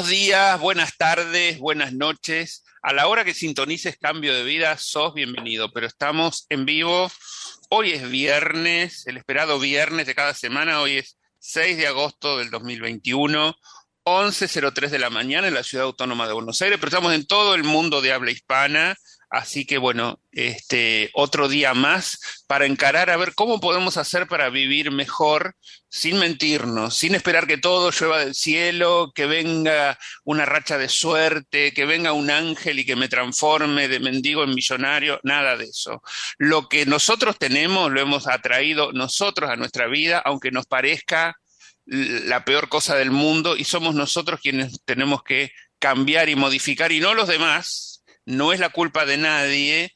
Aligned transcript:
Buenos 0.00 0.18
días, 0.18 0.58
buenas 0.58 0.96
tardes, 0.96 1.58
buenas 1.58 1.92
noches. 1.92 2.64
A 2.80 2.94
la 2.94 3.06
hora 3.06 3.22
que 3.22 3.34
sintonices 3.34 3.98
Cambio 3.98 4.32
de 4.32 4.44
Vida, 4.44 4.78
sos 4.78 5.12
bienvenido, 5.12 5.70
pero 5.74 5.86
estamos 5.86 6.46
en 6.48 6.64
vivo. 6.64 7.12
Hoy 7.68 7.90
es 7.90 8.08
viernes, 8.08 9.06
el 9.06 9.18
esperado 9.18 9.60
viernes 9.60 10.06
de 10.06 10.14
cada 10.14 10.32
semana. 10.32 10.80
Hoy 10.80 10.96
es 10.96 11.18
6 11.40 11.76
de 11.76 11.86
agosto 11.86 12.38
del 12.38 12.48
2021, 12.48 13.54
11.03 14.04 14.88
de 14.88 14.98
la 14.98 15.10
mañana 15.10 15.48
en 15.48 15.52
la 15.52 15.62
Ciudad 15.62 15.84
Autónoma 15.84 16.26
de 16.26 16.32
Buenos 16.32 16.62
Aires, 16.62 16.78
pero 16.78 16.88
estamos 16.88 17.12
en 17.12 17.26
todo 17.26 17.54
el 17.54 17.64
mundo 17.64 18.00
de 18.00 18.14
habla 18.14 18.30
hispana. 18.30 18.96
Así 19.30 19.64
que 19.64 19.78
bueno, 19.78 20.20
este 20.32 21.10
otro 21.14 21.48
día 21.48 21.72
más 21.72 22.18
para 22.48 22.66
encarar 22.66 23.10
a 23.10 23.16
ver 23.16 23.32
cómo 23.36 23.60
podemos 23.60 23.96
hacer 23.96 24.26
para 24.26 24.50
vivir 24.50 24.90
mejor 24.90 25.54
sin 25.88 26.18
mentirnos, 26.18 26.96
sin 26.96 27.14
esperar 27.14 27.46
que 27.46 27.56
todo 27.56 27.92
llueva 27.92 28.18
del 28.18 28.34
cielo, 28.34 29.12
que 29.14 29.26
venga 29.26 29.96
una 30.24 30.46
racha 30.46 30.78
de 30.78 30.88
suerte, 30.88 31.72
que 31.72 31.86
venga 31.86 32.12
un 32.12 32.28
ángel 32.28 32.80
y 32.80 32.84
que 32.84 32.96
me 32.96 33.08
transforme 33.08 33.86
de 33.86 34.00
mendigo 34.00 34.42
en 34.42 34.50
millonario, 34.50 35.20
nada 35.22 35.56
de 35.56 35.66
eso. 35.66 36.02
Lo 36.38 36.68
que 36.68 36.84
nosotros 36.84 37.38
tenemos 37.38 37.92
lo 37.92 38.00
hemos 38.00 38.26
atraído 38.26 38.90
nosotros 38.92 39.48
a 39.48 39.56
nuestra 39.56 39.86
vida, 39.86 40.18
aunque 40.24 40.50
nos 40.50 40.66
parezca 40.66 41.36
la 41.86 42.44
peor 42.44 42.68
cosa 42.68 42.96
del 42.96 43.12
mundo 43.12 43.56
y 43.56 43.62
somos 43.62 43.94
nosotros 43.94 44.40
quienes 44.40 44.80
tenemos 44.84 45.22
que 45.22 45.52
cambiar 45.78 46.28
y 46.28 46.36
modificar 46.36 46.90
y 46.90 47.00
no 47.00 47.14
los 47.14 47.28
demás 47.28 47.89
no 48.26 48.52
es 48.52 48.60
la 48.60 48.70
culpa 48.70 49.04
de 49.04 49.16
nadie, 49.16 49.94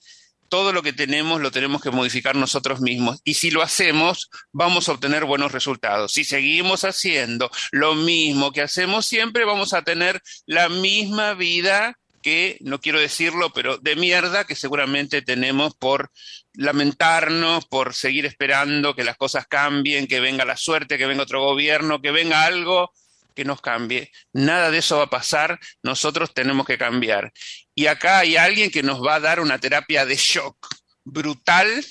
todo 0.49 0.73
lo 0.73 0.83
que 0.83 0.93
tenemos 0.93 1.41
lo 1.41 1.51
tenemos 1.51 1.83
que 1.83 1.91
modificar 1.91 2.37
nosotros 2.37 2.81
mismos. 2.81 3.21
Y 3.25 3.35
si 3.35 3.51
lo 3.51 3.63
hacemos, 3.63 4.31
vamos 4.53 4.89
a 4.89 4.93
obtener 4.93 5.25
buenos 5.25 5.51
resultados. 5.53 6.13
Si 6.13 6.25
seguimos 6.25 6.85
haciendo 6.85 7.51
lo 7.73 7.95
mismo 7.95 8.53
que 8.53 8.63
hacemos 8.63 9.07
siempre, 9.07 9.45
vamos 9.45 9.73
a 9.73 9.83
tener 9.83 10.23
la 10.47 10.69
misma 10.69 11.35
vida 11.35 11.99
que, 12.23 12.57
no 12.61 12.81
quiero 12.81 13.01
decirlo, 13.01 13.53
pero 13.53 13.79
de 13.79 13.97
mierda 13.97 14.45
que 14.45 14.55
seguramente 14.55 15.23
tenemos 15.23 15.75
por 15.75 16.11
lamentarnos, 16.55 17.67
por 17.67 17.95
seguir 17.95 18.25
esperando 18.25 18.95
que 18.95 19.05
las 19.05 19.17
cosas 19.17 19.47
cambien, 19.47 20.07
que 20.07 20.21
venga 20.21 20.45
la 20.45 20.57
suerte, 20.57 20.99
que 20.99 21.07
venga 21.07 21.25
otro 21.25 21.43
gobierno, 21.43 22.01
que 22.01 22.13
venga 22.13 22.45
algo 22.45 22.93
que 23.35 23.45
nos 23.45 23.61
cambie. 23.61 24.11
Nada 24.33 24.71
de 24.71 24.79
eso 24.79 24.99
va 24.99 25.05
a 25.05 25.11
pasar, 25.11 25.59
nosotros 25.83 26.33
tenemos 26.33 26.67
que 26.67 26.79
cambiar. 26.79 27.33
Y 27.75 27.87
acá 27.87 28.21
hay 28.21 28.37
alguien 28.37 28.71
que 28.71 28.83
nos 28.83 29.05
va 29.05 29.17
a 29.17 29.21
dar 29.21 29.41
una 29.41 29.59
terapia 29.59 30.07
de 30.07 30.17
shock 30.17 30.57
brutal 31.05 31.85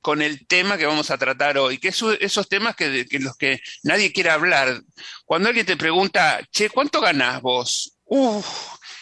con 0.00 0.22
el 0.22 0.46
tema 0.46 0.76
que 0.76 0.86
vamos 0.86 1.10
a 1.10 1.18
tratar 1.18 1.56
hoy, 1.58 1.78
que 1.78 1.88
es 1.88 2.02
esos 2.20 2.48
temas 2.48 2.74
que, 2.74 3.06
los 3.20 3.36
que 3.36 3.60
nadie 3.82 4.12
quiere 4.12 4.30
hablar. 4.30 4.82
Cuando 5.24 5.48
alguien 5.48 5.66
te 5.66 5.76
pregunta, 5.76 6.40
che, 6.50 6.68
¿cuánto 6.70 7.00
ganás 7.00 7.40
vos? 7.40 7.96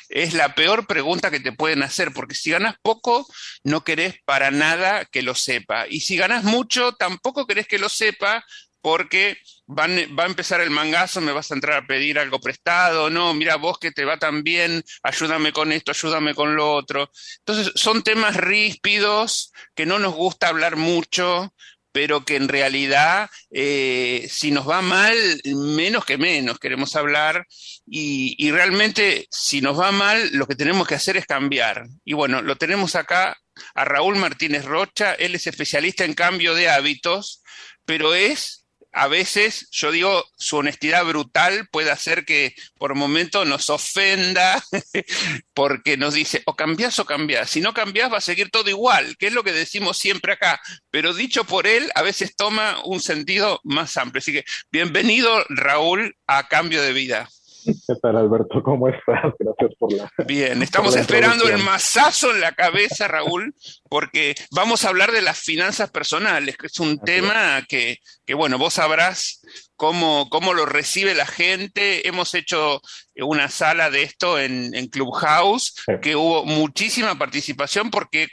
Es 0.09 0.35
la 0.35 0.55
peor 0.55 0.87
pregunta 0.87 1.31
que 1.31 1.41
te 1.41 1.53
pueden 1.53 1.83
hacer, 1.83 2.13
porque 2.13 2.35
si 2.35 2.51
ganas 2.51 2.77
poco, 2.83 3.27
no 3.65 3.85
querés 3.85 4.17
para 4.25 4.51
nada 4.51 5.07
que 5.07 5.23
lo 5.23 5.35
sepa. 5.35 5.87
Y 5.89 6.01
si 6.01 6.17
ganas 6.17 6.45
mucho, 6.45 6.93
tampoco 6.93 7.47
querés 7.47 7.67
que 7.67 7.79
lo 7.79 7.89
sepa, 7.89 8.45
porque 8.85 9.39
va 9.67 9.85
a 9.87 10.27
empezar 10.27 10.61
el 10.61 10.69
mangazo, 10.69 11.23
me 11.23 11.33
vas 11.33 11.51
a 11.51 11.55
entrar 11.55 11.79
a 11.79 11.87
pedir 11.87 12.19
algo 12.19 12.39
prestado, 12.39 13.09
no, 13.09 13.33
mira 13.33 13.57
vos 13.57 13.79
que 13.79 13.93
te 13.93 14.05
va 14.05 14.19
tan 14.19 14.43
bien, 14.43 14.85
ayúdame 15.03 15.55
con 15.55 15.73
esto, 15.73 15.93
ayúdame 15.93 16.35
con 16.35 16.55
lo 16.55 16.71
otro. 16.71 17.11
Entonces, 17.39 17.73
son 17.77 18.03
temas 18.03 18.37
ríspidos 18.37 19.55
que 19.75 19.87
no 19.87 19.99
nos 19.99 20.13
gusta 20.13 20.49
hablar 20.49 20.77
mucho, 20.77 21.55
pero 21.93 22.27
que 22.27 22.37
en 22.37 22.47
realidad, 22.47 23.31
eh, 23.51 24.29
si 24.31 24.51
nos 24.51 24.69
va 24.69 24.83
mal, 24.83 25.17
menos 25.47 26.05
que 26.05 26.19
menos 26.19 26.59
queremos 26.59 26.95
hablar, 26.95 27.47
y, 27.87 28.35
y 28.37 28.51
realmente, 28.51 29.29
si 29.31 29.63
nos 29.63 29.81
va 29.81 29.93
mal, 29.93 30.29
lo 30.33 30.47
que 30.47 30.57
tenemos 30.57 30.87
que 30.87 30.97
hacer 30.97 31.17
es 31.17 31.25
cambiar. 31.25 31.87
Y 32.05 32.13
bueno, 32.13 32.43
lo 32.43 32.57
tenemos 32.57 32.97
acá 32.97 33.35
a 33.75 33.85
Raúl 33.87 34.17
Martínez 34.17 34.67
Rocha, 34.67 35.15
él 35.15 35.35
es 35.37 35.47
especialista 35.47 36.05
en 36.05 36.13
cambio 36.13 36.55
de 36.55 36.69
hábitos, 36.69 37.43
pero 37.87 38.15
es 38.15 38.64
a 38.95 39.09
veces, 39.09 39.69
yo 39.73 39.91
digo, 39.91 40.25
su 40.39 40.57
honestidad 40.57 41.05
brutal 41.05 41.69
puede 41.71 41.91
hacer 41.91 42.25
que 42.25 42.55
por 42.79 42.95
momento 42.95 43.45
nos 43.45 43.69
ofenda 43.69 44.65
porque 45.55 45.97
nos 45.97 46.15
dice, 46.15 46.43
o 46.47 46.55
cambiás 46.55 46.99
o 47.01 47.05
cambiás. 47.05 47.51
Si 47.51 47.61
no 47.61 47.75
cambiás 47.75 48.13
va 48.13 48.19
a 48.19 48.23
seguir 48.23 48.51
todo 48.51 48.71
igual, 48.71 49.17
que 49.19 49.27
es 49.27 49.33
lo 49.33 49.43
que 49.43 49.53
decimos 49.53 49.99
siempre 49.99 50.35
acá. 50.35 50.61
Pero 50.91 51.13
dicho 51.13 51.45
por 51.45 51.67
él, 51.67 51.91
a 51.97 52.03
veces 52.03 52.37
toma 52.37 52.81
un 52.85 53.01
sentido 53.01 53.61
más 53.65 53.97
amplio. 53.97 54.21
Así 54.21 54.33
que 54.33 54.45
bienvenido, 54.71 55.45
Raúl, 55.49 56.17
a 56.29 56.47
Cambio 56.47 56.81
de 56.81 56.93
Vida. 56.93 57.29
¿Qué 57.65 57.95
tal, 58.03 58.17
Alberto? 58.17 58.63
¿Cómo 58.63 58.89
estás? 58.89 59.33
Gracias 59.39 59.71
por 59.79 59.93
la. 59.93 60.11
Bien, 60.27 60.63
estamos 60.63 60.95
esperando 60.97 61.49
el 61.49 61.59
masazo 61.59 62.31
en 62.31 62.41
la 62.41 62.53
cabeza, 62.53 63.09
Raúl, 63.09 63.55
porque 63.89 64.35
vamos 64.51 64.85
a 64.85 64.89
hablar 64.89 65.13
de 65.13 65.23
las 65.23 65.39
finanzas 65.39 65.91
personales, 65.91 66.57
que 66.57 66.67
es 66.67 66.79
un 66.81 66.99
tema 66.99 67.63
que, 67.69 67.99
que, 68.27 68.35
bueno, 68.35 68.59
vos 68.59 68.75
sabrás 68.75 69.43
cómo, 69.77 70.29
cómo 70.31 70.53
lo 70.53 70.67
recibe 70.67 71.15
la 71.15 71.27
gente. 71.27 72.07
Hemos 72.07 72.35
hecho 72.35 72.81
una 73.17 73.49
sala 73.49 73.91
de 73.91 74.03
esto 74.03 74.39
en, 74.39 74.75
en 74.75 74.89
Clubhouse, 74.89 75.75
que 76.03 76.17
hubo 76.17 76.45
muchísima 76.45 77.17
participación 77.17 77.91
porque 77.91 78.29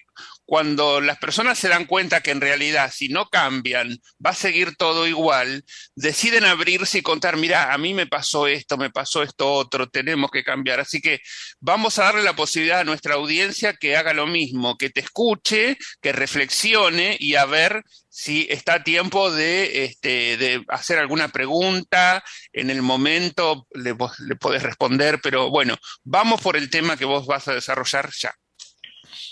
cuando 0.51 0.99
las 0.99 1.17
personas 1.17 1.57
se 1.57 1.69
dan 1.69 1.85
cuenta 1.85 2.19
que 2.19 2.31
en 2.31 2.41
realidad 2.41 2.91
si 2.93 3.07
no 3.07 3.27
cambian 3.27 3.97
va 4.23 4.31
a 4.31 4.33
seguir 4.33 4.75
todo 4.75 5.07
igual, 5.07 5.63
deciden 5.95 6.43
abrirse 6.43 6.97
y 6.97 7.01
contar, 7.01 7.37
mira, 7.37 7.71
a 7.71 7.77
mí 7.77 7.93
me 7.93 8.05
pasó 8.05 8.47
esto, 8.47 8.75
me 8.75 8.89
pasó 8.89 9.23
esto 9.23 9.49
otro, 9.49 9.87
tenemos 9.87 10.29
que 10.29 10.43
cambiar. 10.43 10.81
Así 10.81 10.99
que 10.99 11.21
vamos 11.61 11.97
a 11.97 12.03
darle 12.03 12.23
la 12.23 12.35
posibilidad 12.35 12.81
a 12.81 12.83
nuestra 12.83 13.13
audiencia 13.13 13.77
que 13.79 13.95
haga 13.95 14.13
lo 14.13 14.27
mismo, 14.27 14.77
que 14.77 14.89
te 14.89 14.99
escuche, 14.99 15.77
que 16.01 16.11
reflexione 16.11 17.15
y 17.17 17.35
a 17.35 17.45
ver 17.45 17.85
si 18.09 18.45
está 18.49 18.73
a 18.73 18.83
tiempo 18.83 19.31
de, 19.31 19.85
este, 19.85 20.35
de 20.35 20.65
hacer 20.67 20.99
alguna 20.99 21.29
pregunta, 21.29 22.25
en 22.51 22.69
el 22.69 22.81
momento 22.81 23.67
le, 23.73 23.95
le 24.27 24.35
podés 24.35 24.63
responder, 24.63 25.21
pero 25.23 25.49
bueno, 25.49 25.77
vamos 26.03 26.41
por 26.41 26.57
el 26.57 26.69
tema 26.69 26.97
que 26.97 27.05
vos 27.05 27.25
vas 27.25 27.47
a 27.47 27.53
desarrollar 27.53 28.09
ya. 28.19 28.35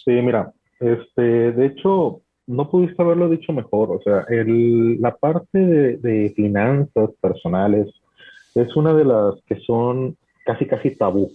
Sí, 0.06 0.12
mira, 0.12 0.54
este, 0.80 1.52
de 1.52 1.66
hecho, 1.66 2.22
no 2.48 2.70
pudiste 2.70 3.02
haberlo 3.02 3.30
dicho 3.30 3.54
mejor. 3.54 3.92
O 3.92 4.02
sea, 4.02 4.26
el, 4.30 5.00
la 5.02 5.16
parte 5.16 5.60
de, 5.60 6.34
finanzas 6.36 7.12
personales 7.22 7.88
es 8.56 8.76
una 8.76 8.94
de 8.94 9.06
las 9.06 9.36
que 9.46 9.60
son 9.62 10.18
casi, 10.46 10.66
casi 10.66 10.96
tabú. 10.96 11.32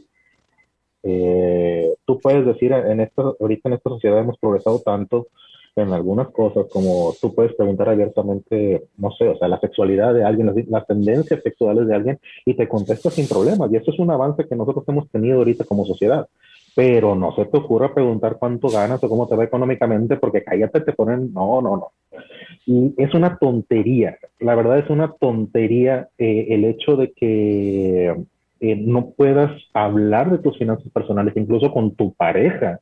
Eh, 1.02 1.94
tú 2.04 2.18
puedes 2.18 2.44
decir, 2.44 2.72
en 2.72 3.00
esta, 3.00 3.22
ahorita 3.22 3.68
en 3.68 3.74
esta 3.74 3.90
sociedad 3.90 4.18
hemos 4.18 4.38
progresado 4.38 4.80
tanto 4.80 5.28
en 5.76 5.92
algunas 5.92 6.28
cosas, 6.30 6.66
como 6.70 7.14
tú 7.20 7.34
puedes 7.34 7.52
preguntar 7.54 7.88
abiertamente, 7.88 8.84
no 8.96 9.10
sé, 9.12 9.28
o 9.28 9.36
sea, 9.36 9.48
la 9.48 9.58
sexualidad 9.58 10.14
de 10.14 10.24
alguien, 10.24 10.46
las, 10.46 10.56
las, 10.68 10.86
tendencias 10.86 11.42
sexuales 11.42 11.86
de 11.88 11.94
alguien, 11.94 12.20
y 12.44 12.54
te 12.54 12.68
contesta 12.68 13.10
sin 13.10 13.28
problemas. 13.28 13.70
Y 13.72 13.76
eso 13.76 13.90
es 13.90 13.98
un 13.98 14.10
avance 14.10 14.46
que 14.48 14.56
nosotros 14.56 14.84
hemos 14.88 15.08
tenido 15.10 15.38
ahorita 15.38 15.64
como 15.64 15.84
sociedad 15.84 16.28
pero 16.74 17.14
no 17.14 17.34
se 17.34 17.44
te 17.46 17.56
ocurra 17.58 17.94
preguntar 17.94 18.36
cuánto 18.38 18.68
ganas 18.68 19.02
o 19.02 19.08
cómo 19.08 19.28
te 19.28 19.36
va 19.36 19.44
económicamente, 19.44 20.16
porque 20.16 20.42
cállate, 20.42 20.80
te 20.80 20.92
ponen, 20.92 21.32
no, 21.32 21.60
no, 21.62 21.76
no. 21.76 21.92
Y 22.66 22.94
es 22.96 23.14
una 23.14 23.36
tontería, 23.36 24.18
la 24.40 24.54
verdad 24.54 24.78
es 24.78 24.90
una 24.90 25.12
tontería 25.12 26.08
eh, 26.18 26.46
el 26.50 26.64
hecho 26.64 26.96
de 26.96 27.12
que 27.12 28.16
eh, 28.60 28.76
no 28.76 29.10
puedas 29.10 29.50
hablar 29.74 30.30
de 30.30 30.38
tus 30.38 30.58
finanzas 30.58 30.90
personales, 30.90 31.36
incluso 31.36 31.72
con 31.72 31.94
tu 31.94 32.14
pareja 32.14 32.80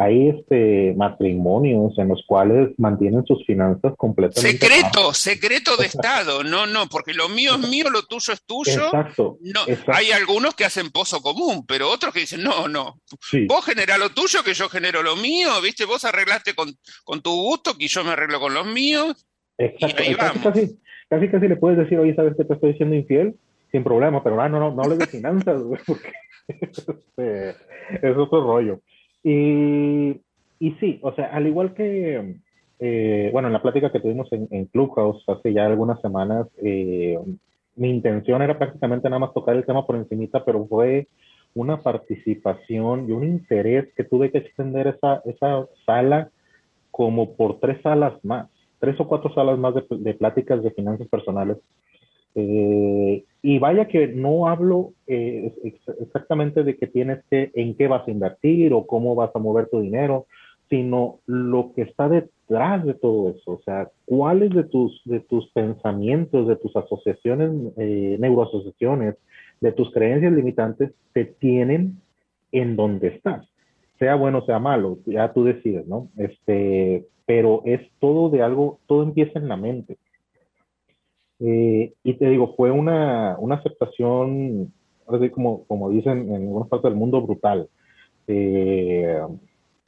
hay 0.00 0.30
este 0.30 0.94
matrimonios 0.96 1.92
en 1.98 2.08
los 2.08 2.22
cuales 2.26 2.70
mantienen 2.78 3.24
sus 3.26 3.44
finanzas 3.44 3.92
completamente. 3.98 4.66
Secreto, 4.66 5.12
secreto 5.12 5.76
de 5.76 5.86
Estado. 5.86 6.42
No, 6.42 6.66
no, 6.66 6.86
porque 6.88 7.12
lo 7.12 7.28
mío 7.28 7.56
es 7.60 7.68
mío, 7.68 7.90
lo 7.90 8.02
tuyo 8.04 8.32
es 8.32 8.42
tuyo. 8.46 8.86
Exacto. 8.86 9.36
No, 9.42 9.60
Hay 9.88 10.10
algunos 10.10 10.54
que 10.54 10.64
hacen 10.64 10.90
pozo 10.90 11.20
común, 11.20 11.66
pero 11.66 11.90
otros 11.90 12.14
que 12.14 12.20
dicen, 12.20 12.42
no, 12.42 12.66
no. 12.66 13.00
Vos 13.46 13.64
generás 13.66 13.98
lo 13.98 14.08
tuyo, 14.08 14.42
que 14.42 14.54
yo 14.54 14.70
genero 14.70 15.02
lo 15.02 15.16
mío, 15.16 15.50
¿viste? 15.62 15.84
Vos 15.84 16.02
arreglaste 16.06 16.54
con, 16.54 16.70
con 17.04 17.20
tu 17.20 17.32
gusto, 17.32 17.76
que 17.76 17.86
yo 17.86 18.02
me 18.02 18.12
arreglo 18.12 18.40
con 18.40 18.54
los 18.54 18.66
míos. 18.66 19.26
Exacto. 19.58 20.02
Casi, 20.42 20.80
casi, 21.10 21.28
casi, 21.28 21.48
le 21.48 21.56
puedes 21.56 21.76
decir, 21.76 21.98
oye, 21.98 22.14
¿sabes 22.14 22.34
que 22.38 22.44
te 22.44 22.54
estoy 22.54 22.72
diciendo 22.72 22.96
infiel? 22.96 23.34
sin 23.70 23.84
problema, 23.84 24.20
pero 24.22 24.40
ah, 24.40 24.48
no, 24.48 24.58
no, 24.58 24.74
no 24.74 24.82
hables 24.82 24.98
de 24.98 25.06
finanzas, 25.06 25.62
porque 25.86 26.12
este, 26.48 27.50
es 27.50 28.16
otro 28.16 28.42
rollo. 28.42 28.80
Y, 29.22 30.20
y 30.58 30.72
sí, 30.80 30.98
o 31.02 31.12
sea, 31.14 31.26
al 31.26 31.46
igual 31.46 31.74
que, 31.74 32.36
eh, 32.78 33.30
bueno, 33.32 33.48
en 33.48 33.52
la 33.52 33.62
plática 33.62 33.92
que 33.92 34.00
tuvimos 34.00 34.32
en, 34.32 34.48
en 34.50 34.66
Clubhouse 34.66 35.22
hace 35.28 35.52
ya 35.52 35.66
algunas 35.66 36.00
semanas, 36.00 36.46
eh, 36.62 37.18
mi 37.76 37.90
intención 37.90 38.42
era 38.42 38.58
prácticamente 38.58 39.08
nada 39.08 39.20
más 39.20 39.34
tocar 39.34 39.56
el 39.56 39.66
tema 39.66 39.86
por 39.86 39.96
encimita, 39.96 40.44
pero 40.44 40.66
fue 40.66 41.08
una 41.54 41.80
participación 41.80 43.08
y 43.08 43.12
un 43.12 43.24
interés 43.24 43.92
que 43.94 44.04
tuve 44.04 44.30
que 44.30 44.38
extender 44.38 44.86
esa, 44.86 45.22
esa 45.24 45.66
sala 45.84 46.30
como 46.90 47.34
por 47.34 47.58
tres 47.60 47.80
salas 47.82 48.12
más, 48.24 48.48
tres 48.78 48.98
o 49.00 49.08
cuatro 49.08 49.32
salas 49.34 49.58
más 49.58 49.74
de, 49.74 49.84
de 49.90 50.14
pláticas 50.14 50.62
de 50.62 50.70
finanzas 50.70 51.08
personales. 51.08 51.58
Eh, 52.34 53.24
y 53.42 53.58
vaya 53.58 53.88
que 53.88 54.08
no 54.08 54.48
hablo 54.48 54.92
eh, 55.06 55.52
exactamente 56.00 56.62
de 56.62 56.76
que 56.76 56.86
tienes 56.86 57.24
que, 57.30 57.50
en 57.54 57.74
qué 57.74 57.88
vas 57.88 58.06
a 58.06 58.10
invertir 58.10 58.72
o 58.72 58.86
cómo 58.86 59.14
vas 59.14 59.30
a 59.34 59.38
mover 59.38 59.68
tu 59.68 59.80
dinero, 59.80 60.26
sino 60.68 61.18
lo 61.26 61.72
que 61.74 61.82
está 61.82 62.08
detrás 62.08 62.84
de 62.84 62.94
todo 62.94 63.30
eso, 63.30 63.52
o 63.52 63.62
sea, 63.64 63.90
cuáles 64.04 64.50
de 64.50 64.64
tus, 64.64 65.02
de 65.04 65.20
tus 65.20 65.50
pensamientos, 65.50 66.46
de 66.46 66.56
tus 66.56 66.74
asociaciones, 66.76 67.50
eh, 67.76 68.16
neuroasociaciones, 68.20 69.16
de 69.60 69.72
tus 69.72 69.90
creencias 69.92 70.32
limitantes 70.32 70.92
te 71.12 71.24
tienen 71.24 72.00
en 72.52 72.76
donde 72.76 73.08
estás, 73.08 73.48
sea 73.98 74.14
bueno, 74.14 74.44
sea 74.46 74.60
malo, 74.60 74.98
ya 75.06 75.32
tú 75.32 75.44
decides, 75.44 75.86
¿no? 75.86 76.08
Este, 76.16 77.04
pero 77.26 77.62
es 77.64 77.80
todo 77.98 78.30
de 78.30 78.42
algo, 78.42 78.78
todo 78.86 79.02
empieza 79.02 79.38
en 79.38 79.48
la 79.48 79.56
mente. 79.56 79.98
Eh, 81.40 81.94
y 82.04 82.14
te 82.14 82.28
digo, 82.28 82.54
fue 82.54 82.70
una, 82.70 83.36
una 83.38 83.56
aceptación, 83.56 84.72
como, 85.32 85.64
como 85.64 85.90
dicen 85.90 86.32
en 86.32 86.42
algunas 86.42 86.68
partes 86.68 86.90
del 86.90 86.98
mundo, 86.98 87.22
brutal. 87.22 87.68
Eh, 88.26 89.20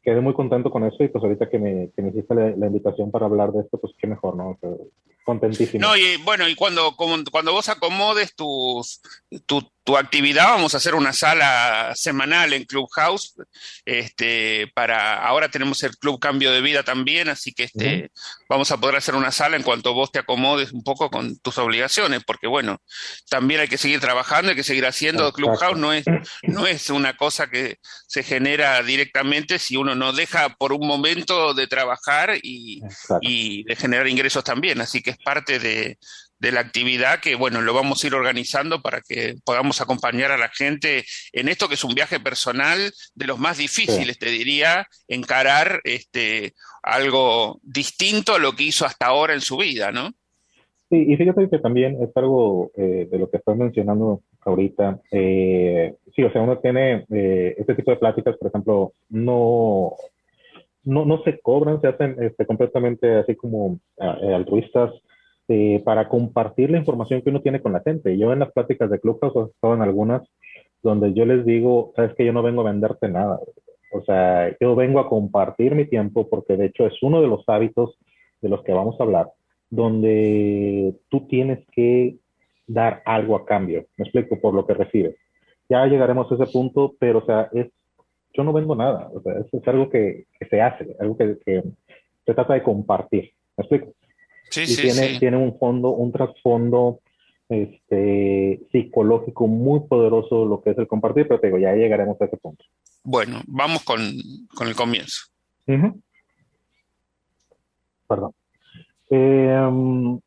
quedé 0.02 0.20
muy 0.20 0.34
contento 0.34 0.70
con 0.70 0.84
eso 0.84 1.04
y 1.04 1.08
pues 1.08 1.22
ahorita 1.22 1.48
que 1.48 1.58
me, 1.58 1.90
que 1.94 2.02
me 2.02 2.08
hiciste 2.08 2.34
la, 2.34 2.66
invitación 2.66 3.10
para 3.10 3.26
hablar 3.26 3.52
de 3.52 3.60
esto, 3.60 3.78
pues 3.78 3.94
qué 3.98 4.06
mejor, 4.06 4.36
¿no? 4.36 4.58
Contentísimo. 5.24 5.86
No, 5.86 5.96
y 5.96 6.16
bueno, 6.18 6.48
y 6.48 6.54
cuando, 6.54 6.94
cuando 6.96 7.52
vos 7.52 7.68
acomodes 7.68 8.34
tus, 8.34 9.00
tu, 9.46 9.62
tu 9.84 9.96
actividad, 9.96 10.46
vamos 10.46 10.74
a 10.74 10.76
hacer 10.76 10.94
una 10.94 11.12
sala 11.12 11.92
semanal 11.96 12.52
en 12.52 12.64
Clubhouse, 12.64 13.34
este, 13.84 14.70
para, 14.74 15.24
ahora 15.24 15.48
tenemos 15.48 15.82
el 15.82 15.96
Club 15.96 16.20
Cambio 16.20 16.52
de 16.52 16.60
Vida 16.60 16.84
también, 16.84 17.28
así 17.28 17.52
que 17.52 17.64
este, 17.64 18.10
vamos 18.48 18.70
a 18.70 18.76
poder 18.76 18.96
hacer 18.96 19.16
una 19.16 19.32
sala 19.32 19.56
en 19.56 19.64
cuanto 19.64 19.92
vos 19.92 20.12
te 20.12 20.20
acomodes 20.20 20.72
un 20.72 20.84
poco 20.84 21.10
con 21.10 21.36
tus 21.38 21.58
obligaciones, 21.58 22.22
porque 22.24 22.46
bueno, 22.46 22.80
también 23.28 23.60
hay 23.60 23.68
que 23.68 23.78
seguir 23.78 24.00
trabajando, 24.00 24.50
hay 24.50 24.56
que 24.56 24.62
seguir 24.62 24.86
haciendo, 24.86 25.32
Clubhouse 25.32 25.78
no 25.78 25.92
es, 25.92 26.04
no 26.42 26.66
es 26.66 26.90
una 26.90 27.16
cosa 27.16 27.48
que 27.48 27.78
se 28.06 28.22
genera 28.22 28.82
directamente 28.82 29.58
si 29.58 29.76
uno 29.76 29.96
no 29.96 30.12
deja 30.12 30.50
por 30.50 30.72
un 30.72 30.86
momento 30.86 31.54
de 31.54 31.66
trabajar 31.66 32.36
y, 32.40 32.82
y 33.20 33.64
de 33.64 33.74
generar 33.74 34.06
ingresos 34.06 34.44
también, 34.44 34.80
así 34.80 35.02
que 35.02 35.11
es 35.12 35.18
parte 35.18 35.58
de, 35.58 35.98
de 36.42 36.50
la 36.50 36.58
actividad 36.58 37.20
que, 37.20 37.36
bueno, 37.36 37.60
lo 37.60 37.72
vamos 37.72 38.02
a 38.02 38.06
ir 38.08 38.14
organizando 38.14 38.82
para 38.82 39.00
que 39.00 39.36
podamos 39.44 39.80
acompañar 39.80 40.32
a 40.32 40.36
la 40.36 40.48
gente 40.48 41.04
en 41.32 41.48
esto 41.48 41.68
que 41.68 41.74
es 41.74 41.84
un 41.84 41.94
viaje 41.94 42.18
personal 42.18 42.92
de 43.14 43.26
los 43.26 43.38
más 43.38 43.58
difíciles, 43.58 44.18
te 44.18 44.28
diría, 44.28 44.88
encarar 45.06 45.80
este, 45.84 46.54
algo 46.82 47.60
distinto 47.62 48.34
a 48.34 48.40
lo 48.40 48.56
que 48.56 48.64
hizo 48.64 48.84
hasta 48.84 49.06
ahora 49.06 49.34
en 49.34 49.40
su 49.40 49.56
vida, 49.56 49.92
¿no? 49.92 50.10
Sí, 50.90 51.06
y 51.08 51.16
fíjate 51.16 51.48
que 51.48 51.60
también 51.60 52.02
es 52.02 52.10
algo 52.16 52.72
eh, 52.76 53.06
de 53.08 53.18
lo 53.18 53.30
que 53.30 53.36
estás 53.36 53.56
mencionando 53.56 54.22
ahorita. 54.40 55.00
Eh, 55.12 55.94
sí, 56.14 56.24
o 56.24 56.32
sea, 56.32 56.42
uno 56.42 56.58
tiene 56.58 57.06
eh, 57.08 57.54
este 57.56 57.76
tipo 57.76 57.92
de 57.92 57.98
pláticas, 57.98 58.36
por 58.36 58.48
ejemplo, 58.48 58.92
no, 59.10 59.92
no, 60.84 61.04
no 61.04 61.22
se 61.22 61.40
cobran, 61.40 61.80
se 61.80 61.88
hacen 61.88 62.16
este, 62.20 62.46
completamente 62.46 63.14
así 63.16 63.36
como 63.36 63.78
altruistas 63.98 64.92
este, 65.52 65.82
para 65.84 66.08
compartir 66.08 66.70
la 66.70 66.78
información 66.78 67.22
que 67.22 67.30
uno 67.30 67.42
tiene 67.42 67.60
con 67.60 67.72
la 67.72 67.80
gente. 67.80 68.16
Yo 68.16 68.32
en 68.32 68.40
las 68.40 68.52
pláticas 68.52 68.90
de 68.90 69.00
Clubhouse 69.00 69.34
he 69.36 69.50
estado 69.50 69.74
en 69.74 69.82
algunas 69.82 70.22
donde 70.82 71.12
yo 71.14 71.24
les 71.24 71.44
digo, 71.44 71.92
sabes 71.94 72.14
que 72.14 72.24
yo 72.24 72.32
no 72.32 72.42
vengo 72.42 72.62
a 72.62 72.70
venderte 72.70 73.08
nada. 73.08 73.38
O 73.92 74.02
sea, 74.02 74.56
yo 74.60 74.74
vengo 74.74 74.98
a 74.98 75.08
compartir 75.08 75.74
mi 75.74 75.86
tiempo 75.86 76.28
porque 76.28 76.56
de 76.56 76.66
hecho 76.66 76.86
es 76.86 77.02
uno 77.02 77.20
de 77.20 77.28
los 77.28 77.44
hábitos 77.48 77.98
de 78.40 78.48
los 78.48 78.62
que 78.64 78.72
vamos 78.72 78.98
a 78.98 79.04
hablar, 79.04 79.30
donde 79.70 80.94
tú 81.08 81.26
tienes 81.28 81.64
que 81.72 82.16
dar 82.66 83.02
algo 83.04 83.36
a 83.36 83.44
cambio. 83.44 83.86
Me 83.96 84.04
explico 84.04 84.40
por 84.40 84.54
lo 84.54 84.66
que 84.66 84.74
recibes. 84.74 85.16
Ya 85.68 85.86
llegaremos 85.86 86.30
a 86.30 86.34
ese 86.34 86.52
punto, 86.52 86.94
pero 86.98 87.20
o 87.20 87.26
sea, 87.26 87.48
es, 87.52 87.68
yo 88.32 88.44
no 88.44 88.52
vendo 88.52 88.74
nada. 88.74 89.10
O 89.14 89.20
sea, 89.22 89.34
es, 89.40 89.68
algo 89.68 89.88
que, 89.90 90.26
se 90.48 90.60
hace, 90.60 90.96
algo 91.00 91.16
que, 91.16 91.38
que 91.44 91.62
se 92.24 92.34
trata 92.34 92.54
de 92.54 92.62
compartir. 92.62 93.32
¿Me 93.56 93.62
explico? 93.62 93.94
y 94.54 94.76
tiene, 94.76 95.18
tiene 95.18 95.36
un 95.36 95.58
fondo, 95.58 95.90
un 95.90 96.12
trasfondo 96.12 97.00
este, 97.48 98.60
psicológico 98.70 99.46
muy 99.46 99.80
poderoso 99.80 100.44
lo 100.44 100.62
que 100.62 100.70
es 100.70 100.78
el 100.78 100.86
compartir, 100.86 101.28
pero 101.28 101.40
te 101.40 101.48
digo, 101.48 101.58
ya 101.58 101.74
llegaremos 101.74 102.20
a 102.20 102.26
ese 102.26 102.36
punto. 102.36 102.64
Bueno, 103.04 103.40
vamos 103.46 103.82
con, 103.84 104.00
con 104.54 104.68
el 104.68 104.74
comienzo. 104.74 105.26
Perdón. 108.06 108.32
Em, 109.10 110.20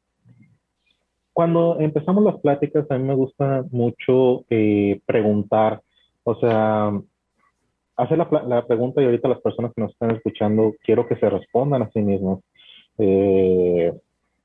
cuando 1.33 1.79
empezamos 1.79 2.23
las 2.23 2.39
pláticas, 2.39 2.89
a 2.89 2.97
mí 2.97 3.03
me 3.03 3.15
gusta 3.15 3.63
mucho 3.71 4.45
eh, 4.49 5.01
preguntar, 5.05 5.81
o 6.23 6.35
sea, 6.35 6.91
hacer 7.97 8.17
la, 8.17 8.43
la, 8.47 8.65
pregunta 8.65 9.01
y 9.01 9.05
ahorita 9.05 9.29
las 9.29 9.41
personas 9.41 9.71
que 9.73 9.81
nos 9.81 9.91
están 9.91 10.11
escuchando, 10.11 10.73
quiero 10.83 11.07
que 11.07 11.15
se 11.15 11.29
respondan 11.29 11.81
a 11.81 11.89
sí 11.91 12.01
mismos. 12.01 12.41
Eh, 12.97 13.93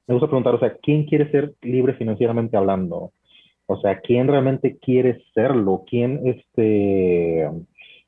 me 0.06 0.14
gusta 0.14 0.26
preguntar, 0.26 0.54
o 0.54 0.58
sea, 0.58 0.76
¿quién 0.82 1.04
quiere 1.04 1.30
ser 1.30 1.54
libre 1.62 1.94
financieramente 1.94 2.56
hablando? 2.56 3.12
O 3.66 3.80
sea, 3.80 4.00
¿quién 4.00 4.26
realmente 4.26 4.78
quiere 4.78 5.22
serlo? 5.34 5.84
¿Quién, 5.86 6.20
este, 6.24 7.48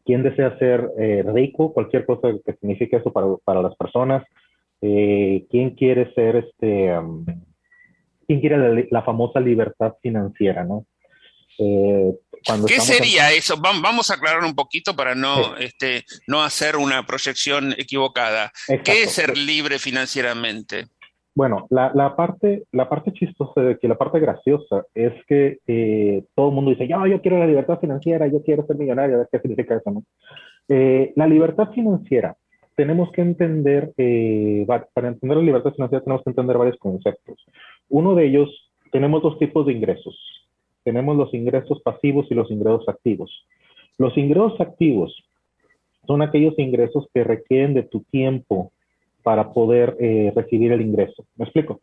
quién 0.04 0.22
desea 0.22 0.58
ser 0.58 0.90
eh, 0.98 1.22
rico? 1.24 1.72
Cualquier 1.72 2.04
cosa 2.04 2.28
que 2.44 2.54
signifique 2.54 2.96
eso 2.96 3.12
para, 3.12 3.28
para 3.44 3.62
las 3.62 3.76
personas. 3.76 4.24
Eh, 4.80 5.46
¿Quién 5.48 5.70
quiere 5.70 6.12
ser, 6.14 6.36
este, 6.36 6.98
um, 6.98 7.24
quién 8.26 8.40
quiere 8.40 8.88
la, 8.90 9.02
famosa 9.02 9.38
libertad 9.38 9.94
financiera, 10.02 10.64
no? 10.64 10.86
Eh, 12.48 12.64
¿Qué 12.66 12.80
sería 12.80 13.32
eso? 13.32 13.56
Vamos 13.60 14.10
a 14.10 14.14
aclarar 14.14 14.44
un 14.44 14.54
poquito 14.54 14.94
para 14.94 15.14
no, 15.14 15.56
este, 15.56 16.04
no 16.26 16.42
hacer 16.42 16.76
una 16.76 17.04
proyección 17.06 17.72
equivocada. 17.78 18.52
¿Qué 18.84 19.04
es 19.04 19.12
ser 19.12 19.36
libre 19.36 19.78
financieramente? 19.78 20.86
Bueno, 21.34 21.66
la, 21.70 21.90
la, 21.94 22.14
parte, 22.14 22.64
la 22.72 22.88
parte 22.90 23.12
chistosa 23.12 23.62
de 23.62 23.78
que 23.78 23.88
la 23.88 23.96
parte 23.96 24.20
graciosa 24.20 24.84
es 24.94 25.14
que 25.26 25.60
eh, 25.66 26.24
todo 26.34 26.48
el 26.48 26.54
mundo 26.54 26.72
dice, 26.72 26.86
yo, 26.86 27.06
yo 27.06 27.22
quiero 27.22 27.38
la 27.38 27.46
libertad 27.46 27.80
financiera, 27.80 28.26
yo 28.26 28.42
quiero 28.42 28.66
ser 28.66 28.76
millonario, 28.76 29.26
¿qué 29.32 29.38
significa 29.38 29.76
eso? 29.76 29.90
No? 29.90 30.04
Eh, 30.68 31.12
la 31.16 31.26
libertad 31.26 31.70
financiera, 31.72 32.36
tenemos 32.76 33.10
que 33.12 33.22
entender, 33.22 33.92
eh, 33.96 34.66
para 34.66 35.08
entender 35.08 35.38
la 35.38 35.44
libertad 35.44 35.72
financiera 35.72 36.04
tenemos 36.04 36.22
que 36.22 36.30
entender 36.30 36.58
varios 36.58 36.78
conceptos. 36.78 37.46
Uno 37.88 38.14
de 38.14 38.26
ellos, 38.26 38.50
tenemos 38.90 39.22
dos 39.22 39.38
tipos 39.38 39.66
de 39.66 39.72
ingresos. 39.72 40.14
Tenemos 40.84 41.16
los 41.16 41.32
ingresos 41.34 41.80
pasivos 41.82 42.26
y 42.30 42.34
los 42.34 42.50
ingresos 42.50 42.88
activos. 42.88 43.46
Los 43.98 44.16
ingresos 44.16 44.60
activos 44.60 45.22
son 46.06 46.22
aquellos 46.22 46.58
ingresos 46.58 47.06
que 47.14 47.24
requieren 47.24 47.74
de 47.74 47.84
tu 47.84 48.00
tiempo, 48.10 48.72
para 49.22 49.52
poder 49.52 49.96
eh, 50.00 50.32
recibir 50.34 50.72
el 50.72 50.80
ingreso. 50.80 51.24
¿Me 51.36 51.44
explico? 51.44 51.80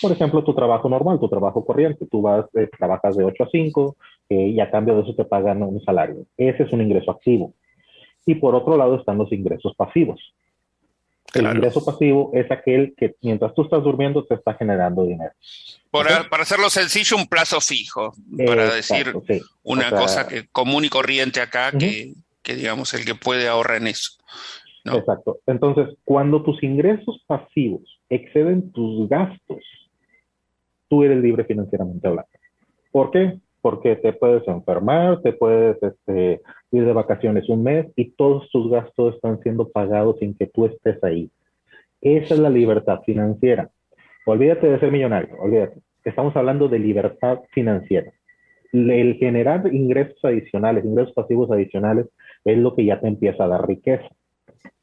Por 0.00 0.12
ejemplo, 0.12 0.44
tu 0.44 0.54
trabajo 0.54 0.88
normal, 0.88 1.18
tu 1.18 1.28
trabajo 1.28 1.64
corriente, 1.64 2.06
tú 2.06 2.22
vas, 2.22 2.46
eh, 2.54 2.68
trabajas 2.78 3.16
de 3.16 3.24
8 3.24 3.44
a 3.44 3.48
5 3.50 3.96
eh, 4.28 4.48
y 4.48 4.60
a 4.60 4.70
cambio 4.70 4.94
de 4.96 5.02
eso 5.02 5.14
te 5.14 5.24
pagan 5.24 5.62
un 5.62 5.82
salario. 5.82 6.26
Ese 6.36 6.64
es 6.64 6.72
un 6.72 6.82
ingreso 6.82 7.10
activo. 7.10 7.54
Y 8.26 8.36
por 8.36 8.54
otro 8.54 8.76
lado 8.76 8.96
están 8.96 9.18
los 9.18 9.32
ingresos 9.32 9.74
pasivos. 9.74 10.20
El 11.34 11.46
ingreso 11.46 11.84
pasivo 11.84 12.30
es 12.34 12.50
aquel 12.50 12.94
que 12.96 13.14
mientras 13.22 13.54
tú 13.54 13.62
estás 13.62 13.82
durmiendo 13.82 14.24
te 14.24 14.34
está 14.34 14.54
generando 14.54 15.04
dinero. 15.04 15.32
para 15.90 16.42
hacerlo 16.42 16.68
sencillo, 16.70 17.16
un 17.16 17.26
plazo 17.26 17.60
fijo, 17.60 18.12
para 18.44 18.74
decir 18.74 19.14
una 19.62 19.90
cosa 19.90 20.26
que 20.26 20.46
común 20.48 20.84
y 20.84 20.88
corriente 20.88 21.40
acá, 21.40 21.72
que, 21.72 22.12
que 22.42 22.54
digamos 22.54 22.92
el 22.94 23.04
que 23.04 23.14
puede 23.14 23.48
ahorrar 23.48 23.78
en 23.78 23.88
eso. 23.88 24.12
Exacto. 24.84 25.38
Entonces, 25.46 25.96
cuando 26.04 26.42
tus 26.42 26.62
ingresos 26.62 27.22
pasivos 27.26 27.82
exceden 28.08 28.72
tus 28.72 29.08
gastos, 29.08 29.60
tú 30.88 31.04
eres 31.04 31.22
libre 31.22 31.44
financieramente 31.44 32.06
hablando. 32.06 32.30
¿Por 32.90 33.10
qué? 33.10 33.38
Porque 33.62 33.96
te 33.96 34.12
puedes 34.12 34.46
enfermar, 34.46 35.22
te 35.22 35.32
puedes 35.32 35.82
este, 35.82 36.42
ir 36.70 36.84
de 36.84 36.92
vacaciones 36.92 37.48
un 37.48 37.62
mes 37.62 37.86
y 37.96 38.10
todos 38.10 38.50
tus 38.50 38.70
gastos 38.70 39.14
están 39.14 39.40
siendo 39.40 39.68
pagados 39.70 40.18
sin 40.18 40.34
que 40.36 40.46
tú 40.46 40.66
estés 40.66 41.02
ahí. 41.02 41.30
Esa 42.02 42.34
es 42.34 42.40
la 42.40 42.50
libertad 42.50 43.00
financiera. 43.06 43.70
Olvídate 44.26 44.68
de 44.68 44.80
ser 44.80 44.92
millonario, 44.92 45.36
olvídate. 45.38 45.80
Estamos 46.04 46.36
hablando 46.36 46.68
de 46.68 46.78
libertad 46.78 47.40
financiera. 47.52 48.12
el 48.72 49.14
generar 49.16 49.72
ingresos 49.72 50.24
adicionales, 50.24 50.84
ingresos 50.84 51.14
pasivos 51.14 51.50
adicionales, 51.50 52.06
es 52.44 52.58
lo 52.58 52.74
que 52.74 52.84
ya 52.84 53.00
te 53.00 53.06
empieza 53.06 53.44
a 53.44 53.48
dar 53.48 53.66
riqueza. 53.66 54.08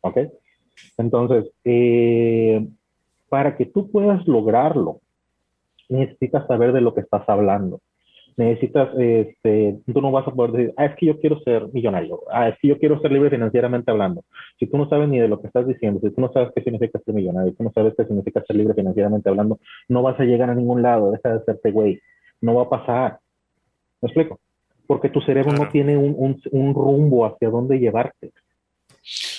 ¿Ok? 0.02 0.18
Entonces, 0.98 1.52
eh, 1.66 2.66
para 3.30 3.56
que 3.58 3.66
tú 3.66 3.92
puedas 3.92 4.28
lograrlo, 4.28 5.02
necesitas 5.90 6.48
saber 6.48 6.72
de 6.72 6.82
lo 6.82 6.94
que 6.94 7.02
estás 7.02 7.28
hablando. 7.28 7.82
Necesitas, 8.39 8.88
este, 8.98 9.79
tú 9.93 10.01
no 10.01 10.12
vas 10.13 10.25
a 10.25 10.31
poder 10.31 10.51
decir, 10.53 10.74
ah, 10.77 10.86
es 10.86 10.96
que 10.96 11.08
yo 11.08 11.19
quiero 11.19 11.41
ser 11.41 11.67
millonario, 11.74 12.22
ah, 12.31 12.48
es 12.48 12.58
que 12.62 12.69
yo 12.69 12.79
quiero 12.79 12.98
ser 13.01 13.12
libre 13.12 13.29
financieramente 13.29 13.91
hablando. 13.91 14.24
Si 14.58 14.65
tú 14.65 14.77
no 14.77 14.88
sabes 14.88 15.10
ni 15.10 15.19
de 15.19 15.27
lo 15.27 15.41
que 15.41 15.48
estás 15.48 15.67
diciendo, 15.67 16.00
si 16.01 16.10
tú 16.12 16.22
no 16.22 16.31
sabes 16.31 16.50
qué 16.55 16.63
significa 16.63 17.00
ser 17.00 17.13
millonario, 17.13 17.51
si 17.51 17.58
tú 17.58 17.65
no 17.65 17.72
sabes 17.74 17.96
qué 17.98 18.05
significa 18.05 18.41
ser 18.48 18.55
libre 18.55 18.75
financieramente 18.75 19.27
hablando, 19.27 19.60
no 19.89 20.03
vas 20.03 20.17
a 20.22 20.24
llegar 20.24 20.50
a 20.50 20.55
ningún 20.55 20.81
lado, 20.81 21.12
deja 21.12 21.34
de 21.34 21.43
serte 21.43 21.72
güey, 21.72 22.00
no 22.39 22.55
va 22.55 22.62
a 22.62 22.69
pasar. 22.69 23.19
¿Me 24.01 24.08
explico? 24.08 24.39
Porque 24.88 25.10
tu 25.10 25.19
cerebro 25.19 25.51
no 25.51 25.67
tiene 25.67 25.98
un, 25.98 26.15
un, 26.17 26.41
un 26.53 26.74
rumbo 26.74 27.25
hacia 27.25 27.50
dónde 27.50 27.77
llevarte. 27.77 28.31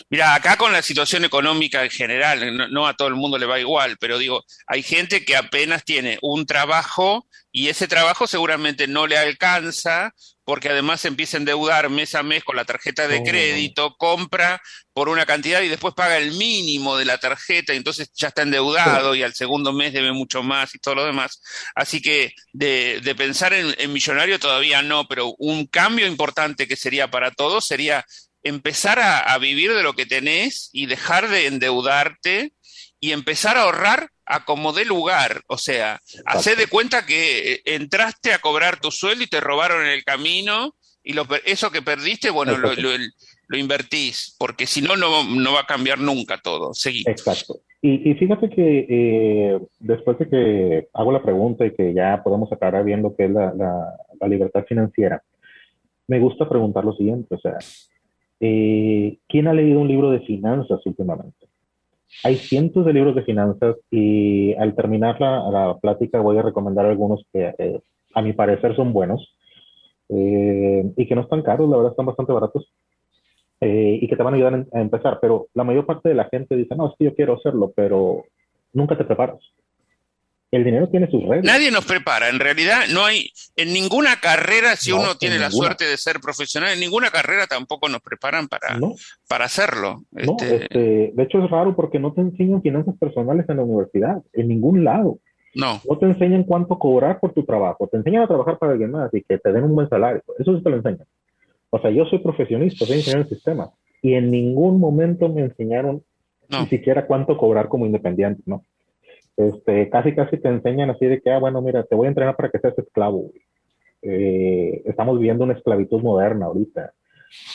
Mira, 0.09 0.35
acá 0.35 0.57
con 0.57 0.73
la 0.73 0.83
situación 0.83 1.25
económica 1.25 1.83
en 1.85 1.91
general, 1.91 2.73
no, 2.73 2.87
a 2.87 2.95
todo 2.95 3.09
el 3.09 3.15
mundo 3.15 3.39
le 3.39 3.47
va 3.47 3.61
igual, 3.61 3.97
pero 3.99 4.19
digo, 4.19 4.45
hay 4.67 4.83
gente 4.83 5.25
que 5.25 5.37
apenas 5.37 5.85
tiene 5.85 6.19
un 6.23 6.47
trabajo 6.47 7.27
y 7.53 7.69
ese 7.69 7.89
trabajo 7.89 8.27
seguramente 8.27 8.87
no 8.87 9.07
le 9.07 9.19
alcanza 9.19 10.15
porque 10.45 10.69
además 10.69 11.05
empieza 11.05 11.37
a 11.37 11.39
endeudar 11.41 11.91
mes 11.91 12.17
a 12.17 12.25
mes 12.25 12.43
con 12.43 12.57
la 12.57 12.65
tarjeta 12.65 13.07
de 13.07 13.19
oh. 13.19 13.23
crédito, 13.23 13.95
compra 13.97 14.61
por 14.93 15.09
una 15.09 15.25
cantidad 15.25 15.63
y 15.63 15.69
después 15.69 15.95
paga 15.95 16.17
el 16.17 16.33
mínimo 16.33 16.97
de 16.97 17.05
la 17.05 17.19
tarjeta 17.19 17.73
y 17.73 17.77
entonces 17.77 18.11
ya 18.15 18.29
está 18.29 18.43
endeudado 18.43 19.15
y 19.15 19.23
al 19.23 19.35
segundo 19.35 19.73
mes 19.73 19.93
debe 19.93 20.13
mucho 20.13 20.43
más 20.43 20.75
y 20.75 20.79
todo 20.79 20.97
lo 20.97 21.05
demás. 21.05 21.41
Así 21.77 22.03
que 22.03 22.35
de, 22.53 23.15
pensar 23.17 23.53
en, 23.53 23.75
en 23.79 23.93
millonario 23.93 24.41
todavía 24.41 24.83
no, 24.83 25.07
pero 25.07 25.35
un 25.39 25.67
cambio 25.67 26.09
importante 26.09 26.67
que 26.67 26.77
sería 26.77 27.09
para 27.09 27.31
todos 27.31 27.65
sería 27.65 28.05
empezar 28.43 28.99
a, 29.01 29.37
vivir 29.39 29.73
de 29.75 29.83
lo 29.83 29.95
que 29.95 30.07
tenés 30.07 30.71
y 30.73 30.87
dejar 30.87 31.29
de 31.29 31.47
endeudarte 31.47 32.53
y 32.99 33.13
empezar 33.13 33.57
a 33.57 33.63
ahorrar 33.63 34.09
a 34.27 34.45
como 34.45 34.73
de 34.73 34.85
lugar. 34.85 35.43
O 35.47 35.59
sea, 35.59 36.01
hacer 36.27 36.57
de 36.57 36.67
cuenta 36.67 37.07
que 37.07 37.53
eh, 37.53 37.63
entraste 37.65 38.33
a 38.33 38.39
cobrar 38.39 38.81
tu 38.81 38.91
sueldo 38.91 39.25
y 39.25 39.29
te 39.29 39.41
robaron 39.41 39.83
en 39.83 39.93
el 39.93 40.05
camino 40.05 40.75
y 41.03 41.15
lo, 41.15 41.27
eso 41.45 41.71
que 41.71 41.83
perdiste, 41.83 42.31
bueno, 42.31 42.57
lo, 42.59 42.73
lo, 42.75 43.59
invertís, 43.59 44.37
porque 44.39 44.67
si 44.67 44.83
no, 44.83 44.97
no 44.97 45.53
va 45.53 45.61
a 45.61 45.67
cambiar 45.67 45.99
nunca 45.99 46.39
todo. 46.39 46.73
Seguí. 46.75 47.03
Exacto. 47.07 47.61
Y, 47.83 48.13
fíjate 48.15 48.51
que 48.51 48.87
eh, 48.91 49.59
después 49.79 50.19
de 50.19 50.29
que 50.29 50.89
hago 50.93 51.13
la 51.13 51.23
pregunta 51.23 51.65
y 51.65 51.75
que 51.75 51.95
ya 51.95 52.23
podemos 52.23 52.53
aclarar 52.53 52.85
bien 52.85 53.01
lo 53.01 53.17
que 53.17 53.25
es 53.25 53.31
la, 53.31 53.55
la 54.21 54.29
libertad 54.29 54.67
financiera, 54.69 55.23
me 56.07 56.21
gusta 56.21 56.47
preguntar 56.47 56.85
lo 56.85 56.93
siguiente, 56.93 57.35
o 57.35 57.41
sea, 57.41 57.57
eh, 58.41 59.19
¿Quién 59.29 59.49
ha 59.49 59.53
leído 59.53 59.81
un 59.81 59.89
libro 59.89 60.11
de 60.11 60.21
finanzas 60.21 60.81
últimamente? 60.87 61.47
Hay 62.25 62.37
cientos 62.37 62.85
de 62.85 62.93
libros 62.93 63.15
de 63.15 63.23
finanzas 63.23 63.77
y 63.91 64.55
al 64.55 64.75
terminar 64.75 65.21
la, 65.21 65.77
plática 65.81 66.21
voy 66.21 66.39
a 66.39 66.43
recomendar 66.43 66.87
algunos 66.87 67.25
que 67.33 67.55
eh, 67.57 67.81
a 68.15 68.23
mi 68.23 68.33
parecer 68.33 68.75
son 68.75 68.93
buenos 68.93 69.37
eh, 70.09 70.91
y 70.97 71.07
que 71.07 71.15
no 71.15 71.21
están 71.21 71.43
caros, 71.43 71.69
la 71.69 71.77
verdad 71.77 71.93
están 71.93 72.07
bastante 72.07 72.33
baratos 72.33 72.67
y 73.63 74.09
que 74.09 74.17
te 74.17 74.23
van 74.23 74.33
a 74.33 74.37
ayudar 74.39 74.67
a 74.73 74.81
empezar. 74.81 75.19
Pero 75.21 75.49
la 75.53 75.65
mayor 75.65 75.85
parte 75.85 76.09
de 76.09 76.15
la 76.15 76.25
gente 76.31 76.57
dice, 76.57 76.75
no, 76.75 76.89
es 76.89 76.95
que 76.99 77.05
yo 77.05 77.15
quiero 77.15 77.35
hacerlo, 77.35 77.71
pero 77.77 78.25
nunca 78.73 78.97
te 78.97 79.05
preparas 79.05 79.39
el 80.51 80.65
dinero 80.65 80.89
tiene 80.89 81.09
sus 81.11 81.23
reglas. 81.23 81.45
Nadie 81.45 81.71
nos 81.71 81.85
prepara, 81.85 82.29
en 82.29 82.41
realidad 82.41 82.83
no 82.93 83.05
hay, 83.05 83.31
en 83.57 83.73
ninguna 83.73 84.17
carrera, 84.21 84.75
si 84.77 84.91
uno 84.91 85.17
tiene 85.17 85.39
la 85.39 85.51
suerte 85.51 85.85
de 85.85 85.97
ser 85.97 86.21
profesional, 86.21 86.73
en 86.73 86.81
ninguna 86.81 87.11
carrera 87.11 87.47
tampoco 87.47 87.89
nos 87.89 88.01
preparan 88.01 88.49
para, 88.49 88.79
para 89.29 89.45
hacerlo. 89.45 90.03
No, 90.11 90.37
este, 90.39 90.57
este... 90.57 91.13
de 91.15 91.23
hecho 91.23 91.43
es 91.45 91.51
raro 91.51 91.77
porque 91.77 91.99
no 91.99 92.13
te 92.13 92.21
enseñan 92.21 92.63
finanzas 92.63 92.97
personales 92.99 93.49
en 93.49 93.59
la 93.59 93.63
universidad, 93.63 94.23
en 94.33 94.49
ningún 94.49 94.85
lado. 94.85 95.19
No. 95.55 95.81
No 95.89 95.99
te 95.99 96.07
enseñan 96.07 96.45
cuánto 96.45 96.79
cobrar 96.79 97.21
por 97.21 97.33
tu 97.33 97.45
trabajo, 97.45 97.89
te 97.89 97.97
enseñan 97.97 98.23
a 98.23 98.29
trabajar 98.29 98.59
para 98.59 98.73
alguien 98.73 98.91
más 98.91 99.13
y 99.15 99.23
que 99.23 99.39
te 99.39 99.53
den 99.53 99.65
un 99.65 99.75
buen 99.75 99.89
salario, 99.89 100.23
eso 100.39 100.57
sí 100.57 100.63
te 100.63 100.71
lo 100.71 100.77
enseñan. 100.77 101.07
O 101.71 101.81
sea, 101.81 101.91
yo 101.91 102.05
soy 102.07 102.19
profesionista, 102.19 102.85
soy 102.85 102.99
ingeniero 102.99 103.23
en 103.23 103.29
sistemas 103.29 103.71
y 104.03 104.15
en 104.15 104.31
ningún 104.31 104.81
momento 104.81 105.29
me 105.29 105.43
enseñaron 105.43 106.03
ni 106.49 106.67
siquiera 106.67 107.07
cuánto 107.07 107.37
cobrar 107.37 107.69
como 107.69 107.87
independiente, 107.87 108.43
¿no? 108.47 108.65
Este, 109.49 109.89
casi 109.89 110.15
casi 110.15 110.39
te 110.39 110.49
enseñan 110.49 110.91
así 110.91 111.07
de 111.07 111.21
que, 111.21 111.31
ah, 111.31 111.39
bueno, 111.39 111.63
mira, 111.63 111.85
te 111.85 111.95
voy 111.95 112.07
a 112.07 112.09
entrenar 112.09 112.37
para 112.37 112.51
que 112.51 112.59
seas 112.59 112.79
esclavo. 112.79 113.31
Eh, 114.03 114.83
estamos 114.85 115.19
viviendo 115.19 115.45
una 115.45 115.55
esclavitud 115.55 116.03
moderna 116.03 116.47
ahorita. 116.47 116.93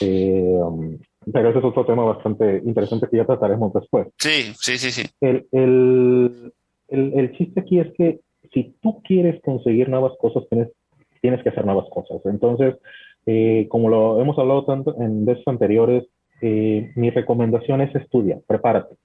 Eh, 0.01 0.57
um, 0.61 0.97
pero 1.31 1.49
ese 1.49 1.59
es 1.59 1.65
otro 1.65 1.85
tema 1.85 2.03
bastante 2.03 2.61
interesante 2.65 3.07
que 3.09 3.17
ya 3.17 3.25
trataremos 3.25 3.73
después. 3.73 4.07
Sí, 4.17 4.53
sí, 4.59 4.77
sí, 4.77 4.91
sí. 4.91 5.07
El, 5.21 5.47
el, 5.51 6.53
el, 6.89 7.31
chiste 7.37 7.59
aquí 7.59 7.79
es 7.79 7.91
que 7.97 8.19
si 8.53 8.75
tú 8.81 9.01
quieres 9.03 9.41
conseguir 9.41 9.89
nuevas 9.89 10.13
cosas, 10.19 10.43
tienes, 10.49 10.69
tienes 11.21 11.43
que 11.43 11.49
hacer 11.49 11.65
nuevas 11.65 11.89
cosas. 11.89 12.21
Entonces, 12.25 12.75
eh, 13.25 13.67
como 13.69 13.89
lo 13.89 14.21
hemos 14.21 14.37
hablado 14.37 14.65
tanto 14.65 14.95
en 15.01 15.25
veces 15.25 15.43
anteriores, 15.47 16.03
mi 16.41 17.09
recomendación 17.09 17.81
es 17.81 17.95
estudia, 17.95 18.39
prepárate 18.45 18.95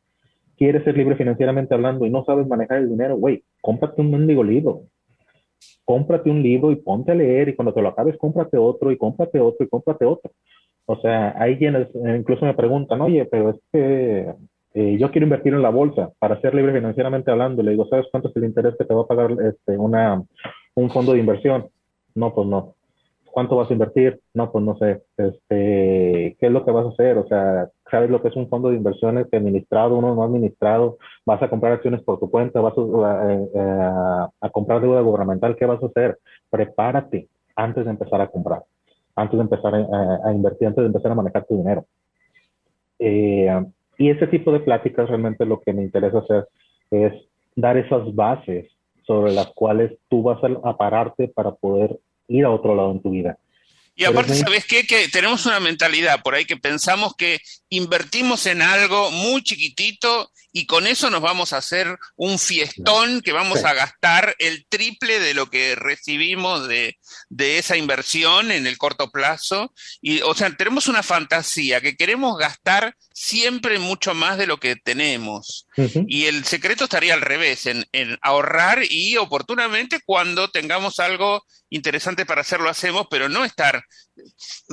quieres 0.61 0.85
ser 0.85 0.95
libre 0.95 1.17
financieramente 1.17 1.73
hablando 1.73 2.05
y 2.05 2.11
no 2.11 2.23
sabes 2.27 2.47
manejar 2.47 2.79
el 2.79 2.91
dinero, 2.91 3.17
güey, 3.17 3.43
cómprate 3.63 4.03
un 4.03 4.11
mendigo 4.11 4.45
libro. 4.45 4.83
Cómprate 5.87 6.31
un 6.31 6.43
libro 6.43 6.71
y 6.71 6.77
ponte 6.77 7.13
a 7.13 7.15
leer 7.15 7.49
y 7.49 7.57
cuando 7.57 7.73
te 7.73 7.81
lo 7.81 7.89
acabes, 7.89 8.19
cómprate 8.19 8.59
otro 8.59 8.93
y 8.93 8.99
cómprate 8.99 9.41
otro 9.41 9.65
y 9.65 9.69
cómprate 9.71 10.05
otro. 10.05 10.31
O 10.85 11.01
sea, 11.01 11.35
hay 11.39 11.57
quienes 11.57 11.89
eh, 11.95 12.17
incluso 12.19 12.45
me 12.45 12.53
preguntan, 12.53 13.01
oye, 13.01 13.25
pero 13.25 13.51
es 13.51 13.57
que 13.73 14.35
eh, 14.75 14.99
yo 14.99 15.11
quiero 15.11 15.25
invertir 15.25 15.55
en 15.55 15.63
la 15.63 15.71
bolsa 15.71 16.11
para 16.19 16.39
ser 16.43 16.55
libre 16.55 16.75
financieramente 16.75 17.31
hablando. 17.31 17.63
Le 17.63 17.71
digo, 17.71 17.87
¿sabes 17.87 18.07
cuánto 18.11 18.29
es 18.29 18.37
el 18.37 18.45
interés 18.45 18.75
que 18.79 18.85
te 18.85 18.93
va 18.93 19.03
a 19.03 19.07
pagar 19.07 19.31
este, 19.43 19.79
una, 19.79 20.23
un 20.75 20.91
fondo 20.91 21.15
de 21.15 21.21
inversión? 21.21 21.69
No, 22.15 22.35
pues 22.35 22.47
no. 22.47 22.75
¿Cuánto 23.33 23.57
vas 23.57 23.71
a 23.71 23.73
invertir? 23.73 24.21
No, 24.35 24.51
pues 24.51 24.65
no 24.65 24.77
sé. 24.77 25.03
Este, 25.17 26.37
¿Qué 26.39 26.47
es 26.47 26.53
lo 26.53 26.65
que 26.65 26.71
vas 26.71 26.87
a 26.87 26.91
hacer? 26.91 27.19
O 27.19 27.27
sea, 27.27 27.69
¿sabes 27.91 28.11
lo 28.11 28.21
que 28.21 28.29
es 28.29 28.37
un 28.37 28.49
fondo 28.49 28.71
de 28.71 28.77
inversiones 28.77 29.27
administrado, 29.33 29.97
uno 29.97 30.15
no 30.15 30.23
administrado? 30.23 30.99
¿Vas 31.25 31.43
a 31.43 31.49
comprar 31.49 31.73
acciones 31.73 32.03
por 32.03 32.19
tu 32.19 32.31
cuenta? 32.31 32.61
¿Vas 32.61 32.75
a, 32.77 33.33
eh, 33.33 34.51
comprar 34.53 34.81
deuda 34.81 35.01
gubernamental? 35.01 35.57
¿Qué 35.57 35.67
vas 35.67 35.83
a 35.83 35.87
hacer? 35.87 36.19
Prepárate 36.51 37.29
antes 37.57 37.85
de 37.85 37.91
empezar 37.91 38.21
a 38.21 38.29
comprar, 38.29 38.63
antes 39.15 39.39
de 39.39 39.43
empezar 39.43 39.75
a, 39.75 40.33
invertir, 40.33 40.69
antes 40.69 40.83
de 40.83 40.87
empezar 40.87 41.13
a 41.13 41.17
manejar 41.17 41.45
tu 41.45 41.57
dinero. 41.57 41.85
Eh, 42.99 43.65
y 43.99 44.11
ese 44.11 44.27
tipo 44.27 44.53
de 44.53 44.61
pláticas 44.61 45.09
realmente 45.09 45.45
lo 45.45 45.61
que 45.61 45.73
me 45.73 45.83
interesa 45.83 46.19
hacer 46.19 46.49
es 46.91 47.13
dar 47.55 47.77
esas 47.77 48.15
bases 48.15 48.71
sobre 49.03 49.33
las 49.33 49.49
cuales 49.55 49.99
tú 50.09 50.23
vas 50.23 50.39
a 50.65 50.77
pararte 50.77 51.29
para 51.29 51.53
poder 51.53 51.99
ir 52.31 52.45
a 52.45 52.51
otro 52.51 52.75
lado 52.75 52.93
en 52.93 53.03
tu 53.03 53.11
vida. 53.11 53.39
Y 53.95 54.05
aparte, 54.05 54.35
¿sabes 54.35 54.65
qué? 54.65 54.87
Que 54.87 55.09
tenemos 55.09 55.45
una 55.45 55.61
mentalidad 55.61 56.23
por 56.23 56.35
ahí 56.35 56.47
que 56.47 56.57
pensamos 56.57 57.15
que 57.17 57.39
invertimos 57.69 58.47
en 58.47 58.63
algo 58.63 59.11
muy 59.11 59.43
chiquitito 59.43 60.31
y 60.53 60.67
con 60.67 60.87
eso 60.87 61.11
nos 61.11 61.21
vamos 61.21 61.53
a 61.53 61.59
hacer 61.59 61.99
un 62.17 62.39
fiestón 62.39 63.21
que 63.21 63.33
vamos 63.33 63.65
a 63.65 63.73
gastar 63.73 64.35
el 64.39 64.67
triple 64.69 65.21
de 65.21 65.35
lo 65.35 65.49
que 65.49 65.77
recibimos 65.77 66.67
de, 66.67 66.99
de, 67.29 67.59
esa 67.59 67.77
inversión 67.77 68.51
en 68.51 68.67
el 68.67 68.77
corto 68.77 69.11
plazo. 69.11 69.73
Y, 70.01 70.23
o 70.23 70.35
sea, 70.35 70.51
tenemos 70.57 70.89
una 70.89 71.03
fantasía 71.03 71.81
que 71.81 71.97
queremos 71.97 72.37
gastar 72.37 72.97
siempre 73.13 73.79
mucho 73.79 74.15
más 74.15 74.39
de 74.39 74.47
lo 74.47 74.59
que 74.59 74.77
tenemos. 74.77 75.67
Y 76.09 76.25
el 76.25 76.45
secreto 76.45 76.85
estaría 76.85 77.15
al 77.15 77.21
revés, 77.21 77.67
en, 77.67 77.87
en 77.93 78.19
ahorrar 78.23 78.83
y 78.89 79.17
oportunamente 79.19 80.01
cuando 80.05 80.51
tengamos 80.51 80.99
algo 80.99 81.45
interesante 81.71 82.27
para 82.27 82.41
hacerlo 82.41 82.69
hacemos, 82.69 83.07
pero 83.11 83.29
no 83.29 83.45
estar 83.45 83.85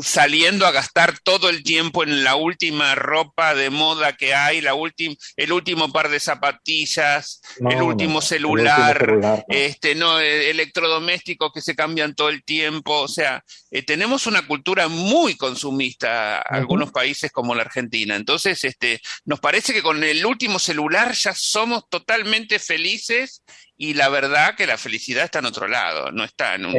saliendo 0.01 0.65
a 0.65 0.72
gastar 0.72 1.19
todo 1.19 1.50
el 1.50 1.63
tiempo 1.63 2.03
en 2.03 2.24
la 2.24 2.36
última 2.36 2.96
ropa 2.96 3.55
de 3.55 3.69
moda 3.69 4.13
que 4.13 4.34
hay, 4.34 4.62
la 4.62 4.72
el 4.72 5.51
último 5.51 5.66
par 5.75 6.09
de 6.09 6.19
zapatillas, 6.19 7.41
el, 7.59 7.81
último 7.81 8.21
celular, 8.21 9.43
este, 9.47 9.95
no, 9.95 10.19
e, 10.19 10.50
electrodomésticos 10.50 11.51
que 11.51 11.62
se 11.62 11.75
cambian 11.75 12.15
todo 12.15 12.29
el 12.29 12.43
tiempo. 12.43 13.01
O 13.01 13.07
sea, 13.07 13.43
eh, 13.71 13.83
tenemos 13.83 14.27
una 14.27 14.45
cultura 14.45 14.88
muy 14.88 15.36
consumista, 15.36 16.39
algunos 16.39 16.91
países 16.91 17.31
como 17.31 17.55
la 17.55 17.63
Argentina. 17.63 18.15
Entonces, 18.15 18.63
este, 18.63 19.01
nos 19.25 19.39
parece 19.39 19.74
que 19.74 19.81
con 19.81 20.03
el 20.03 20.25
último 20.25 20.59
celular 20.59 21.13
ya 21.13 21.33
somos 21.33 21.88
totalmente 21.89 22.59
felices 22.59 23.43
y 23.77 23.93
la 23.93 24.09
verdad 24.09 24.55
que 24.55 24.65
la 24.65 24.77
felicidad 24.77 25.25
está 25.25 25.39
en 25.39 25.45
otro 25.45 25.67
lado, 25.67 26.12
no 26.12 26.24
está 26.24 26.55
en 26.55 26.65
un, 26.65 26.75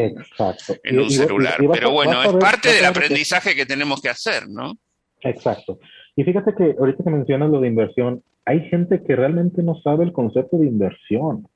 En 0.83 1.01
un 1.01 1.11
celular. 1.11 1.57
Pero 1.73 1.91
bueno, 1.91 2.23
es 2.23 2.35
parte 2.35 2.73
del 2.73 2.85
aprendizaje 2.85 3.55
que 3.55 3.67
tenemos 3.67 4.01
que 4.01 4.09
hacer, 4.09 4.49
¿no? 4.49 4.77
Exacto. 5.23 5.79
Y 6.17 6.25
fíjate 6.25 6.53
que 6.57 6.75
ahorita 6.79 7.05
que 7.05 7.11
mencionas 7.11 7.51
lo 7.51 7.61
de 7.61 7.69
inversión, 7.69 8.25
hay 8.49 8.67
gente 8.71 9.03
que 9.03 9.15
realmente 9.15 9.63
no 9.63 9.79
sabe 9.83 10.05
el 10.05 10.13
concepto 10.15 10.57
de 10.57 10.67
inversión. 10.67 11.47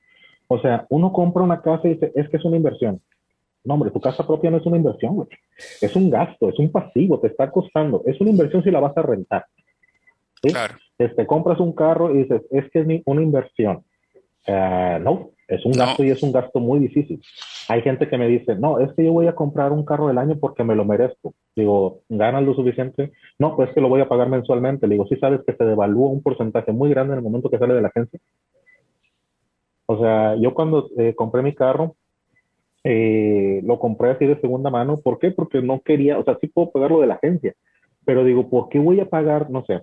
O 0.47 0.59
sea, 0.59 0.85
uno 0.89 1.11
compra 1.11 1.41
una 1.41 1.63
casa 1.63 1.87
y 1.87 1.95
dice, 1.95 2.11
es 2.13 2.29
que 2.29 2.37
es 2.37 2.45
una 2.45 2.57
inversión. 2.57 3.01
No, 3.63 3.73
hombre, 3.73 3.89
tu 3.89 3.99
casa 3.99 4.27
propia 4.27 4.51
no 4.51 4.57
es 4.57 4.65
una 4.67 4.77
inversión, 4.77 5.15
güey. 5.15 5.27
Es 5.81 5.95
un 5.95 6.11
gasto, 6.11 6.49
es 6.49 6.59
un 6.59 6.71
pasivo, 6.71 7.19
te 7.19 7.29
está 7.29 7.49
costando. 7.49 8.03
Es 8.05 8.21
una 8.21 8.29
inversión 8.29 8.63
si 8.63 8.69
la 8.69 8.79
vas 8.79 8.95
a 8.95 9.01
rentar. 9.01 9.43
Claro. 10.39 10.75
Este, 10.99 11.25
compras 11.25 11.59
un 11.59 11.73
carro 11.73 12.13
y 12.13 12.19
dices, 12.19 12.43
es 12.51 12.69
que 12.69 12.81
es 12.81 13.01
una 13.05 13.23
inversión. 13.23 13.83
Uh, 14.47 14.99
no, 15.01 15.31
es 15.47 15.65
un 15.65 15.73
gasto 15.73 16.03
y 16.03 16.09
es 16.09 16.23
un 16.23 16.31
gasto 16.31 16.59
muy 16.59 16.79
difícil. 16.79 17.21
Hay 17.67 17.81
gente 17.81 18.07
que 18.07 18.17
me 18.17 18.27
dice, 18.27 18.55
no, 18.55 18.79
es 18.79 18.91
que 18.93 19.03
yo 19.03 19.11
voy 19.11 19.27
a 19.27 19.35
comprar 19.35 19.71
un 19.71 19.85
carro 19.85 20.07
del 20.07 20.17
año 20.17 20.37
porque 20.39 20.63
me 20.63 20.75
lo 20.75 20.85
merezco. 20.85 21.33
Digo, 21.55 22.01
¿ganas 22.09 22.43
lo 22.43 22.53
suficiente? 22.53 23.11
No, 23.39 23.55
pues 23.55 23.71
que 23.73 23.81
lo 23.81 23.89
voy 23.89 24.01
a 24.01 24.07
pagar 24.07 24.29
mensualmente. 24.29 24.87
Le 24.87 24.95
digo, 24.95 25.07
sí 25.07 25.15
sabes 25.17 25.41
que 25.45 25.53
se 25.53 25.63
devalúa 25.63 26.09
un 26.09 26.21
porcentaje 26.21 26.71
muy 26.71 26.89
grande 26.89 27.13
en 27.13 27.19
el 27.19 27.23
momento 27.23 27.49
que 27.49 27.57
sale 27.57 27.73
de 27.73 27.81
la 27.81 27.89
agencia. 27.89 28.19
O 29.85 29.99
sea, 29.99 30.35
yo 30.35 30.53
cuando 30.53 30.89
eh, 30.97 31.13
compré 31.15 31.41
mi 31.41 31.53
carro, 31.53 31.95
eh, 32.83 33.61
lo 33.63 33.79
compré 33.79 34.11
así 34.11 34.25
de 34.25 34.39
segunda 34.39 34.69
mano. 34.69 34.97
¿Por 34.97 35.19
qué? 35.19 35.31
Porque 35.31 35.61
no 35.61 35.81
quería, 35.81 36.17
o 36.19 36.23
sea, 36.23 36.37
sí 36.39 36.47
puedo 36.47 36.71
pagarlo 36.71 37.01
de 37.01 37.07
la 37.07 37.15
agencia, 37.15 37.53
pero 38.05 38.23
digo, 38.23 38.49
¿por 38.49 38.69
qué 38.69 38.79
voy 38.79 38.99
a 38.99 39.09
pagar, 39.09 39.49
no 39.49 39.63
sé, 39.65 39.81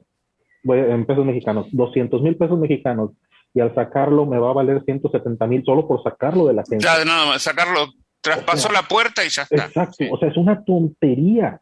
en 0.65 1.07
pesos 1.07 1.25
mexicanos, 1.25 1.67
200 1.73 2.21
mil 2.23 2.37
pesos 2.37 2.59
mexicanos 2.59 3.13
y 3.55 3.61
al 3.61 3.75
sacarlo 3.75 4.27
me 4.27 4.39
va 4.39 4.51
a 4.51 4.55
valer 4.55 4.83
170 4.85 5.47
mil 5.47 5.65
solo 5.65 5.87
por 5.87 6.03
sacarlo 6.03 6.47
de 6.47 6.55
la 6.55 6.63
agencia? 6.63 6.99
Ya, 6.99 7.05
nada 7.05 7.27
más, 7.27 7.43
sacarlo, 7.43 7.93
traspasó 8.21 8.71
la 8.73 8.83
puerta 8.83 9.25
y 9.25 9.29
ya 9.29 9.43
está. 9.43 9.67
Exacto, 9.67 10.05
o 10.11 10.19
sea, 10.19 10.29
es 10.29 10.37
una 10.37 10.65
tontería. 10.65 11.61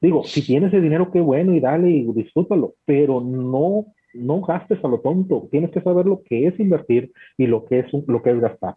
Digo, 0.00 0.24
si 0.24 0.42
tienes 0.42 0.72
el 0.72 0.82
dinero, 0.82 1.10
qué 1.12 1.20
bueno 1.20 1.54
y 1.54 1.60
dale 1.60 1.90
y 1.90 2.04
disfrútalo, 2.12 2.74
pero 2.84 3.20
no 3.20 3.86
no 4.14 4.40
gastes 4.40 4.82
a 4.84 4.88
lo 4.88 5.00
tonto, 5.00 5.48
tienes 5.50 5.70
que 5.70 5.80
saber 5.80 6.06
lo 6.06 6.22
que 6.22 6.46
es 6.46 6.58
invertir 6.58 7.12
y 7.36 7.46
lo 7.46 7.64
que 7.64 7.80
es, 7.80 7.86
lo 8.06 8.22
que 8.22 8.30
es 8.30 8.40
gastar. 8.40 8.76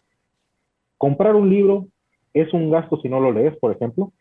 Comprar 0.98 1.36
un 1.36 1.50
libro 1.50 1.88
es 2.34 2.54
un 2.54 2.72
gasto 2.72 3.00
si 3.02 3.10
no 3.10 3.20
lo 3.20 3.32
lees, 3.32 3.56
por 3.58 3.72
ejemplo, 3.72 4.14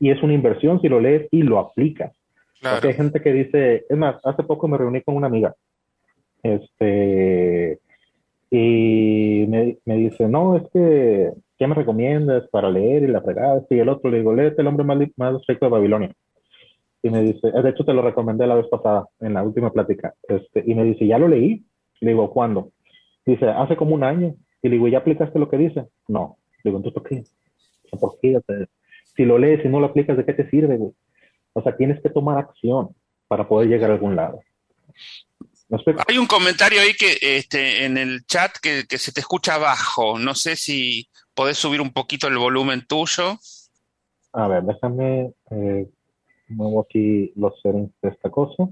y 0.00 0.10
es 0.10 0.22
una 0.22 0.34
inversión 0.34 0.80
si 0.80 0.88
lo 0.88 1.00
lees 1.00 1.28
y 1.30 1.42
lo 1.42 1.58
aplicas. 1.58 2.12
hay 2.62 2.94
gente 2.94 3.20
que 3.20 3.32
dice, 3.32 3.86
es 3.88 3.96
más, 3.96 4.16
hace 4.24 4.42
poco 4.42 4.68
me 4.68 4.78
reuní 4.78 5.02
con 5.02 5.16
una 5.16 5.26
amiga, 5.26 5.54
este, 6.42 7.80
y 8.50 9.46
me, 9.48 9.78
dice, 9.84 10.28
no, 10.28 10.56
es 10.56 10.62
que, 10.72 11.32
¿qué 11.58 11.66
me 11.66 11.74
recomiendas 11.74 12.48
para 12.48 12.70
leer 12.70 13.04
y 13.04 13.08
la 13.08 13.22
fregada? 13.22 13.64
Y 13.70 13.78
el 13.78 13.88
otro 13.88 14.10
le 14.10 14.18
digo, 14.18 14.34
léete 14.34 14.62
el 14.62 14.68
hombre 14.68 14.84
más, 14.84 14.98
más 15.16 15.46
rico 15.46 15.66
de 15.66 15.70
Babilonia 15.70 16.12
y 17.06 17.10
me 17.10 17.22
dice, 17.22 17.52
de 17.52 17.70
hecho 17.70 17.84
te 17.84 17.92
lo 17.92 18.02
recomendé 18.02 18.46
la 18.46 18.56
vez 18.56 18.66
pasada, 18.66 19.06
en 19.20 19.34
la 19.34 19.42
última 19.44 19.72
plática, 19.72 20.14
este, 20.28 20.64
y 20.66 20.74
me 20.74 20.82
dice, 20.82 21.06
¿ya 21.06 21.18
lo 21.18 21.28
leí? 21.28 21.64
Le 22.00 22.10
digo, 22.10 22.30
¿cuándo? 22.32 22.72
Dice, 23.24 23.46
hace 23.48 23.76
como 23.76 23.94
un 23.94 24.02
año. 24.02 24.34
Y 24.62 24.68
le 24.68 24.74
digo, 24.74 24.88
¿ya 24.88 24.98
aplicaste 24.98 25.38
lo 25.38 25.48
que 25.48 25.56
dice? 25.56 25.86
No. 26.08 26.38
Le 26.64 26.70
digo, 26.70 26.78
¿entonces 26.78 27.00
por 27.00 27.08
qué? 27.08 27.22
¿Por 27.98 28.18
qué? 28.20 28.40
si 29.14 29.24
lo 29.24 29.38
lees 29.38 29.64
y 29.64 29.68
no 29.68 29.80
lo 29.80 29.86
aplicas, 29.86 30.16
¿de 30.16 30.24
qué 30.24 30.34
te 30.34 30.50
sirve, 30.50 30.78
O 31.52 31.62
sea, 31.62 31.76
tienes 31.76 32.00
que 32.02 32.10
tomar 32.10 32.38
acción 32.38 32.88
para 33.28 33.48
poder 33.48 33.68
llegar 33.68 33.90
a 33.90 33.94
algún 33.94 34.16
lado. 34.16 34.40
Hay 36.06 36.18
un 36.18 36.26
comentario 36.26 36.80
ahí 36.80 36.94
que 36.94 37.18
este, 37.20 37.84
en 37.84 37.98
el 37.98 38.24
chat 38.26 38.56
que, 38.62 38.86
que, 38.88 38.98
se 38.98 39.12
te 39.12 39.20
escucha 39.20 39.58
bajo. 39.58 40.18
No 40.18 40.34
sé 40.34 40.54
si 40.54 41.08
podés 41.34 41.58
subir 41.58 41.80
un 41.80 41.92
poquito 41.92 42.28
el 42.28 42.38
volumen 42.38 42.86
tuyo. 42.86 43.38
A 44.32 44.48
ver, 44.48 44.62
déjame 44.62 45.32
eh, 45.50 45.88
muevo 46.48 46.80
aquí 46.80 47.32
los 47.36 47.52
settings 47.62 47.90
de 48.02 48.08
esta 48.08 48.30
cosa. 48.30 48.68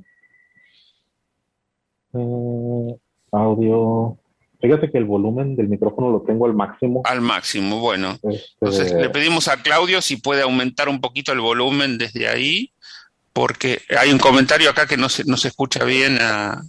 Eh, 2.14 2.96
audio. 3.32 4.18
Fíjate 4.60 4.90
que 4.90 4.98
el 4.98 5.04
volumen 5.04 5.56
del 5.56 5.68
micrófono 5.68 6.10
lo 6.10 6.22
tengo 6.22 6.46
al 6.46 6.54
máximo. 6.54 7.02
Al 7.04 7.20
máximo, 7.20 7.80
bueno. 7.80 8.12
Este, 8.22 8.44
Entonces 8.60 8.92
le 8.92 9.10
pedimos 9.10 9.48
a 9.48 9.62
Claudio 9.62 10.00
si 10.00 10.16
puede 10.16 10.42
aumentar 10.42 10.88
un 10.88 11.00
poquito 11.00 11.32
el 11.32 11.40
volumen 11.40 11.98
desde 11.98 12.28
ahí, 12.28 12.72
porque 13.32 13.82
hay 13.98 14.10
un 14.10 14.18
comentario 14.18 14.70
acá 14.70 14.86
que 14.86 14.96
no 14.96 15.08
se, 15.08 15.24
no 15.24 15.36
se 15.36 15.48
escucha 15.48 15.84
bien 15.84 16.18
a, 16.20 16.62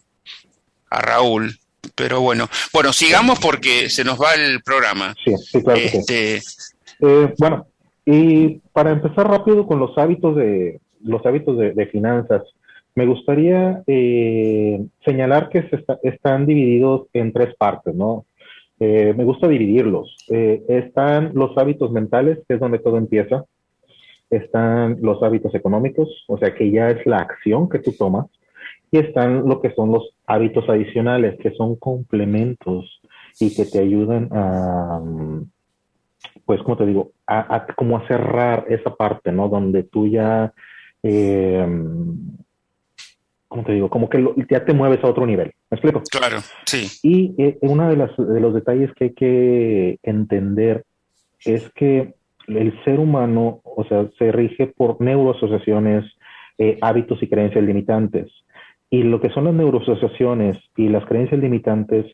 a 0.89 1.02
Raúl. 1.02 1.58
Pero 1.95 2.21
bueno, 2.21 2.48
bueno, 2.74 2.91
sigamos 2.91 3.39
porque 3.39 3.89
se 3.89 4.04
nos 4.04 4.19
va 4.19 4.34
el 4.34 4.62
programa. 4.63 5.15
Sí, 5.24 5.36
sí, 5.38 5.63
claro. 5.63 5.80
Este, 5.80 6.38
eh, 6.38 7.34
bueno, 7.38 7.67
y 8.06 8.60
para 8.74 8.91
empezar 8.91 9.28
rápido 9.28 9.67
con 9.67 9.80
los 9.80 9.98
hábitos 9.98 10.36
de, 10.36 10.80
los 11.04 11.26
hábitos 11.26 11.58
de, 11.58 11.86
finanzas, 11.88 12.43
me 12.95 13.06
gustaría 13.06 13.84
eh, 13.88 14.86
señalar 15.04 15.50
que 15.50 15.63
se 15.69 15.86
están 16.04 16.45
divididos 16.45 17.08
en 17.13 17.34
tres 17.34 17.56
partes, 17.56 17.93
¿no? 17.93 18.26
Eh, 18.80 19.13
me 19.15 19.24
gusta 19.24 19.48
dividirlos. 19.48 20.15
Eh, 20.30 20.63
están 20.67 21.32
los 21.34 21.58
hábitos 21.58 21.91
mentales, 21.91 22.39
que 22.48 22.56
es 22.56 22.60
donde 22.60 22.80
todo 22.80 22.98
empieza. 22.98 23.45
Están 24.30 24.98
los 25.02 25.21
hábitos 25.24 25.54
económicos, 25.56 26.26
o 26.28 26.38
sea, 26.38 26.54
que 26.54 26.71
ya 26.71 26.89
es 26.89 27.06
la 27.06 27.19
acción 27.19 27.69
que 27.69 27.80
tú 27.80 27.93
tomas. 27.98 28.26
Y 28.91 29.00
están 29.00 29.48
lo 29.48 29.62
que 29.62 29.74
son 29.74 29.91
los 29.91 30.10
hábitos 30.26 30.67
adicionales, 30.69 31.38
que 31.41 31.52
son 31.52 31.76
complementos 31.76 33.02
y 33.39 33.54
que 33.54 33.65
te 33.65 33.80
ayudan 33.80 34.30
a, 34.32 35.02
pues, 36.45 36.62
como 36.62 36.78
te 36.78 36.86
digo, 36.86 37.12
a, 37.28 37.65
como 37.76 37.98
a 37.98 38.08
cerrar 38.08 38.65
esa 38.69 38.95
parte, 38.95 39.32
¿no? 39.32 39.50
Donde 39.50 39.84
tú 39.84 40.08
ya 40.08 40.54
eh, 41.04 41.67
¿cómo 43.56 43.63
te 43.63 43.74
digo? 43.74 43.89
Como 43.89 44.10
que 44.10 44.21
ya 44.50 44.65
te 44.65 44.74
mueves 44.74 45.02
a 45.04 45.08
otro 45.08 45.26
nivel. 45.26 45.54
¿Me 45.69 45.76
explico? 45.76 46.02
Claro, 46.12 46.39
sí. 46.65 46.88
Y 47.04 47.41
eh, 47.41 47.58
uno 47.62 47.88
de, 47.89 47.95
de 47.95 48.39
los 48.41 48.54
detalles 48.54 48.91
que 48.95 49.06
hay 49.06 49.13
que 49.13 50.00
entender 50.04 50.84
es 51.45 51.69
que 51.74 52.15
el 52.48 52.84
ser 52.84 53.00
humano, 53.00 53.62
o 53.63 53.86
sea, 53.86 54.10
se 54.19 54.32
rige 54.34 54.67
por 54.67 55.00
neuroasociaciones, 55.00 56.04
eh, 56.58 56.78
hábitos 56.82 57.24
y 57.24 57.30
creencias 57.30 57.63
limitantes. 57.63 58.30
Y 58.96 59.04
lo 59.04 59.20
que 59.20 59.30
son 59.32 59.44
las 59.44 59.54
neuroasociaciones 59.54 60.58
y 60.78 60.88
las 60.88 61.04
creencias 61.04 61.42
limitantes 61.42 62.06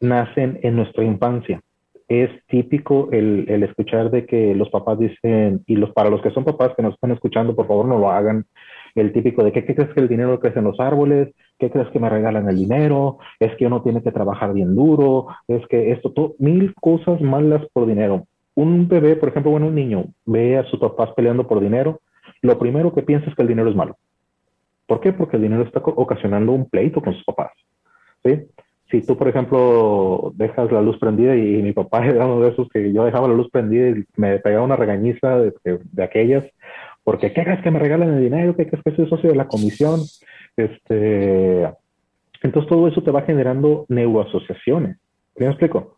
nacen 0.00 0.58
en 0.64 0.74
nuestra 0.74 1.04
infancia 1.04 1.60
es 2.08 2.30
típico 2.48 3.08
el, 3.12 3.48
escuchar 3.62 4.10
de 4.10 4.26
que 4.26 4.52
los 4.56 4.68
papás 4.70 4.98
dicen, 4.98 5.62
y 5.68 5.76
los 5.76 5.92
para 5.92 6.10
los 6.10 6.20
que 6.22 6.32
son 6.32 6.42
papás 6.42 6.72
que 6.76 6.82
nos 6.82 6.94
están 6.94 7.12
escuchando, 7.12 7.54
por 7.54 7.68
favor 7.68 7.86
no 7.86 8.00
lo 8.00 8.10
hagan, 8.10 8.44
el 8.96 9.12
típico 9.12 9.44
de 9.44 9.52
que 9.52 9.64
¿qué 9.64 9.76
crees 9.76 9.94
que 9.94 10.00
el 10.00 10.08
dinero 10.08 10.40
crece 10.40 10.58
en 10.58 10.64
los 10.64 10.80
árboles? 10.80 11.32
¿Qué 11.60 11.70
crees 11.70 11.86
que 11.90 12.00
me 12.00 12.10
regalan 12.10 12.48
el 12.48 12.56
dinero? 12.56 13.18
Es 13.38 13.54
que 13.54 13.68
uno 13.68 13.82
tiene 13.82 14.02
que 14.02 14.10
trabajar 14.10 14.52
bien 14.52 14.74
duro, 14.74 15.28
es 15.46 15.64
que 15.68 15.92
esto, 15.92 16.34
mil 16.40 16.74
cosas 16.74 17.20
malas 17.20 17.62
por 17.72 17.86
dinero. 17.86 18.26
Un 18.56 18.88
bebé, 18.88 19.14
por 19.14 19.28
ejemplo, 19.28 19.52
bueno, 19.52 19.68
un 19.68 19.76
niño 19.76 20.06
ve 20.24 20.58
a 20.58 20.64
sus 20.64 20.80
papás 20.80 21.10
peleando 21.14 21.46
por 21.46 21.60
dinero, 21.60 22.00
lo 22.42 22.58
primero 22.58 22.92
que 22.92 23.02
piensa 23.02 23.30
es 23.30 23.36
que 23.36 23.42
el 23.42 23.48
dinero 23.48 23.70
es 23.70 23.76
malo. 23.76 23.96
¿Por 24.86 25.00
qué? 25.00 25.12
Porque 25.12 25.36
el 25.36 25.42
dinero 25.42 25.62
está 25.62 25.80
ocasionando 25.84 26.52
un 26.52 26.68
pleito 26.68 27.00
con 27.00 27.14
sus 27.14 27.24
papás. 27.24 27.52
¿sí? 28.24 28.46
si 28.90 29.00
tú, 29.00 29.16
por 29.16 29.28
ejemplo, 29.28 30.32
dejas 30.36 30.70
la 30.70 30.80
luz 30.80 30.98
prendida 30.98 31.34
y, 31.34 31.62
mi 31.62 31.72
papá 31.72 32.06
era 32.06 32.26
uno 32.26 32.40
de 32.40 32.50
esos 32.50 32.68
que 32.68 32.92
yo 32.92 33.04
dejaba 33.04 33.28
la 33.28 33.34
luz 33.34 33.50
prendida 33.50 33.88
y 33.88 34.04
me 34.16 34.38
pegaba 34.38 34.64
una 34.64 34.76
regañiza 34.76 35.38
de, 35.38 35.52
de, 35.64 36.02
aquellas, 36.02 36.44
porque 37.04 37.32
¿qué 37.32 37.44
crees 37.44 37.62
que 37.62 37.70
me 37.70 37.78
regalan 37.78 38.14
el 38.14 38.22
dinero? 38.22 38.56
¿Qué 38.56 38.66
crees 38.66 38.82
que 38.84 38.96
soy 38.96 39.08
socio 39.08 39.30
de 39.30 39.36
la 39.36 39.48
comisión? 39.48 40.00
Este, 40.56 41.62
entonces 42.42 42.68
todo 42.68 42.88
eso 42.88 43.02
te 43.02 43.10
va 43.10 43.22
generando 43.22 43.86
neuroasociaciones. 43.88 44.98
¿Me 45.36 45.46
explico? 45.46 45.96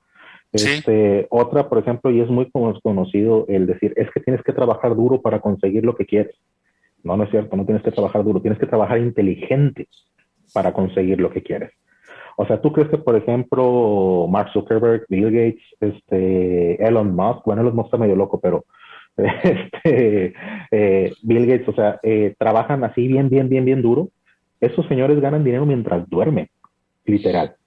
Este, 0.51 1.27
Otra, 1.31 1.69
por 1.69 1.79
ejemplo, 1.79 2.11
y 2.11 2.21
es 2.21 2.29
muy 2.29 2.51
conocido 2.51 3.45
el 3.49 3.67
decir, 3.67 3.93
es 3.97 4.11
que 4.11 4.21
tienes 4.21 4.43
que 4.43 4.55
trabajar 4.55 4.97
duro 4.97 5.21
para 5.21 5.41
conseguir 5.41 5.85
lo 5.85 5.95
que 5.95 6.07
quieres. 6.07 6.35
No, 7.05 7.17
no 7.17 7.25
es 7.25 7.31
cierto, 7.31 7.57
no 7.57 7.65
tienes 7.65 7.83
que 7.83 7.93
trabajar 7.93 8.25
duro, 8.25 8.41
tienes 8.41 8.59
que 8.59 8.67
trabajar 8.67 8.99
inteligente 8.99 9.89
para 10.53 10.73
conseguir 10.73 11.21
lo 11.21 11.31
que 11.31 11.43
quieres. 11.43 11.73
O 12.37 12.47
sea, 12.47 12.61
¿tú 12.61 12.73
crees 12.73 12.89
que, 12.89 12.99
por 12.99 13.17
ejemplo, 13.17 14.27
Mark 14.31 14.51
Zuckerberg, 14.53 15.07
Bill 15.09 15.25
Gates, 15.25 15.63
este, 15.81 16.83
Elon 16.85 17.15
Musk, 17.15 17.45
bueno, 17.45 17.63
Elon 17.63 17.75
Musk 17.75 17.87
está 17.87 17.99
medio 17.99 18.15
loco, 18.15 18.39
pero 18.41 18.65
este, 19.17 20.35
eh, 20.71 21.13
Bill 21.23 21.47
Gates, 21.47 21.69
o 21.69 21.73
sea, 21.73 21.99
eh, 22.03 22.35
trabajan 22.39 22.85
así 22.85 23.09
bien, 23.09 23.29
bien, 23.29 23.49
bien, 23.49 23.65
bien 23.65 23.83
duro. 23.83 24.11
Esos 24.61 24.87
señores 24.87 25.21
ganan 25.21 25.43
dinero 25.43 25.67
mientras 25.67 26.09
duermen, 26.09 26.49
literal. 27.05 27.58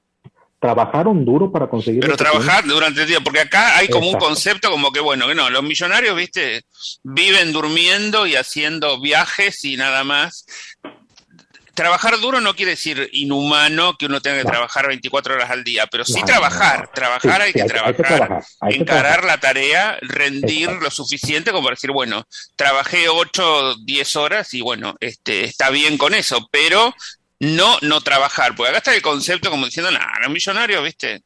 Trabajaron 0.62 1.26
duro 1.26 1.52
para 1.52 1.67
conseguir. 1.67 2.02
Pero 2.02 2.15
trabajar 2.15 2.63
durante 2.65 3.02
el 3.02 3.08
día, 3.08 3.19
porque 3.19 3.39
acá 3.39 3.80
hay 3.80 3.88
como 3.88 4.08
un 4.12 4.19
concepto 4.19 4.69
como 4.69 4.91
que, 4.91 5.00
bueno, 5.00 5.28
que 5.28 5.34
no, 5.34 5.50
los 5.50 5.63
millonarios, 5.63 6.15
viste, 6.15 6.62
viven 7.02 7.52
durmiendo 7.52 8.28
y 8.28 8.36
haciendo 8.36 9.02
viajes 9.02 9.65
y 9.65 9.76
nada 9.76 10.04
más. 10.04 10.45
Trabajar 11.74 12.19
duro 12.19 12.41
no 12.41 12.54
quiere 12.54 12.74
decir 12.74 13.10
inhumano 13.12 13.97
que 13.97 14.06
uno 14.06 14.21
tenga 14.21 14.38
que 14.38 14.45
trabajar 14.45 14.88
24 14.88 15.34
horas 15.34 15.50
al 15.50 15.63
día, 15.63 15.88
pero 15.88 16.06
sí 16.06 16.21
trabajar, 16.21 16.91
trabajar 16.93 17.41
hay, 17.41 17.54
que 17.54 17.63
trabajar, 17.63 18.43
encarar 18.69 19.24
la 19.24 19.39
tarea, 19.39 19.97
rendir 20.02 20.69
lo 20.69 20.91
suficiente 20.91 21.50
como 21.50 21.63
para 21.63 21.76
decir, 21.76 21.89
bueno, 21.89 22.24
trabajé 22.56 23.10
8, 23.10 23.78
10 23.84 24.15
horas 24.15 24.54
y 24.54 24.62
bueno, 24.62 24.95
este, 25.00 25.45
está 25.45 25.71
bien 25.71 25.97
con 25.97 26.13
eso, 26.13 26.47
pero 26.52 26.93
no 27.41 27.77
no 27.82 28.01
trabajar, 28.01 28.54
porque 28.56 28.69
acá 28.69 28.77
está 28.77 28.95
el 28.95 29.01
concepto 29.01 29.49
como 29.49 29.65
diciendo, 29.65 29.91
nada, 29.91 30.12
los 30.23 30.32
millonarios, 30.32 30.84
viste, 30.84 31.21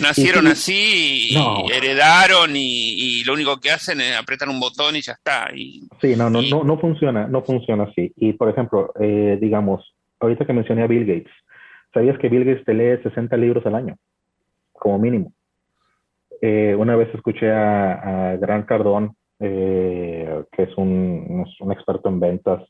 nacieron 0.00 0.46
así 0.46 1.30
y 1.30 1.72
heredaron 1.72 2.50
y, 2.54 3.24
lo 3.24 3.32
único 3.32 3.58
que 3.58 3.70
hacen 3.70 4.00
es 4.00 4.16
apretar 4.16 4.48
un 4.48 4.60
botón 4.60 4.96
y 4.96 5.00
ya 5.00 5.12
está. 5.12 5.48
Y, 5.54 5.82
sí, 6.00 6.14
no, 6.16 6.30
no, 6.30 6.42
no, 6.42 6.64
no 6.64 6.78
funciona, 6.78 7.26
no 7.26 7.42
funciona 7.42 7.84
así. 7.84 8.12
Y 8.16 8.34
por 8.34 8.48
ejemplo, 8.48 8.92
eh, 9.00 9.38
digamos, 9.40 9.94
ahorita 10.20 10.46
que 10.46 10.52
mencioné 10.52 10.82
a 10.82 10.86
Bill 10.86 11.06
Gates, 11.06 11.32
¿sabías 11.92 12.18
que 12.18 12.28
Bill 12.28 12.44
Gates 12.44 12.64
te 12.64 12.74
lee 12.74 13.02
60 13.02 13.36
libros 13.36 13.64
al 13.66 13.74
año? 13.74 13.96
Como 14.72 14.98
mínimo. 14.98 15.32
Eh, 16.40 16.74
una 16.78 16.94
vez 16.94 17.12
escuché 17.14 17.50
a, 17.50 18.32
a 18.32 18.36
Gran 18.36 18.62
Cardón, 18.62 19.16
eh, 19.40 20.42
que 20.52 20.62
es 20.64 20.76
un, 20.76 21.44
un, 21.58 21.72
experto 21.72 22.08
en 22.08 22.20
ventas, 22.20 22.62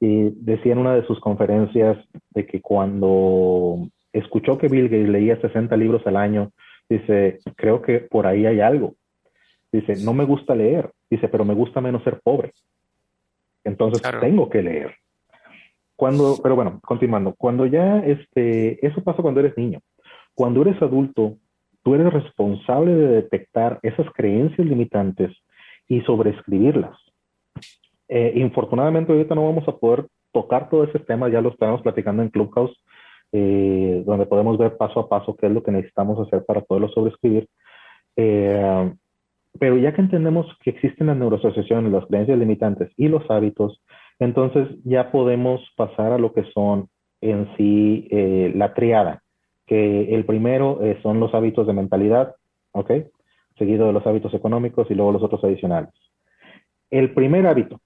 y 0.00 0.30
decía 0.30 0.72
en 0.72 0.78
una 0.78 0.94
de 0.94 1.06
sus 1.06 1.20
conferencias 1.20 1.96
de 2.30 2.46
que 2.46 2.60
cuando 2.60 3.88
escuchó 4.12 4.58
que 4.58 4.68
Bill 4.68 4.88
Gates 4.88 5.08
leía 5.08 5.40
60 5.40 5.76
libros 5.76 6.06
al 6.06 6.16
año, 6.16 6.52
dice, 6.88 7.38
creo 7.56 7.82
que 7.82 8.00
por 8.00 8.26
ahí 8.26 8.46
hay 8.46 8.60
algo. 8.60 8.94
Dice, 9.72 10.04
no 10.04 10.12
me 10.12 10.24
gusta 10.24 10.54
leer, 10.54 10.90
dice, 11.10 11.28
pero 11.28 11.44
me 11.44 11.54
gusta 11.54 11.80
menos 11.80 12.02
ser 12.04 12.20
pobre. 12.22 12.52
Entonces 13.64 14.02
tengo 14.20 14.48
que 14.48 14.62
leer. 14.62 14.94
Cuando, 15.96 16.36
pero 16.42 16.54
bueno, 16.54 16.80
continuando, 16.84 17.34
cuando 17.36 17.66
ya 17.66 17.98
este, 18.00 18.84
eso 18.86 19.02
pasa 19.02 19.22
cuando 19.22 19.40
eres 19.40 19.56
niño. 19.56 19.80
Cuando 20.34 20.62
eres 20.62 20.80
adulto, 20.82 21.38
tú 21.82 21.94
eres 21.94 22.12
responsable 22.12 22.94
de 22.94 23.08
detectar 23.08 23.78
esas 23.82 24.06
creencias 24.12 24.66
limitantes 24.66 25.32
y 25.88 26.00
sobreescribirlas. 26.02 26.96
Eh, 28.08 28.32
infortunadamente 28.36 29.12
ahorita 29.12 29.34
no 29.34 29.46
vamos 29.46 29.66
a 29.66 29.76
poder 29.76 30.06
tocar 30.34 30.68
todos 30.68 30.88
esos 30.88 31.06
temas, 31.06 31.32
ya 31.32 31.40
lo 31.40 31.50
estamos 31.50 31.80
platicando 31.80 32.22
en 32.22 32.28
Clubhouse, 32.28 32.76
eh, 33.32 34.02
donde 34.04 34.26
podemos 34.26 34.58
ver 34.58 34.76
paso 34.76 35.00
a 35.00 35.08
paso 35.08 35.34
qué 35.36 35.46
es 35.46 35.52
lo 35.52 35.62
que 35.62 35.70
necesitamos 35.70 36.24
hacer 36.26 36.44
para 36.44 36.60
poderlo 36.60 36.88
sobreescribir. 36.88 37.48
Eh, 38.16 38.92
pero 39.58 39.76
ya 39.76 39.94
que 39.94 40.00
entendemos 40.00 40.46
que 40.62 40.70
existen 40.70 41.06
las 41.06 41.16
neuroasociaciones, 41.16 41.92
las 41.92 42.06
creencias 42.06 42.38
limitantes 42.38 42.90
y 42.96 43.08
los 43.08 43.28
hábitos, 43.30 43.80
entonces 44.18 44.68
ya 44.84 45.12
podemos 45.12 45.60
pasar 45.76 46.12
a 46.12 46.18
lo 46.18 46.32
que 46.32 46.44
son 46.52 46.88
en 47.20 47.48
sí 47.56 48.08
eh, 48.10 48.52
la 48.54 48.74
triada, 48.74 49.22
que 49.66 50.14
el 50.14 50.24
primero 50.26 50.80
son 51.02 51.20
los 51.20 51.32
hábitos 51.32 51.66
de 51.66 51.72
mentalidad, 51.72 52.34
¿ok? 52.72 52.90
Seguido 53.56 53.86
de 53.86 53.92
los 53.92 54.06
hábitos 54.06 54.34
económicos 54.34 54.90
y 54.90 54.94
luego 54.94 55.12
los 55.12 55.22
otros 55.22 55.42
adicionales. 55.44 55.90
El 56.90 57.14
primer 57.14 57.46
hábito 57.46 57.80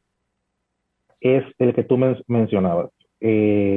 es 1.21 1.45
el 1.59 1.75
que 1.75 1.85
tú 1.85 1.97
mencionabas 2.27 2.91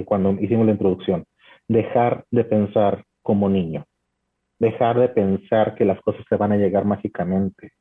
cuando 0.06 0.34
hicimos 0.40 0.66
la 0.66 0.74
introducción, 0.74 1.26
dejar 1.68 2.26
de 2.32 2.44
pensar 2.44 3.04
como 3.22 3.50
niño, 3.50 3.86
dejar 4.60 5.00
de 5.00 5.10
pensar 5.10 5.76
que 5.76 5.86
las 5.86 6.00
cosas 6.02 6.26
te 6.30 6.36
van 6.36 6.52
a 6.52 6.58
llegar 6.58 6.86
mágicamente, 6.86 7.72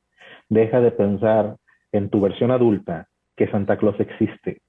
deja 0.49 0.81
de 0.81 0.91
pensar 0.91 1.57
en 1.93 2.09
tu 2.09 2.21
versión 2.21 2.51
adulta 2.51 3.09
que 3.37 3.49
Santa 3.49 3.77
Claus 3.77 3.99
existe. 4.01 4.61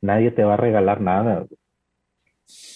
Nadie 0.00 0.30
te 0.30 0.44
va 0.44 0.54
a 0.54 0.58
regalar 0.58 1.00
nada. 1.00 1.46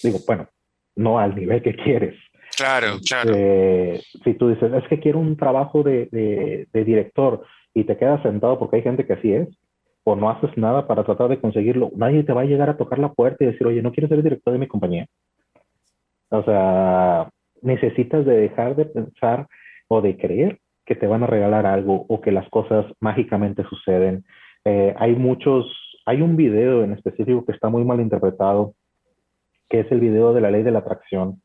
Digo, 0.03 0.19
bueno, 0.27 0.47
no 0.95 1.19
al 1.19 1.35
nivel 1.35 1.61
que 1.61 1.75
quieres. 1.75 2.15
Claro, 2.55 2.97
claro. 3.07 3.33
Eh, 3.35 4.01
si 4.23 4.33
tú 4.35 4.49
dices, 4.49 4.71
es 4.73 4.87
que 4.87 4.99
quiero 4.99 5.19
un 5.19 5.37
trabajo 5.37 5.83
de, 5.83 6.67
de, 6.71 6.83
director 6.83 7.43
y 7.73 7.85
te 7.85 7.97
quedas 7.97 8.21
sentado 8.21 8.59
porque 8.59 8.77
hay 8.77 8.81
gente 8.83 9.05
que 9.05 9.13
así 9.13 9.33
es, 9.33 9.47
o 10.03 10.15
no 10.15 10.29
haces 10.29 10.55
nada 10.57 10.87
para 10.87 11.03
tratar 11.03 11.29
de 11.29 11.39
conseguirlo, 11.39 11.91
nadie 11.95 12.23
te 12.23 12.33
va 12.33 12.41
a 12.41 12.45
llegar 12.45 12.69
a 12.69 12.77
tocar 12.77 12.99
la 12.99 13.13
puerta 13.13 13.43
y 13.43 13.47
decir, 13.47 13.67
oye, 13.67 13.81
¿no 13.81 13.91
quieres 13.91 14.09
ser 14.09 14.23
director 14.23 14.53
de 14.53 14.59
mi 14.59 14.67
compañía? 14.67 15.07
O 16.29 16.43
sea, 16.43 17.29
necesitas 17.61 18.25
de 18.25 18.37
dejar 18.37 18.75
de 18.75 18.85
pensar 18.85 19.47
o 19.87 20.01
de 20.01 20.17
creer 20.17 20.59
que 20.85 20.95
te 20.95 21.07
van 21.07 21.23
a 21.23 21.27
regalar 21.27 21.65
algo 21.65 22.05
o 22.07 22.21
que 22.21 22.31
las 22.31 22.49
cosas 22.49 22.85
mágicamente 22.99 23.63
suceden. 23.69 24.25
Eh, 24.65 24.95
hay 24.97 25.15
muchos, 25.15 25.65
hay 26.05 26.21
un 26.21 26.35
video 26.35 26.83
en 26.83 26.93
específico 26.93 27.45
que 27.45 27.51
está 27.51 27.69
muy 27.69 27.83
mal 27.83 27.99
interpretado, 27.99 28.73
que 29.69 29.81
es 29.81 29.91
el 29.91 29.99
video 29.99 30.33
de 30.33 30.41
la 30.41 30.51
ley 30.51 30.63
de 30.63 30.71
la 30.71 30.79
atracción, 30.79 31.41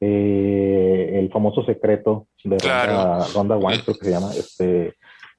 eh, 0.00 1.18
el 1.20 1.30
famoso 1.30 1.64
secreto 1.64 2.26
de 2.42 2.58
Ronda, 2.58 3.26
Ronda 3.34 3.56
Wine, 3.56 3.82
creo 3.84 3.96
que 3.96 4.04
se 4.04 4.10
llama, 4.10 4.30
este, 4.30 4.94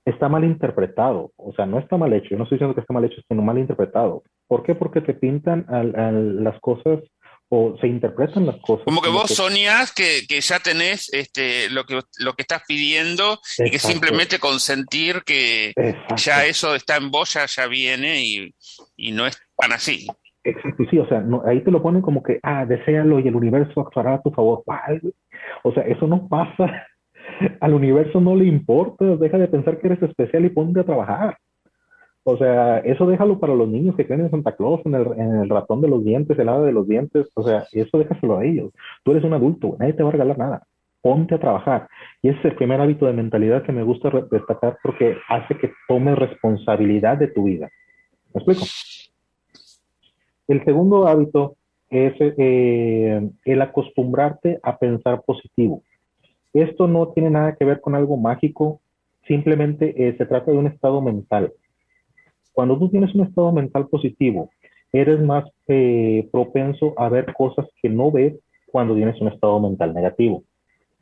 está 0.05 0.27
mal 0.29 0.43
interpretado, 0.43 1.31
o 1.37 1.53
sea, 1.53 1.65
no 1.65 1.79
está 1.79 1.97
mal 1.97 2.13
hecho, 2.13 2.29
yo 2.31 2.37
no 2.37 2.43
estoy 2.43 2.57
diciendo 2.57 2.75
que 2.75 2.81
está 2.81 2.93
mal 2.93 3.05
hecho, 3.05 3.21
sino 3.27 3.41
mal 3.41 3.57
interpretado. 3.57 4.23
¿Por 4.47 4.63
qué? 4.63 4.75
Porque 4.75 5.01
te 5.01 5.13
pintan 5.13 5.65
a 5.69 6.11
las 6.11 6.59
cosas 6.59 6.99
o 7.49 7.77
se 7.79 7.87
interpretan 7.87 8.45
las 8.45 8.57
cosas. 8.57 8.85
Como 8.85 9.01
que 9.01 9.09
vos 9.09 9.29
soñás 9.29 9.93
que, 9.93 10.21
que, 10.27 10.41
ya 10.41 10.59
tenés 10.59 11.13
este, 11.13 11.69
lo, 11.69 11.85
que, 11.85 11.99
lo 12.19 12.33
que 12.33 12.41
estás 12.41 12.63
pidiendo 12.67 13.39
y 13.59 13.69
que 13.69 13.79
simplemente 13.79 14.39
consentir 14.39 15.21
que 15.23 15.73
ya 16.17 16.45
eso 16.45 16.73
está 16.73 16.97
en 16.97 17.11
vos, 17.11 17.33
ya, 17.33 17.45
ya 17.45 17.67
viene 17.67 18.21
y, 18.21 18.55
y, 18.97 19.11
no 19.11 19.27
es 19.27 19.39
tan 19.55 19.71
así. 19.71 20.07
Exacto, 20.43 20.83
sí, 20.89 20.97
o 20.97 21.07
sea, 21.07 21.23
ahí 21.45 21.63
te 21.63 21.71
lo 21.71 21.81
ponen 21.81 22.01
como 22.01 22.21
que, 22.21 22.39
ah, 22.43 22.65
deséalo 22.65 23.19
y 23.19 23.27
el 23.27 23.35
universo 23.35 23.81
actuará 23.81 24.15
a 24.15 24.21
tu 24.21 24.31
favor. 24.31 24.63
O 25.63 25.73
sea, 25.73 25.83
eso 25.83 26.07
no 26.07 26.27
pasa. 26.27 26.87
Al 27.59 27.73
universo 27.73 28.21
no 28.21 28.35
le 28.35 28.45
importa, 28.45 29.05
deja 29.17 29.37
de 29.37 29.47
pensar 29.47 29.79
que 29.79 29.87
eres 29.87 30.01
especial 30.01 30.45
y 30.45 30.49
ponte 30.49 30.79
a 30.79 30.85
trabajar. 30.85 31.37
O 32.25 32.37
sea, 32.37 32.79
eso 32.79 33.05
déjalo 33.05 33.39
para 33.39 33.53
los 33.53 33.67
niños 33.67 33.95
que 33.95 34.05
creen 34.05 34.21
en 34.21 34.31
Santa 34.31 34.55
Claus, 34.55 34.79
en 34.85 34.95
el, 34.95 35.07
en 35.17 35.35
el 35.41 35.49
ratón 35.49 35.81
de 35.81 35.89
los 35.89 36.05
dientes, 36.05 36.39
el 36.39 36.47
hada 36.47 36.63
de 36.63 36.71
los 36.71 36.87
dientes. 36.87 37.29
O 37.35 37.43
sea, 37.43 37.65
eso 37.73 37.97
déjaselo 37.97 38.37
a 38.37 38.45
ellos. 38.45 38.71
Tú 39.03 39.11
eres 39.11 39.25
un 39.25 39.33
adulto, 39.33 39.75
nadie 39.77 39.93
te 39.93 40.03
va 40.03 40.09
a 40.09 40.13
regalar 40.13 40.37
nada. 40.37 40.63
Ponte 41.01 41.35
a 41.35 41.39
trabajar. 41.39 41.89
Y 42.21 42.29
ese 42.29 42.39
es 42.39 42.45
el 42.45 42.55
primer 42.55 42.79
hábito 42.79 43.07
de 43.07 43.13
mentalidad 43.13 43.63
que 43.63 43.73
me 43.73 43.83
gusta 43.83 44.09
destacar 44.31 44.77
porque 44.81 45.17
hace 45.27 45.57
que 45.57 45.73
tomes 45.89 46.17
responsabilidad 46.17 47.17
de 47.17 47.27
tu 47.27 47.43
vida. 47.43 47.69
¿Me 48.33 48.39
explico? 48.41 48.63
El 50.47 50.63
segundo 50.63 51.07
hábito 51.07 51.57
es 51.89 52.13
eh, 52.19 53.29
el 53.43 53.61
acostumbrarte 53.61 54.59
a 54.63 54.77
pensar 54.77 55.23
positivo. 55.25 55.83
Esto 56.53 56.87
no 56.87 57.09
tiene 57.09 57.31
nada 57.31 57.55
que 57.55 57.65
ver 57.65 57.81
con 57.81 57.95
algo 57.95 58.17
mágico, 58.17 58.79
simplemente 59.27 60.07
eh, 60.07 60.15
se 60.17 60.25
trata 60.25 60.51
de 60.51 60.57
un 60.57 60.67
estado 60.67 61.01
mental. 61.01 61.51
Cuando 62.53 62.77
tú 62.77 62.89
tienes 62.89 63.13
un 63.15 63.25
estado 63.25 63.51
mental 63.51 63.87
positivo, 63.87 64.51
eres 64.91 65.19
más 65.19 65.45
eh, 65.67 66.29
propenso 66.31 66.93
a 66.97 67.09
ver 67.09 67.33
cosas 67.33 67.67
que 67.81 67.89
no 67.89 68.11
ves 68.11 68.35
cuando 68.71 68.95
tienes 68.95 69.19
un 69.19 69.29
estado 69.29 69.59
mental 69.59 69.93
negativo. 69.93 70.43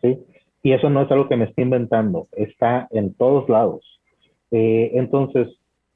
¿sí? 0.01 0.17
Y 0.63 0.71
eso 0.71 0.89
no 0.89 1.01
es 1.01 1.11
algo 1.11 1.27
que 1.27 1.35
me 1.35 1.45
estoy 1.45 1.65
inventando, 1.65 2.27
está 2.31 2.87
en 2.91 3.13
todos 3.13 3.49
lados. 3.49 3.99
Eh, 4.51 4.91
entonces, 4.93 5.49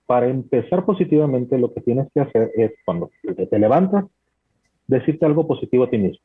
para 0.06 0.28
empezar 0.28 0.86
positivamente, 0.86 1.58
lo 1.58 1.74
que 1.74 1.82
tienes 1.82 2.08
que 2.14 2.20
hacer 2.20 2.52
es 2.56 2.74
cuando 2.86 3.10
te 3.50 3.60
levantas, 3.60 4.06
decirte 4.88 5.26
algo 5.26 5.48
positivo 5.48 5.86
a 5.86 5.90
ti 5.90 5.98
mismo. 5.98 6.24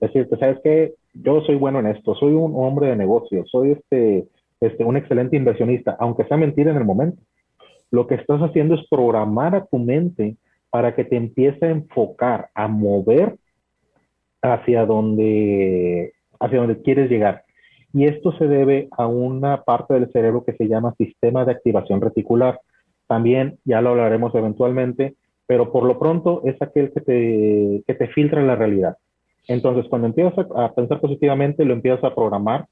Decirte, 0.00 0.36
¿sabes 0.38 0.58
qué? 0.62 0.94
Yo 1.12 1.40
soy 1.42 1.56
bueno 1.56 1.80
en 1.80 1.86
esto, 1.86 2.14
soy 2.14 2.32
un 2.32 2.52
hombre 2.54 2.88
de 2.88 2.96
negocio, 2.96 3.44
soy 3.46 3.72
este, 3.72 4.26
este, 4.60 4.84
un 4.84 4.96
excelente 4.96 5.36
inversionista, 5.36 5.96
aunque 5.98 6.24
sea 6.24 6.36
mentira 6.36 6.70
en 6.70 6.78
el 6.78 6.84
momento 6.84 7.20
lo 7.90 8.06
que 8.06 8.14
estás 8.14 8.40
haciendo 8.40 8.74
es 8.74 8.86
programar 8.88 9.54
a 9.54 9.64
tu 9.66 9.78
mente 9.78 10.36
para 10.70 10.94
que 10.94 11.04
te 11.04 11.16
empiece 11.16 11.66
a 11.66 11.70
enfocar, 11.70 12.48
a 12.54 12.68
mover 12.68 13.36
hacia 14.42 14.86
donde, 14.86 16.12
hacia 16.38 16.58
donde 16.58 16.80
quieres 16.82 17.10
llegar. 17.10 17.44
Y 17.92 18.04
esto 18.04 18.32
se 18.38 18.46
debe 18.46 18.88
a 18.92 19.08
una 19.08 19.64
parte 19.64 19.94
del 19.94 20.10
cerebro 20.12 20.44
que 20.44 20.52
se 20.52 20.68
llama 20.68 20.94
sistema 20.96 21.44
de 21.44 21.52
activación 21.52 22.00
reticular. 22.00 22.60
También 23.08 23.58
ya 23.64 23.80
lo 23.80 23.90
hablaremos 23.90 24.32
eventualmente, 24.36 25.16
pero 25.46 25.72
por 25.72 25.82
lo 25.82 25.98
pronto 25.98 26.42
es 26.44 26.60
aquel 26.62 26.92
que 26.92 27.00
te, 27.00 27.82
que 27.84 27.94
te 27.94 28.06
filtra 28.08 28.42
la 28.42 28.54
realidad. 28.54 28.96
Entonces, 29.46 29.86
cuando 29.88 30.08
empiezas 30.08 30.46
a 30.56 30.72
pensar 30.74 31.00
positivamente, 31.00 31.64
lo 31.64 31.74
empiezas 31.74 32.04
a 32.04 32.14
programar 32.14 32.66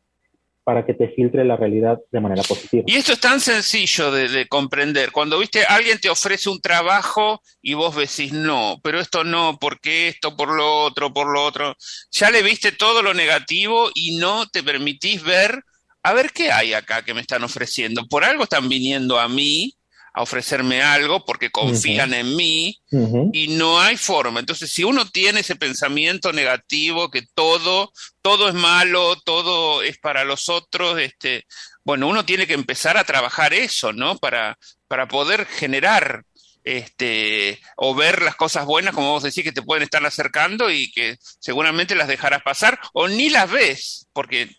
para 0.69 0.85
que 0.85 0.93
te 0.93 1.09
filtre 1.09 1.47
la 1.47 1.57
realidad 1.57 1.99
de 2.13 2.21
manera 2.21 2.43
positiva. 2.43 2.85
Y 2.87 2.97
esto 2.97 3.15
es 3.15 3.21
tan 3.21 3.41
sencillo 3.41 4.11
de, 4.13 4.47
comprender. 4.49 5.13
Cuando 5.13 5.39
viste 5.39 5.65
alguien 5.65 5.99
te 5.99 6.11
ofrece 6.11 6.51
un 6.51 6.61
trabajo 6.61 7.41
y 7.63 7.73
vos 7.73 7.97
decís 7.97 8.35
no, 8.35 8.79
pero 8.83 9.01
esto 9.01 9.25
no, 9.25 9.57
porque 9.59 10.09
esto, 10.09 10.37
por 10.37 10.55
lo 10.55 10.83
otro, 10.83 11.11
por 11.11 11.33
lo 11.33 11.43
otro, 11.43 11.75
ya 12.11 12.31
le 12.31 12.43
viste 12.43 12.71
todo 12.71 13.01
lo 13.01 13.15
negativo 13.15 13.89
y 13.95 14.19
no 14.19 14.47
te 14.47 14.63
permitís 14.63 15.23
ver, 15.23 15.63
a 16.03 16.13
ver 16.13 16.33
qué 16.35 16.53
hay 16.53 16.75
acá 16.75 17.01
que 17.01 17.15
me 17.15 17.23
están 17.23 17.43
ofreciendo. 17.45 18.07
Por 18.07 18.23
algo 18.23 18.43
están 18.43 18.69
viniendo 18.69 19.19
a 19.19 19.27
mí 19.27 19.73
a 20.19 20.23
ofrecerme 20.23 20.83
algo 20.83 21.25
porque 21.25 21.53
confían 21.53 22.13
en 22.13 22.35
mí 22.35 22.77
y 23.33 23.47
no 23.57 23.81
hay 23.81 23.97
forma. 23.97 24.41
Entonces, 24.41 24.69
si 24.69 24.83
uno 24.83 25.09
tiene 25.09 25.41
ese 25.41 25.55
pensamiento 25.55 26.33
negativo 26.33 27.09
que 27.09 27.23
todo, 27.35 27.93
todo 28.21 28.49
es 28.49 28.55
malo, 28.55 29.15
todo 29.25 29.81
es 29.81 29.97
para 29.99 30.25
los 30.25 30.49
otros, 30.49 30.99
este, 30.99 31.47
bueno, 31.85 32.09
uno 32.09 32.25
tiene 32.25 32.49
que 32.49 32.55
empezar 32.55 32.97
a 32.97 33.05
trabajar 33.05 33.55
eso, 33.55 33.93
¿no? 33.93 34.19
Para, 34.19 34.59
para 34.89 35.07
poder 35.07 35.47
generar 35.47 36.25
este, 36.65 37.61
o 37.77 37.95
ver 37.95 38.21
las 38.21 38.35
cosas 38.35 38.67
buenas, 38.67 38.97
como 38.97 39.13
vos 39.13 39.23
decís, 39.23 39.45
que 39.45 39.53
te 39.53 39.63
pueden 39.63 39.85
estar 39.85 40.05
acercando 40.05 40.69
y 40.69 40.91
que 40.91 41.17
seguramente 41.39 41.95
las 41.95 42.09
dejarás 42.09 42.43
pasar, 42.43 42.81
o 42.93 43.07
ni 43.07 43.31
las 43.31 43.49
ves, 43.49 44.09
porque 44.13 44.51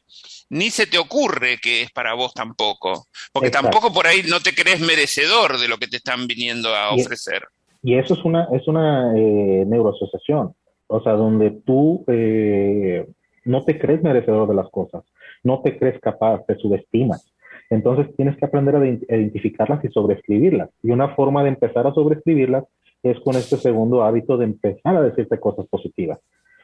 ni 0.50 0.70
se 0.70 0.88
te 0.88 0.98
ocurre 0.98 1.58
que 1.62 1.84
es 1.84 1.92
para 1.92 2.14
vos 2.14 2.34
tampoco, 2.34 3.06
porque 3.32 3.50
tampoco 3.50 3.94
por 3.94 4.08
ahí 4.08 4.22
no 4.30 4.40
te 4.40 4.54
crees 4.54 4.82
merecedor 4.82 5.60
de 5.60 5.68
lo 5.68 5.78
que 5.78 5.88
te 5.88 5.98
están 5.98 6.28
viniendo 6.28 6.70
a 6.76 6.94
ofrecer. 6.94 7.44
Y, 7.84 7.96
eso 7.96 8.14
es 8.14 8.26
una, 8.26 8.48
es 8.52 8.68
una 8.68 9.14
eh, 9.18 9.64
neuroasociación, 9.66 10.54
o 10.88 11.02
sea, 11.02 11.14
donde 11.14 11.52
tú 11.66 12.04
eh, 12.08 13.08
no 13.46 13.64
te 13.64 13.80
crees 13.80 14.04
merecedor 14.04 14.48
de 14.50 14.56
las 14.56 14.70
cosas, 14.70 15.04
no 15.44 15.62
te 15.62 15.78
crees 15.78 16.00
capaz, 16.02 16.46
te 16.46 16.56
subestimas. 16.56 17.32
Entonces 17.70 18.08
tienes 18.16 18.36
que 18.38 18.46
aprender 18.46 18.76
a 18.76 18.86
identificarlas 19.16 19.86
y 19.86 19.90
sobreescribirlas. 19.90 20.70
Y 20.82 20.90
una 20.90 21.10
forma 21.16 21.44
de 21.44 21.50
empezar 21.50 21.86
a 21.86 21.94
sobreescribirlas 21.94 22.64
es 23.04 23.20
con 23.20 23.36
este 23.36 23.58
segundo 23.58 24.04
hábito 24.04 24.38
de 24.38 24.46
empezar 24.46 24.96
a 24.96 25.04
decirte 25.04 25.40
cosas 25.40 25.68
positivas. 25.68 26.20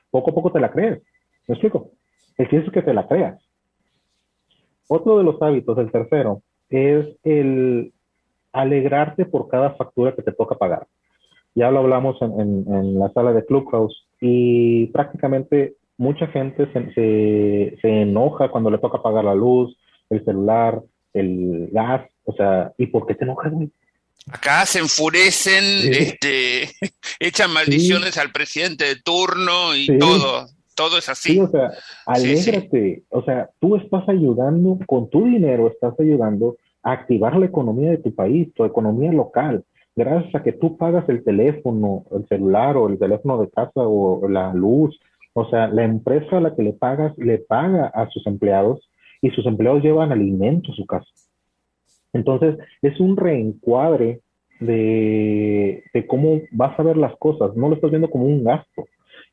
Poco 0.10 0.32
a 0.32 0.34
poco 0.34 0.52
te 0.52 0.60
la 0.60 0.72
crees. 0.72 1.02
¿Me 1.48 1.54
explico? 1.54 1.92
El 2.38 2.50
chiste 2.50 2.68
es 2.68 2.74
que 2.74 2.82
te 2.82 2.94
la 2.94 3.08
creas. 3.08 3.40
Otro 4.88 5.18
de 5.18 5.24
los 5.24 5.42
hábitos, 5.42 5.78
el 5.78 5.92
tercero, 5.92 6.42
es 6.70 7.08
el 7.24 7.94
alegrarte 8.52 9.26
por 9.26 9.48
cada 9.50 9.72
factura 9.72 10.16
que 10.16 10.22
te 10.22 10.32
toca 10.32 10.56
pagar. 10.56 10.88
Ya 11.54 11.72
lo 11.72 11.80
hablamos 11.80 12.18
en, 12.22 13.00
la 13.00 13.12
sala 13.14 13.34
de 13.34 13.46
Clubhouse 13.46 14.06
y 14.20 14.88
prácticamente 14.88 15.76
mucha 15.98 16.28
gente 16.28 16.68
se, 16.74 17.78
se, 17.82 18.02
enoja 18.02 18.50
cuando 18.50 18.70
le 18.70 18.78
toca 18.78 19.02
pagar 19.02 19.24
la 19.24 19.36
luz, 19.36 19.78
el 20.10 20.24
celular, 20.26 20.82
el 21.14 21.70
gas, 21.72 22.10
o 22.26 22.34
sea, 22.34 22.74
¿y 22.78 22.88
por 22.88 23.08
qué 23.08 23.16
te 23.16 23.24
enojas, 23.24 23.54
güey? 23.54 23.70
Acá 24.32 24.66
se 24.66 24.80
enfurecen, 24.80 25.64
este, 25.94 26.70
echan 27.20 27.52
maldiciones 27.52 28.18
al 28.18 28.32
presidente 28.32 28.86
de 28.86 28.96
turno 28.96 29.76
y 29.76 29.98
todo, 30.00 30.48
todo 30.76 30.98
es 30.98 31.10
así. 31.10 31.34
Sí, 31.34 31.40
o 31.40 31.48
sea, 31.48 31.72
alégrate, 32.06 33.04
o 33.10 33.24
sea, 33.24 33.50
tú 33.60 33.76
estás 33.76 34.08
ayudando, 34.10 34.78
con 34.86 35.10
tu 35.10 35.26
dinero 35.26 35.68
estás 35.68 36.00
ayudando 36.00 36.58
a 36.84 36.92
activar 36.92 37.36
la 37.36 37.46
economía 37.46 37.92
de 37.92 37.98
tu 37.98 38.14
país, 38.14 38.54
tu 38.54 38.66
economía 38.66 39.12
local, 39.12 39.64
gracias 39.96 40.36
a 40.36 40.44
que 40.44 40.52
tú 40.52 40.78
pagas 40.78 41.08
el 41.10 41.24
teléfono, 41.24 42.06
el 42.12 42.28
celular 42.28 42.78
o 42.78 42.88
el 42.88 43.00
teléfono 43.00 43.40
de 43.40 43.50
casa 43.50 43.82
o 43.88 44.28
la 44.28 44.54
luz, 44.54 45.00
o 45.34 45.50
sea, 45.50 45.68
la 45.68 45.84
empresa 45.84 46.38
a 46.38 46.42
la 46.42 46.56
que 46.56 46.64
le 46.64 46.74
pagas 46.74 47.18
le 47.18 47.40
paga 47.40 47.88
a 47.88 48.10
sus 48.10 48.26
empleados 48.28 48.90
y 49.22 49.32
sus 49.32 49.46
empleados 49.46 49.84
llevan 49.84 50.12
alimento 50.12 50.72
a 50.72 50.76
su 50.76 50.86
casa. 50.86 51.10
Entonces, 52.14 52.58
es 52.82 53.00
un 53.00 53.18
reencuadre 53.18 54.22
de, 54.60 55.84
cómo 56.08 56.42
vas 56.52 56.80
a 56.80 56.84
ver 56.84 56.96
las 56.96 57.16
cosas. 57.18 57.56
No 57.56 57.68
lo 57.68 57.76
estás 57.76 57.90
viendo 57.90 58.10
como 58.10 58.26
un 58.26 58.44
gasto, 58.44 58.86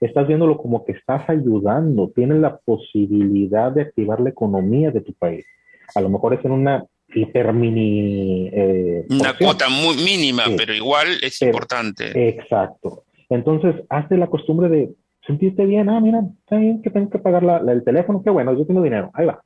estás 0.07 0.27
viéndolo 0.27 0.59
como 0.59 0.85
que 0.85 0.93
estás 0.93 1.29
ayudando, 1.29 2.11
tienes 2.15 2.39
la 2.39 2.57
posibilidad 2.59 3.73
de 3.73 3.83
activar 3.83 4.21
la 4.21 4.31
economía 4.31 4.91
de 4.91 5.01
tu 5.01 5.13
país. 5.15 5.47
A 5.95 6.01
lo 6.01 6.09
mejor 6.09 6.35
es 6.35 6.45
en 6.45 6.53
una 6.53 6.85
hiper 7.15 7.53
mini... 7.53 8.49
Eh, 8.53 9.07
una 9.11 9.37
cuota 9.37 9.69
muy 9.69 9.97
mínima, 9.97 10.45
pero 10.57 10.75
igual 10.75 11.09
es 11.23 11.41
importante. 11.43 12.29
Exacto. 12.29 13.05
Entonces, 13.29 13.77
hazte 13.89 14.17
la 14.17 14.27
costumbre 14.29 14.69
de 14.69 14.91
sentirte 15.27 15.65
bien, 15.67 15.89
ah, 15.89 16.01
mira, 16.01 16.23
está 16.41 16.57
bien 16.57 16.83
que 16.83 16.91
tengo 16.91 17.11
que 17.11 17.19
pagar 17.19 17.45
el 17.69 17.85
teléfono, 17.85 18.23
qué 18.23 18.31
bueno, 18.31 18.57
yo 18.57 18.67
tengo 18.67 18.83
dinero, 18.83 19.11
ahí 19.15 19.27
va. 19.27 19.43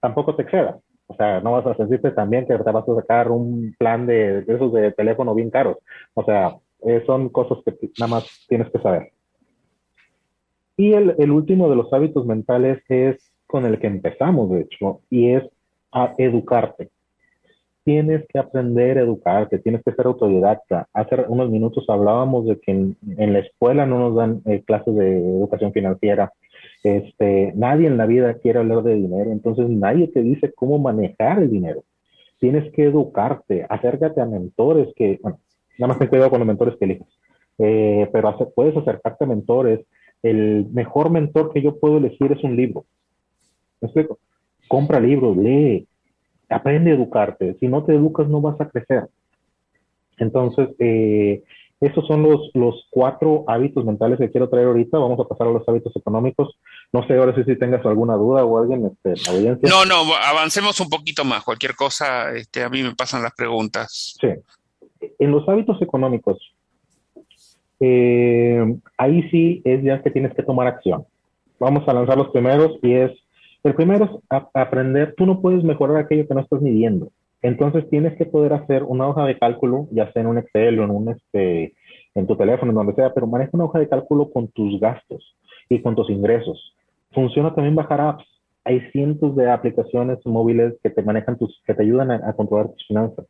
Tampoco 0.00 0.34
te 0.34 0.42
excedas. 0.42 0.76
O 1.06 1.14
sea, 1.14 1.40
no 1.40 1.52
vas 1.52 1.66
a 1.66 1.74
sentirte 1.74 2.10
también 2.10 2.46
que 2.46 2.58
te 2.58 2.70
vas 2.70 2.86
a 2.86 2.94
sacar 2.94 3.30
un 3.30 3.74
plan 3.78 4.06
de, 4.06 4.44
esos 4.46 4.72
de 4.72 4.92
teléfono 4.92 5.34
bien 5.34 5.50
caros. 5.50 5.78
O 6.14 6.22
sea, 6.24 6.56
eh, 6.86 7.02
son 7.06 7.30
cosas 7.30 7.58
que 7.64 7.72
nada 7.98 8.10
más 8.10 8.46
tienes 8.46 8.70
que 8.70 8.78
saber. 8.78 9.12
Y 10.78 10.92
el, 10.92 11.30
último 11.32 11.68
de 11.68 11.74
los 11.74 11.92
hábitos 11.92 12.24
mentales 12.24 12.80
es 12.88 13.16
con 13.48 13.66
el 13.66 13.80
que 13.80 13.88
empezamos, 13.88 14.48
de 14.50 14.60
hecho, 14.60 15.00
y 15.10 15.30
es 15.30 15.42
a 15.90 16.14
educarte. 16.18 16.90
Tienes 17.82 18.24
que 18.28 18.38
aprender 18.38 18.96
a 18.96 19.00
educarte, 19.00 19.58
tienes 19.58 19.82
que 19.82 19.90
ser 19.90 20.06
autodidacta. 20.06 20.86
Hace 20.92 21.16
unos 21.26 21.50
minutos 21.50 21.84
hablábamos 21.88 22.46
de 22.46 22.60
que 22.60 22.70
en, 22.70 22.96
la 23.32 23.40
escuela 23.40 23.86
no 23.86 23.98
nos 23.98 24.14
dan 24.14 24.40
eh, 24.44 24.62
clases 24.64 24.94
de 24.94 25.18
educación 25.18 25.72
financiera, 25.72 26.32
este, 26.84 27.52
nadie 27.56 27.88
en 27.88 27.96
la 27.96 28.06
vida 28.06 28.34
quiere 28.34 28.60
hablar 28.60 28.84
de 28.84 28.94
dinero, 28.94 29.32
entonces 29.32 29.68
nadie 29.68 30.06
te 30.06 30.22
dice 30.22 30.52
cómo 30.54 30.78
manejar 30.78 31.42
el 31.42 31.50
dinero. 31.50 31.82
Tienes 32.38 32.70
que 32.72 32.84
educarte, 32.84 33.66
acércate 33.68 34.20
a 34.20 34.26
mentores 34.26 34.94
que, 34.94 35.18
bueno, 35.22 35.40
nada 35.76 35.88
más 35.88 35.98
ten 35.98 36.06
cuidado 36.06 36.30
con 36.30 36.38
los 36.38 36.46
mentores 36.46 36.76
que 36.78 36.84
eliges, 36.84 37.08
eh, 37.58 38.08
pero 38.12 38.52
puedes 38.54 38.76
acercarte 38.76 39.24
a 39.24 39.26
mentores. 39.26 39.80
El 40.22 40.66
mejor 40.72 41.10
mentor 41.10 41.52
que 41.52 41.62
yo 41.62 41.78
puedo 41.78 41.98
elegir 41.98 42.32
es 42.32 42.42
un 42.42 42.56
libro. 42.56 42.84
¿Me 43.80 43.86
explico? 43.86 44.18
Compra 44.66 45.00
libros, 45.00 45.36
lee, 45.36 45.86
aprende 46.48 46.90
a 46.90 46.94
educarte. 46.94 47.56
Si 47.60 47.68
no 47.68 47.84
te 47.84 47.94
educas, 47.94 48.28
no 48.28 48.40
vas 48.40 48.60
a 48.60 48.68
crecer. 48.68 49.08
Entonces, 50.18 50.70
eh, 50.78 51.42
esos 51.80 52.06
son 52.08 52.24
los, 52.24 52.50
los 52.54 52.86
cuatro 52.90 53.44
hábitos 53.46 53.84
mentales 53.84 54.18
que 54.18 54.30
quiero 54.30 54.48
traer 54.48 54.66
ahorita. 54.66 54.98
Vamos 54.98 55.20
a 55.20 55.28
pasar 55.28 55.46
a 55.46 55.52
los 55.52 55.68
hábitos 55.68 55.94
económicos. 55.94 56.58
No 56.92 57.06
sé 57.06 57.14
ahora 57.14 57.34
si 57.34 57.56
tengas 57.56 57.86
alguna 57.86 58.14
duda 58.14 58.44
o 58.44 58.58
alguien 58.58 58.86
este, 58.86 59.10
en 59.10 59.22
la 59.24 59.38
audiencia. 59.38 59.68
No, 59.68 59.84
no, 59.84 60.14
avancemos 60.14 60.80
un 60.80 60.88
poquito 60.88 61.24
más. 61.24 61.44
Cualquier 61.44 61.76
cosa, 61.76 62.32
este, 62.32 62.64
a 62.64 62.68
mí 62.68 62.82
me 62.82 62.96
pasan 62.96 63.22
las 63.22 63.32
preguntas. 63.32 64.16
Sí. 64.20 64.28
En 65.20 65.30
los 65.30 65.48
hábitos 65.48 65.80
económicos, 65.80 66.38
eh, 67.80 68.76
ahí 68.96 69.28
sí 69.30 69.62
es 69.64 69.82
ya 69.82 70.02
que 70.02 70.10
tienes 70.10 70.34
que 70.34 70.42
tomar 70.42 70.66
acción. 70.66 71.04
Vamos 71.60 71.88
a 71.88 71.92
lanzar 71.92 72.16
los 72.16 72.28
primeros 72.30 72.78
y 72.82 72.92
es, 72.92 73.12
el 73.64 73.74
primero 73.74 74.04
es 74.04 74.38
aprender, 74.54 75.14
tú 75.16 75.26
no 75.26 75.40
puedes 75.40 75.64
mejorar 75.64 75.96
aquello 75.96 76.26
que 76.26 76.34
no 76.34 76.40
estás 76.40 76.60
midiendo. 76.60 77.10
Entonces 77.42 77.88
tienes 77.88 78.16
que 78.16 78.26
poder 78.26 78.52
hacer 78.52 78.82
una 78.82 79.06
hoja 79.08 79.24
de 79.24 79.38
cálculo, 79.38 79.88
ya 79.92 80.12
sea 80.12 80.22
en 80.22 80.28
un 80.28 80.38
Excel 80.38 80.78
o 80.80 80.84
en 80.84 80.90
un 80.90 81.08
este, 81.10 81.74
en 82.14 82.26
tu 82.26 82.36
teléfono, 82.36 82.72
en 82.72 82.76
donde 82.76 82.94
sea, 82.94 83.14
pero 83.14 83.26
maneja 83.26 83.50
una 83.52 83.64
hoja 83.64 83.78
de 83.78 83.88
cálculo 83.88 84.30
con 84.30 84.48
tus 84.48 84.80
gastos 84.80 85.36
y 85.68 85.80
con 85.80 85.94
tus 85.94 86.10
ingresos. 86.10 86.74
Funciona 87.12 87.54
también 87.54 87.76
bajar 87.76 88.00
apps. 88.00 88.24
Hay 88.64 88.80
cientos 88.90 89.34
de 89.36 89.50
aplicaciones 89.50 90.18
móviles 90.26 90.74
que 90.82 90.90
te 90.90 91.02
manejan 91.02 91.38
tus, 91.38 91.62
que 91.64 91.74
te 91.74 91.82
ayudan 91.82 92.10
a, 92.10 92.32
controlar 92.34 92.68
tus 92.68 92.86
finanzas. 92.86 93.24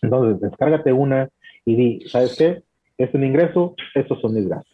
Entonces, 0.00 0.40
descárgate 0.40 0.92
una 0.92 1.28
y 1.64 1.76
di, 1.76 2.00
¿sabes 2.08 2.36
qué? 2.38 2.62
Es 3.02 3.12
el 3.14 3.24
ingreso, 3.24 3.74
estos 3.94 4.20
son 4.20 4.34
mis 4.34 4.48
gastos. 4.48 4.72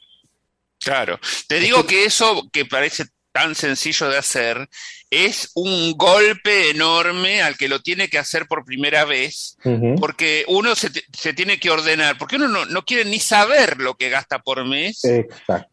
Claro. 0.78 1.18
Te 1.48 1.58
digo 1.60 1.86
que 1.86 2.04
eso 2.04 2.46
que 2.52 2.66
parece 2.66 3.04
tan 3.32 3.54
sencillo 3.54 4.08
de 4.08 4.18
hacer, 4.18 4.68
es 5.10 5.52
un 5.54 5.92
golpe 5.92 6.70
enorme 6.70 7.40
al 7.40 7.56
que 7.56 7.68
lo 7.68 7.80
tiene 7.80 8.08
que 8.08 8.18
hacer 8.18 8.46
por 8.46 8.64
primera 8.64 9.04
vez, 9.04 9.56
porque 9.98 10.44
uno 10.48 10.74
se, 10.74 10.90
tiene 11.34 11.58
que 11.58 11.70
ordenar, 11.70 12.18
porque 12.18 12.36
uno 12.36 12.66
no, 12.66 12.84
quiere 12.84 13.04
ni 13.04 13.18
saber 13.18 13.80
lo 13.80 13.94
que 13.94 14.10
gasta 14.10 14.40
por 14.40 14.64
mes, 14.66 15.00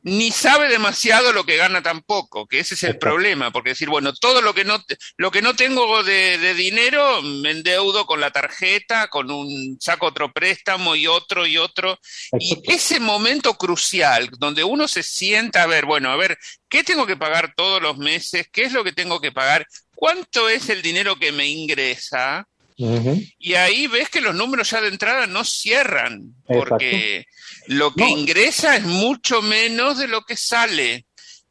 ni 0.03 0.31
sabe 0.31 0.69
demasiado 0.69 1.33
lo 1.33 1.43
que 1.43 1.57
gana 1.57 1.83
tampoco, 1.83 2.47
que 2.47 2.59
ese 2.59 2.75
es 2.75 2.83
el 2.83 2.97
problema, 2.97 3.51
porque 3.51 3.71
decir, 3.71 3.89
bueno, 3.89 4.13
todo 4.13 4.41
lo 4.41 4.53
que 4.53 4.63
no, 4.63 4.81
lo 5.17 5.31
que 5.31 5.41
no 5.41 5.53
tengo 5.53 6.03
de, 6.03 6.53
dinero, 6.55 7.21
me 7.21 7.51
endeudo 7.51 8.05
con 8.05 8.21
la 8.21 8.31
tarjeta, 8.31 9.07
con 9.09 9.29
un 9.29 9.77
saco 9.81 10.07
otro 10.07 10.31
préstamo 10.31 10.95
y 10.95 11.07
otro 11.07 11.45
y 11.45 11.57
otro, 11.57 11.99
y 12.39 12.61
ese 12.71 13.01
momento 13.01 13.55
crucial 13.55 14.29
donde 14.37 14.63
uno 14.63 14.87
se 14.87 15.03
sienta 15.03 15.63
a 15.63 15.67
ver, 15.67 15.85
bueno, 15.85 16.09
a 16.09 16.15
ver, 16.15 16.37
¿qué 16.69 16.83
tengo 16.83 17.05
que 17.05 17.17
pagar 17.17 17.44
todos 17.53 17.81
los 17.81 17.97
meses? 17.97 18.47
¿Qué 18.51 18.63
es 18.63 18.71
lo 18.71 18.83
que 18.83 18.93
tengo 18.93 19.19
que 19.19 19.31
pagar? 19.31 19.67
¿Cuánto 19.95 20.49
es 20.49 20.69
el 20.69 20.81
dinero 20.81 21.17
que 21.17 21.31
me 21.31 21.47
ingresa? 21.47 22.47
Y 22.77 23.53
ahí 23.53 23.87
ves 23.87 24.09
que 24.09 24.19
los 24.19 24.35
números 24.35 24.69
ya 24.69 24.81
de 24.81 24.89
entrada 24.89 25.27
no 25.27 25.45
cierran, 25.45 26.35
porque 26.45 27.25
lo 27.67 27.93
que 27.93 28.05
ingresa 28.05 28.75
es 28.75 28.83
mucho 28.83 29.41
menos 29.41 29.97
de 29.97 30.07
lo 30.07 30.23
que 30.23 30.35
sale. 30.35 31.05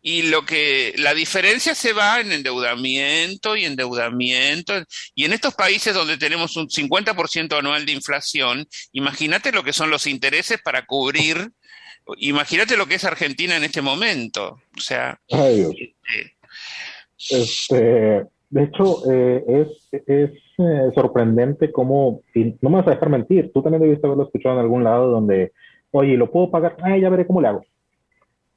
Y 0.06 0.20
lo 0.24 0.44
que 0.44 0.92
la 0.98 1.14
diferencia 1.14 1.74
se 1.74 1.94
va 1.94 2.20
en 2.20 2.30
endeudamiento 2.30 3.56
y 3.56 3.64
endeudamiento. 3.64 4.74
Y 5.14 5.24
en 5.24 5.32
estos 5.32 5.54
países 5.54 5.94
donde 5.94 6.18
tenemos 6.18 6.56
un 6.56 6.68
50% 6.68 7.58
anual 7.58 7.86
de 7.86 7.92
inflación, 7.92 8.68
imagínate 8.92 9.50
lo 9.50 9.64
que 9.64 9.72
son 9.72 9.88
los 9.88 10.06
intereses 10.06 10.60
para 10.62 10.84
cubrir 10.84 11.52
Imagínate 12.18 12.76
lo 12.76 12.86
que 12.86 12.96
es 12.96 13.04
Argentina 13.04 13.56
en 13.56 13.64
este 13.64 13.82
momento. 13.82 14.60
O 14.76 14.80
sea. 14.80 15.18
Este, 15.28 15.94
este, 17.30 18.26
de 18.50 18.62
hecho, 18.62 19.10
eh, 19.10 19.44
es, 19.48 20.02
es 20.06 20.30
eh, 20.58 20.90
sorprendente 20.94 21.72
cómo, 21.72 22.20
y 22.34 22.56
no 22.60 22.70
me 22.70 22.76
vas 22.76 22.86
a 22.86 22.90
dejar 22.90 23.08
mentir, 23.08 23.50
tú 23.52 23.62
también 23.62 23.82
debiste 23.82 24.06
haberlo 24.06 24.24
escuchado 24.24 24.54
en 24.54 24.60
algún 24.60 24.84
lado 24.84 25.10
donde, 25.10 25.52
oye, 25.90 26.16
¿lo 26.16 26.30
puedo 26.30 26.50
pagar? 26.50 26.76
Ah, 26.82 26.96
ya 26.96 27.08
veré 27.08 27.26
cómo 27.26 27.40
le 27.40 27.48
hago. 27.48 27.64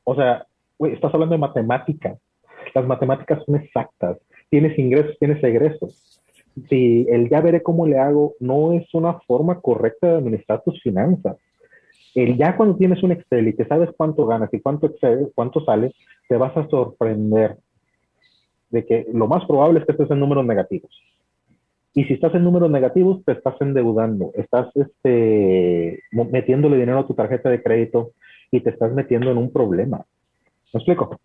O 0.04 0.16
sea, 0.16 0.46
güey, 0.78 0.94
estás 0.94 1.14
hablando 1.14 1.34
de 1.34 1.40
matemáticas. 1.40 2.20
Las 2.76 2.86
matemáticas 2.86 3.44
son 3.46 3.56
exactas. 3.56 4.18
Tienes 4.50 4.78
ingresos, 4.78 5.18
tienes 5.20 5.44
egresos. 5.44 6.22
si 6.70 7.06
el 7.10 7.30
ya 7.30 7.42
veré 7.42 7.62
cómo 7.62 7.88
le 7.88 8.00
hago 8.00 8.36
no 8.40 8.74
es 8.74 8.92
una 8.94 9.20
forma 9.22 9.62
correcta 9.62 10.08
de 10.08 10.18
administrar 10.18 10.64
tus 10.64 10.82
finanzas. 10.82 11.38
El 12.18 12.36
ya 12.36 12.58
cuando 12.58 12.76
tienes 12.76 13.04
un 13.04 13.12
Excel 13.12 13.48
y 13.48 13.56
que 13.56 13.66
sabes 13.66 13.92
cuánto 13.96 14.26
ganas 14.26 14.52
y 14.52 14.60
cuánto, 14.60 14.88
excede, 14.88 15.32
cuánto 15.36 15.64
sale, 15.64 15.94
te 16.28 16.36
vas 16.36 16.58
a 16.58 16.68
sorprender 16.68 17.58
de 18.72 18.88
que 18.88 19.06
lo 19.14 19.28
más 19.28 19.46
probable 19.46 19.80
es 19.80 19.86
que 19.86 19.92
estés 19.92 20.10
en 20.10 20.20
números 20.20 20.44
negativos. 20.44 20.90
Y 21.94 22.06
si 22.06 22.16
estás 22.16 22.34
en 22.34 22.44
números 22.44 22.72
negativos, 22.72 23.24
te 23.24 23.34
estás 23.34 23.54
endeudando, 23.62 24.32
estás 24.34 24.68
este, 24.76 26.02
metiéndole 26.12 26.78
dinero 26.78 26.98
a 26.98 27.08
tu 27.08 27.14
tarjeta 27.14 27.52
de 27.52 27.62
crédito 27.62 28.14
y 28.50 28.62
te 28.62 28.72
estás 28.72 28.92
metiendo 28.94 29.30
en 29.30 29.38
un 29.38 29.54
problema. 29.54 30.04
¿Me 30.74 30.80
explico? 30.80 31.20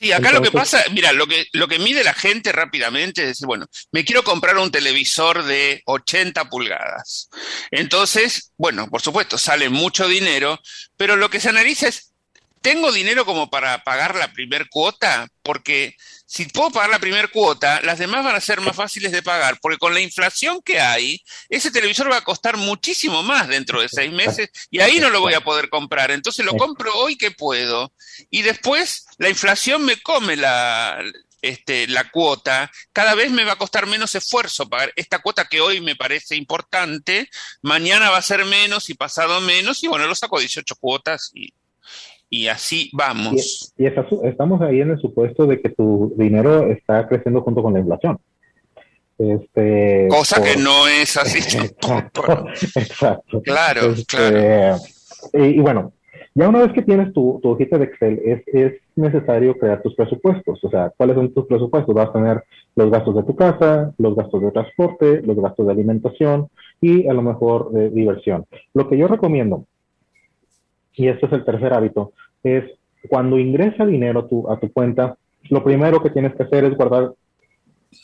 Sí, 0.00 0.12
acá 0.12 0.32
lo 0.32 0.40
que 0.40 0.50
pasa, 0.50 0.82
mira, 0.92 1.12
lo 1.12 1.26
que, 1.26 1.46
lo 1.52 1.68
que 1.68 1.78
mide 1.78 2.02
la 2.02 2.14
gente 2.14 2.52
rápidamente 2.52 3.20
es 3.20 3.28
decir, 3.28 3.46
bueno, 3.46 3.66
me 3.92 4.02
quiero 4.02 4.24
comprar 4.24 4.56
un 4.56 4.70
televisor 4.70 5.44
de 5.44 5.82
80 5.84 6.48
pulgadas. 6.48 7.28
Entonces, 7.70 8.52
bueno, 8.56 8.88
por 8.88 9.02
supuesto, 9.02 9.36
sale 9.36 9.68
mucho 9.68 10.08
dinero, 10.08 10.58
pero 10.96 11.16
lo 11.16 11.28
que 11.28 11.38
se 11.38 11.50
analiza 11.50 11.88
es, 11.88 12.14
¿tengo 12.62 12.92
dinero 12.92 13.26
como 13.26 13.50
para 13.50 13.84
pagar 13.84 14.14
la 14.14 14.32
primer 14.32 14.70
cuota? 14.70 15.28
Porque 15.42 15.96
si 16.30 16.44
puedo 16.44 16.70
pagar 16.70 16.90
la 16.90 17.00
primera 17.00 17.26
cuota, 17.26 17.80
las 17.82 17.98
demás 17.98 18.24
van 18.24 18.36
a 18.36 18.40
ser 18.40 18.60
más 18.60 18.76
fáciles 18.76 19.10
de 19.10 19.20
pagar, 19.20 19.58
porque 19.60 19.78
con 19.78 19.92
la 19.92 20.00
inflación 20.00 20.62
que 20.62 20.78
hay, 20.78 21.24
ese 21.48 21.72
televisor 21.72 22.08
va 22.08 22.18
a 22.18 22.24
costar 22.24 22.56
muchísimo 22.56 23.24
más 23.24 23.48
dentro 23.48 23.82
de 23.82 23.88
seis 23.88 24.12
meses 24.12 24.48
y 24.70 24.78
ahí 24.78 25.00
no 25.00 25.10
lo 25.10 25.20
voy 25.20 25.34
a 25.34 25.40
poder 25.40 25.68
comprar. 25.68 26.12
Entonces 26.12 26.46
lo 26.46 26.54
compro 26.54 26.94
hoy 26.94 27.18
que 27.18 27.32
puedo 27.32 27.92
y 28.30 28.42
después 28.42 29.06
la 29.18 29.28
inflación 29.28 29.84
me 29.84 30.00
come 30.00 30.36
la, 30.36 31.02
este, 31.42 31.88
la 31.88 32.08
cuota, 32.12 32.70
cada 32.92 33.16
vez 33.16 33.32
me 33.32 33.42
va 33.42 33.54
a 33.54 33.58
costar 33.58 33.88
menos 33.88 34.14
esfuerzo 34.14 34.68
pagar 34.68 34.92
esta 34.94 35.18
cuota 35.18 35.48
que 35.48 35.60
hoy 35.60 35.80
me 35.80 35.96
parece 35.96 36.36
importante, 36.36 37.28
mañana 37.60 38.08
va 38.08 38.18
a 38.18 38.22
ser 38.22 38.44
menos 38.44 38.88
y 38.88 38.94
pasado 38.94 39.40
menos 39.40 39.82
y 39.82 39.88
bueno, 39.88 40.06
lo 40.06 40.14
saco 40.14 40.38
18 40.38 40.76
cuotas 40.76 41.32
y 41.34 41.52
y 42.30 42.46
así 42.46 42.90
vamos. 42.92 43.74
Y, 43.76 43.86
estamos 43.86 44.60
ahí 44.62 44.80
en 44.80 44.92
el 44.92 45.00
supuesto 45.00 45.46
de 45.46 45.60
que 45.60 45.70
tu 45.70 46.14
dinero 46.16 46.70
está 46.70 47.06
creciendo 47.08 47.42
junto 47.42 47.62
con 47.62 47.74
la 47.74 47.80
inflación. 47.80 48.18
Este, 49.18 50.06
Cosa 50.08 50.42
que 50.42 50.56
no 50.56 50.88
es 50.88 51.16
así. 51.16 51.38
Exacto, 52.76 53.42
Claro, 53.42 53.90
este, 53.90 54.16
claro. 54.16 54.78
Y, 55.34 55.58
bueno, 55.58 55.92
ya 56.34 56.48
una 56.48 56.60
vez 56.60 56.72
que 56.72 56.82
tienes 56.82 57.12
tu, 57.12 57.38
tu 57.42 57.50
hojita 57.50 57.76
de 57.76 57.84
Excel, 57.84 58.20
es, 58.24 58.42
es, 58.46 58.80
necesario 58.96 59.56
crear 59.58 59.82
tus 59.82 59.94
presupuestos. 59.94 60.62
O 60.62 60.70
sea, 60.70 60.92
¿cuáles 60.96 61.16
son 61.16 61.32
tus 61.32 61.46
presupuestos? 61.46 61.94
Vas 61.94 62.10
a 62.10 62.12
tener 62.12 62.44
los 62.76 62.90
gastos 62.90 63.16
de 63.16 63.22
tu 63.24 63.34
casa, 63.34 63.92
los 63.98 64.14
gastos 64.14 64.42
de 64.42 64.50
transporte, 64.50 65.22
los 65.22 65.36
gastos 65.36 65.66
de 65.66 65.72
alimentación 65.72 66.48
y 66.80 67.08
a 67.08 67.12
lo 67.12 67.22
mejor 67.22 67.72
de 67.72 67.90
diversión. 67.90 68.46
Lo 68.74 68.88
que 68.88 68.98
yo 68.98 69.08
recomiendo 69.08 69.66
y 71.00 71.08
este 71.08 71.24
es 71.24 71.32
el 71.32 71.46
tercer 71.46 71.72
hábito, 71.72 72.12
es 72.42 72.62
cuando 73.08 73.38
ingresa 73.38 73.86
dinero 73.86 74.20
a 74.20 74.28
tu, 74.28 74.50
a 74.50 74.60
tu 74.60 74.70
cuenta, 74.70 75.16
lo 75.48 75.64
primero 75.64 76.02
que 76.02 76.10
tienes 76.10 76.34
que 76.34 76.42
hacer 76.42 76.66
es 76.66 76.76
guardar, 76.76 77.14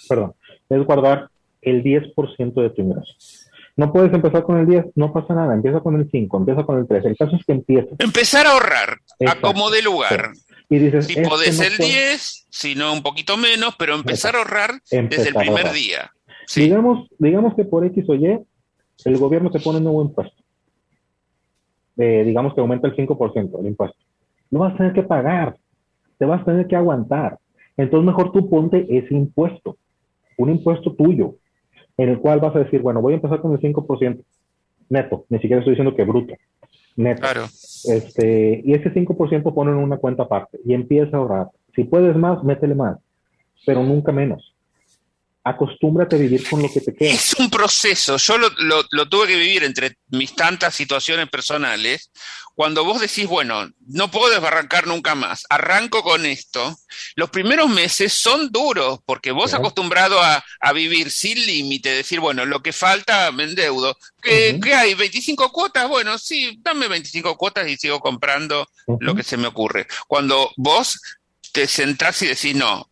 perdón, 0.08 0.32
es 0.70 0.82
guardar 0.82 1.28
el 1.60 1.84
10% 1.84 2.54
de 2.54 2.70
tu 2.70 2.80
ingreso. 2.80 3.12
No 3.76 3.92
puedes 3.92 4.14
empezar 4.14 4.44
con 4.44 4.58
el 4.58 4.66
10, 4.66 4.86
no 4.94 5.12
pasa 5.12 5.34
nada, 5.34 5.52
empieza 5.52 5.80
con 5.80 6.00
el 6.00 6.10
5, 6.10 6.38
empieza 6.38 6.62
con 6.62 6.78
el 6.78 6.88
3. 6.88 7.04
El 7.04 7.16
caso 7.18 7.36
es 7.36 7.44
que 7.44 7.52
empieces. 7.52 7.92
Empezar 7.98 8.46
a 8.46 8.52
ahorrar, 8.52 8.96
a 9.26 9.40
como 9.42 9.68
de 9.68 9.82
lugar. 9.82 10.30
Y 10.70 10.78
dices, 10.78 11.04
si 11.04 11.20
podés 11.20 11.60
el 11.60 11.76
10, 11.76 12.46
si 12.48 12.74
no 12.76 12.94
un 12.94 13.02
poquito 13.02 13.36
menos, 13.36 13.76
pero 13.78 13.94
empezar 13.94 14.36
a 14.36 14.38
ahorrar 14.38 14.80
desde 14.90 15.28
el 15.28 15.34
primer 15.34 15.70
día. 15.72 16.10
Digamos, 16.54 17.10
digamos 17.18 17.54
que 17.56 17.66
por 17.66 17.84
X 17.84 18.06
o 18.08 18.14
Y, 18.14 18.38
el 19.04 19.18
gobierno 19.18 19.50
te 19.50 19.60
pone 19.60 19.76
un 19.76 19.84
nuevo 19.84 20.00
impuesto 20.00 20.45
digamos 21.96 22.54
que 22.54 22.60
aumenta 22.60 22.88
el 22.88 22.96
5% 22.96 23.60
el 23.60 23.66
impuesto. 23.66 23.96
No 24.50 24.60
vas 24.60 24.74
a 24.74 24.76
tener 24.76 24.92
que 24.92 25.02
pagar, 25.02 25.56
te 26.18 26.24
vas 26.24 26.42
a 26.42 26.44
tener 26.44 26.66
que 26.66 26.76
aguantar. 26.76 27.38
Entonces 27.76 28.06
mejor 28.06 28.32
tú 28.32 28.48
ponte 28.48 28.86
ese 28.88 29.14
impuesto, 29.14 29.76
un 30.38 30.50
impuesto 30.50 30.94
tuyo, 30.94 31.36
en 31.96 32.10
el 32.10 32.18
cual 32.18 32.40
vas 32.40 32.54
a 32.54 32.60
decir, 32.60 32.82
bueno, 32.82 33.00
voy 33.00 33.14
a 33.14 33.16
empezar 33.16 33.40
con 33.40 33.52
el 33.52 33.60
5% 33.60 34.22
neto, 34.88 35.24
ni 35.28 35.38
siquiera 35.38 35.60
estoy 35.60 35.72
diciendo 35.72 35.96
que 35.96 36.04
bruto, 36.04 36.34
neto. 36.96 37.20
Claro. 37.20 37.44
Este, 37.44 38.62
y 38.64 38.72
ese 38.74 38.92
5% 38.92 39.54
pone 39.54 39.70
en 39.72 39.78
una 39.78 39.96
cuenta 39.96 40.24
aparte 40.24 40.58
y 40.64 40.74
empieza 40.74 41.16
a 41.16 41.20
ahorrar. 41.20 41.48
Si 41.74 41.84
puedes 41.84 42.16
más, 42.16 42.42
métele 42.44 42.74
más, 42.74 42.98
pero 43.66 43.82
nunca 43.82 44.12
menos 44.12 44.55
acostúmbrate 45.46 46.16
a 46.16 46.18
vivir 46.18 46.48
con 46.48 46.60
lo 46.60 46.68
que 46.72 46.80
te 46.80 46.92
queda. 46.92 47.12
Es 47.12 47.34
un 47.34 47.48
proceso, 47.48 48.16
yo 48.16 48.36
lo, 48.36 48.50
lo, 48.90 49.08
tuve 49.08 49.28
que 49.28 49.36
vivir 49.36 49.62
entre 49.62 49.96
mis 50.08 50.34
tantas 50.34 50.74
situaciones 50.74 51.28
personales, 51.28 52.10
cuando 52.56 52.84
vos 52.84 53.00
decís, 53.00 53.28
bueno, 53.28 53.70
no 53.86 54.10
puedo 54.10 54.30
desbarrancar 54.30 54.88
nunca 54.88 55.14
más, 55.14 55.46
arranco 55.48 56.02
con 56.02 56.26
esto, 56.26 56.76
los 57.14 57.30
primeros 57.30 57.68
meses 57.68 58.12
son 58.12 58.50
duros, 58.50 58.98
porque 59.06 59.30
vos 59.30 59.54
acostumbrado 59.54 60.20
a, 60.20 60.44
a, 60.60 60.72
vivir 60.72 61.12
sin 61.12 61.38
límite, 61.46 61.90
decir, 61.90 62.18
bueno, 62.18 62.44
lo 62.44 62.60
que 62.60 62.72
falta 62.72 63.30
me 63.30 63.44
endeudo. 63.44 63.96
¿Qué, 64.20 64.58
¿qué 64.60 64.74
hay? 64.74 64.94
¿25 64.94 65.52
cuotas? 65.52 65.88
Bueno, 65.88 66.18
sí, 66.18 66.58
dame 66.60 66.88
25 66.88 67.36
cuotas 67.36 67.68
y 67.68 67.76
sigo 67.76 68.00
comprando 68.00 68.66
lo 68.98 69.14
que 69.14 69.22
se 69.22 69.36
me 69.36 69.46
ocurre. 69.46 69.86
Cuando 70.08 70.50
vos 70.56 70.98
te 71.52 71.68
sentás 71.68 72.20
y 72.22 72.26
decís, 72.26 72.56
no, 72.56 72.90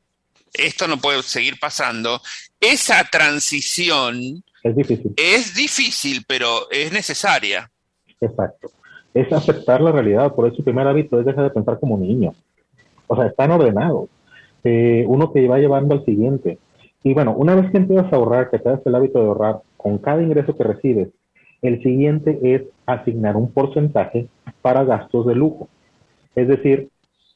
esto 0.55 0.89
no 0.89 0.99
puede 0.99 1.23
seguir 1.23 1.59
pasando, 1.61 2.21
esa 2.61 3.05
transición 3.11 4.43
es 4.65 4.75
difícil. 4.75 5.15
Es 5.19 5.55
difícil, 5.55 6.25
pero 6.27 6.71
es 6.71 6.91
necesaria. 6.91 7.71
Exacto. 8.19 8.69
Es 9.13 9.31
aceptar 9.31 9.83
la 9.83 9.93
realidad. 9.93 10.35
Por 10.35 10.47
eso 10.49 10.57
el 10.59 10.65
primer 10.65 10.87
hábito 10.87 11.21
es 11.21 11.27
dejar 11.27 11.45
de 11.45 11.51
pensar 11.51 11.79
como 11.79 11.99
niño. 11.99 12.33
O 13.07 13.15
sea, 13.15 13.27
están 13.27 13.51
ordenados. 13.51 14.09
Eh, 14.65 15.05
uno 15.07 15.31
te 15.31 15.47
va 15.47 15.59
llevando 15.59 15.95
al 15.95 16.05
siguiente. 16.07 16.59
Y 17.03 17.13
bueno, 17.13 17.35
una 17.37 17.55
vez 17.55 17.71
que 17.71 17.77
empiezas 17.77 18.11
a 18.11 18.17
ahorrar, 18.17 18.51
que 18.51 18.59
te 18.59 18.71
das 18.71 18.81
el 18.87 18.95
hábito 18.95 19.21
de 19.21 19.27
ahorrar 19.27 19.61
con 19.77 19.99
cada 19.99 20.23
ingreso 20.23 20.57
que 20.57 20.65
recibes, 20.65 21.09
el 21.61 21.83
siguiente 21.83 22.39
es 22.43 22.63
asignar 22.87 23.37
un 23.37 23.53
porcentaje 23.53 24.29
para 24.63 24.85
gastos 24.85 25.27
de 25.27 25.35
lujo. 25.35 25.69
Es 26.35 26.49
decir, 26.49 26.89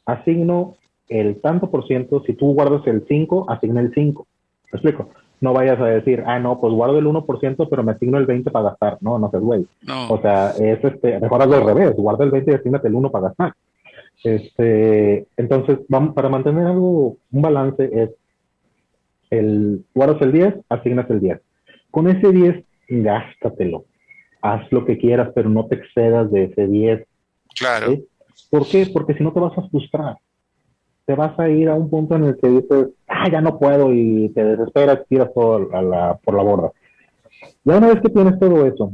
asigno 0.06 0.77
el 1.08 1.40
tanto 1.40 1.70
por 1.70 1.86
ciento, 1.86 2.22
si 2.24 2.34
tú 2.34 2.52
guardas 2.54 2.86
el 2.86 3.04
5, 3.06 3.50
asigna 3.50 3.80
el 3.80 3.92
5. 3.94 4.26
¿Me 4.72 4.76
explico? 4.76 5.10
No 5.40 5.52
vayas 5.52 5.80
a 5.80 5.86
decir, 5.86 6.24
ah, 6.26 6.38
no, 6.38 6.60
pues 6.60 6.74
guardo 6.74 6.98
el 6.98 7.06
1%, 7.06 7.68
pero 7.70 7.82
me 7.82 7.92
asigno 7.92 8.18
el 8.18 8.26
20 8.26 8.50
para 8.50 8.70
gastar. 8.70 8.98
No, 9.00 9.18
no 9.18 9.30
seas 9.30 9.42
güey. 9.42 9.66
O 10.08 10.20
sea, 10.20 10.50
es 10.50 10.84
este, 10.84 11.20
mejor 11.20 11.42
hazlo 11.42 11.56
al 11.56 11.66
revés, 11.66 11.94
guarda 11.94 12.24
el 12.24 12.30
20 12.30 12.50
y 12.50 12.54
asignate 12.54 12.88
el 12.88 12.94
1 12.94 13.10
para 13.10 13.28
gastar. 13.28 13.54
Este, 14.24 15.26
entonces, 15.36 15.78
vamos, 15.88 16.14
para 16.14 16.28
mantener 16.28 16.66
algo, 16.66 17.16
un 17.30 17.42
balance 17.42 17.88
es 17.92 18.10
el, 19.30 19.84
guardas 19.94 20.20
el 20.22 20.32
10, 20.32 20.54
asignas 20.68 21.08
el 21.08 21.20
10. 21.20 21.40
Con 21.90 22.08
ese 22.08 22.32
10, 22.32 22.64
gástatelo. 22.88 23.84
Haz 24.42 24.70
lo 24.72 24.84
que 24.84 24.98
quieras, 24.98 25.30
pero 25.34 25.48
no 25.48 25.66
te 25.66 25.76
excedas 25.76 26.30
de 26.32 26.44
ese 26.44 26.66
10. 26.66 27.06
Claro. 27.56 27.96
¿Por 28.50 28.66
qué? 28.66 28.88
Porque 28.92 29.14
si 29.14 29.22
no 29.22 29.32
te 29.32 29.40
vas 29.40 29.56
a 29.56 29.68
frustrar 29.68 30.16
te 31.08 31.14
vas 31.14 31.38
a 31.38 31.48
ir 31.48 31.70
a 31.70 31.74
un 31.74 31.88
punto 31.88 32.16
en 32.16 32.24
el 32.24 32.36
que 32.36 32.48
dices, 32.48 32.88
ah, 33.06 33.30
ya 33.32 33.40
no 33.40 33.58
puedo 33.58 33.94
y 33.94 34.28
te 34.34 34.44
desesperas, 34.44 35.06
tiras 35.08 35.32
todo 35.34 35.66
a 35.72 35.80
la, 35.80 36.18
por 36.22 36.34
la 36.34 36.42
borda. 36.42 36.70
Ya 37.64 37.78
una 37.78 37.86
vez 37.86 38.02
que 38.02 38.10
tienes 38.10 38.38
todo 38.38 38.66
eso, 38.66 38.92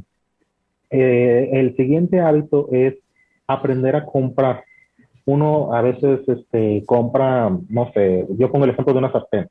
eh, 0.90 1.50
el 1.54 1.74
siguiente 1.74 2.20
hábito 2.20 2.68
es 2.70 2.94
aprender 3.48 3.96
a 3.96 4.04
comprar. 4.06 4.62
Uno 5.24 5.74
a 5.74 5.82
veces 5.82 6.20
este, 6.28 6.84
compra, 6.86 7.50
no 7.68 7.90
sé, 7.92 8.24
yo 8.38 8.48
pongo 8.48 8.66
el 8.66 8.70
ejemplo 8.70 8.92
de 8.92 8.98
una 9.00 9.10
sartén. 9.10 9.48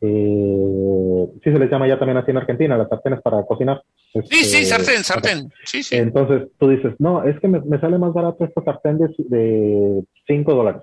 Eh, 0.00 1.26
sí 1.44 1.52
se 1.52 1.58
les 1.58 1.70
llama 1.70 1.86
ya 1.86 1.98
también 1.98 2.16
así 2.16 2.30
en 2.30 2.38
Argentina, 2.38 2.78
las 2.78 2.88
sartenes 2.88 3.20
para 3.20 3.44
cocinar. 3.44 3.82
sí, 4.14 4.22
sí, 4.42 4.62
este, 4.62 4.64
sartén, 4.64 5.04
sartén. 5.04 5.52
Sí, 5.66 5.82
sí. 5.82 5.96
Entonces 5.96 6.48
tú 6.58 6.70
dices, 6.70 6.94
no, 6.98 7.24
es 7.24 7.38
que 7.40 7.48
me, 7.48 7.60
me 7.60 7.78
sale 7.78 7.98
más 7.98 8.14
barato 8.14 8.42
esta 8.42 8.64
sartén 8.64 8.96
de 8.96 10.02
5 10.26 10.54
dólares 10.54 10.80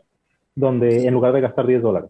donde 0.56 1.08
en 1.08 1.14
lugar 1.14 1.34
de 1.34 1.42
gastar 1.42 1.68
10 1.68 1.82
dólares. 1.82 2.10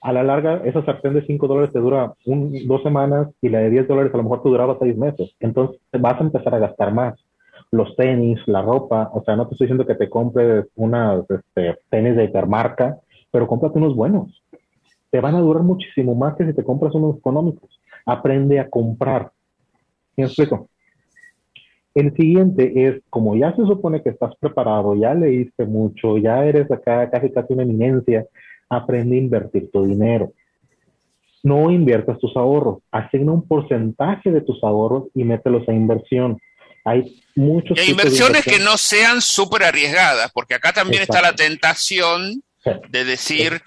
A 0.00 0.12
la 0.12 0.22
larga, 0.22 0.62
esa 0.64 0.84
sartén 0.84 1.14
de 1.14 1.26
5 1.26 1.48
dólares 1.48 1.72
te 1.72 1.80
dura 1.80 2.12
dos 2.24 2.82
semanas 2.82 3.28
y 3.42 3.48
la 3.48 3.58
de 3.60 3.70
10 3.70 3.88
dólares 3.88 4.14
a 4.14 4.18
lo 4.18 4.22
mejor 4.22 4.42
te 4.42 4.48
duraba 4.48 4.78
6 4.78 4.96
meses. 4.96 5.34
Entonces 5.40 5.80
vas 5.92 6.20
a 6.20 6.24
empezar 6.24 6.54
a 6.54 6.60
gastar 6.60 6.92
más. 6.92 7.18
Los 7.72 7.96
tenis, 7.96 8.38
la 8.46 8.62
ropa, 8.62 9.10
o 9.12 9.22
sea, 9.24 9.34
no 9.34 9.46
te 9.46 9.54
estoy 9.54 9.66
diciendo 9.66 9.86
que 9.86 9.96
te 9.96 10.08
compres 10.08 10.66
unas 10.76 11.28
este, 11.28 11.78
tenis 11.90 12.16
de 12.16 12.24
hipermarca, 12.24 12.96
pero 13.30 13.48
cómprate 13.48 13.78
unos 13.78 13.96
buenos. 13.96 14.42
Te 15.10 15.20
van 15.20 15.34
a 15.34 15.40
durar 15.40 15.62
muchísimo 15.64 16.14
más 16.14 16.36
que 16.36 16.46
si 16.46 16.54
te 16.54 16.64
compras 16.64 16.94
unos 16.94 17.16
económicos. 17.16 17.80
Aprende 18.06 18.60
a 18.60 18.70
comprar. 18.70 19.32
¿Me 20.16 20.24
explico? 20.24 20.68
El 21.98 22.14
siguiente 22.14 22.86
es, 22.86 23.02
como 23.10 23.34
ya 23.34 23.50
se 23.56 23.62
supone 23.62 24.02
que 24.04 24.10
estás 24.10 24.32
preparado, 24.38 24.94
ya 24.94 25.14
leíste 25.14 25.66
mucho, 25.66 26.16
ya 26.16 26.44
eres 26.44 26.70
acá 26.70 27.10
casi 27.10 27.32
casi 27.32 27.52
una 27.54 27.64
eminencia, 27.64 28.24
aprende 28.68 29.16
a 29.16 29.18
invertir 29.18 29.68
tu 29.72 29.84
dinero. 29.84 30.32
no 31.42 31.70
inviertas 31.70 32.18
tus 32.18 32.36
ahorros, 32.36 32.78
asigna 32.92 33.32
un 33.32 33.46
porcentaje 33.46 34.30
de 34.30 34.40
tus 34.42 34.62
ahorros 34.62 35.04
y 35.14 35.24
mételos 35.24 35.68
a 35.68 35.72
inversión. 35.72 36.38
Hay 36.84 37.20
muchos... 37.34 37.76
Y 37.84 37.90
inversiones 37.90 38.44
que 38.44 38.58
no 38.58 38.76
sean 38.76 39.20
súper 39.20 39.64
arriesgadas, 39.64 40.30
porque 40.32 40.54
acá 40.54 40.72
también 40.72 41.02
está 41.02 41.20
la 41.20 41.34
tentación 41.34 42.42
de 42.90 43.04
decir, 43.04 43.60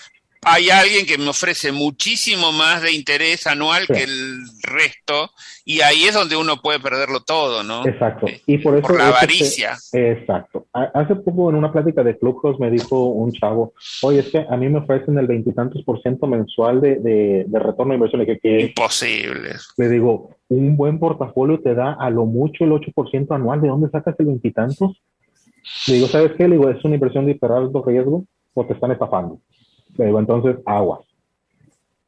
hay 0.44 0.70
alguien 0.72 1.06
que 1.06 1.18
me 1.20 1.30
ofrece 1.30 1.72
muchísimo 1.72 2.52
más 2.52 2.82
de 2.82 2.92
interés 2.94 3.46
anual 3.46 3.86
que 3.86 4.04
el 4.04 4.40
resto 4.64 5.30
y 5.66 5.82
ahí 5.82 6.06
es 6.06 6.16
donde 6.16 6.36
uno 6.36 6.58
puede 6.58 6.80
perderlo 6.80 7.22
todo, 7.22 7.64
¿no? 7.64 7.86
Exacto. 7.86 8.28
Eh, 8.28 8.42
y 8.48 8.58
por 8.58 8.76
eso 8.76 8.92
la 8.94 9.10
avaricia. 9.10 9.78
exacto. 9.94 10.66
Hace 10.74 11.16
poco 11.18 11.52
en 11.52 11.58
una 11.58 11.72
plática 11.72 12.04
de 12.04 12.18
Clubhouse 12.18 12.60
me 12.60 12.72
dijo 12.72 13.06
un 13.06 13.32
chavo, 13.32 13.74
oye, 14.02 14.20
es 14.20 14.30
que 14.30 14.46
a 14.50 14.58
mí 14.58 14.68
me 14.68 14.80
ofrecen 14.80 15.18
el 15.20 15.28
veintitantos 15.28 15.84
por 15.84 16.02
ciento 16.02 16.26
mensual 16.26 16.82
de, 16.82 16.96
de, 16.96 17.60
retorno 17.60 17.92
de 17.92 17.96
inversión. 17.96 18.26
Que, 18.26 18.40
que, 18.40 18.62
Imposible. 18.62 19.52
Le 19.78 19.90
digo, 19.90 20.32
un 20.50 20.76
buen 20.76 20.98
portafolio 20.98 21.60
te 21.60 21.76
da 21.76 21.94
a 21.94 22.10
lo 22.10 22.26
mucho 22.26 22.64
el 22.64 22.72
8% 22.72 23.36
anual. 23.36 23.62
¿De 23.62 23.68
dónde 23.68 23.90
sacas 23.90 24.16
el 24.20 24.26
veintitantos? 24.26 25.02
Le 25.88 25.96
digo, 25.96 26.08
¿sabes 26.08 26.32
qué? 26.36 26.48
Le 26.48 26.58
digo, 26.58 26.70
¿es 26.70 26.84
una 26.84 26.96
inversión 26.96 27.28
de 27.28 27.34
hiper 27.34 27.52
alto 27.52 27.84
riesgo 27.86 28.26
o 28.56 28.66
te 28.66 28.74
están 28.74 28.92
estafando? 28.92 29.40
Le 29.98 30.06
digo, 30.06 30.20
entonces, 30.20 30.58
aguas. 30.66 31.02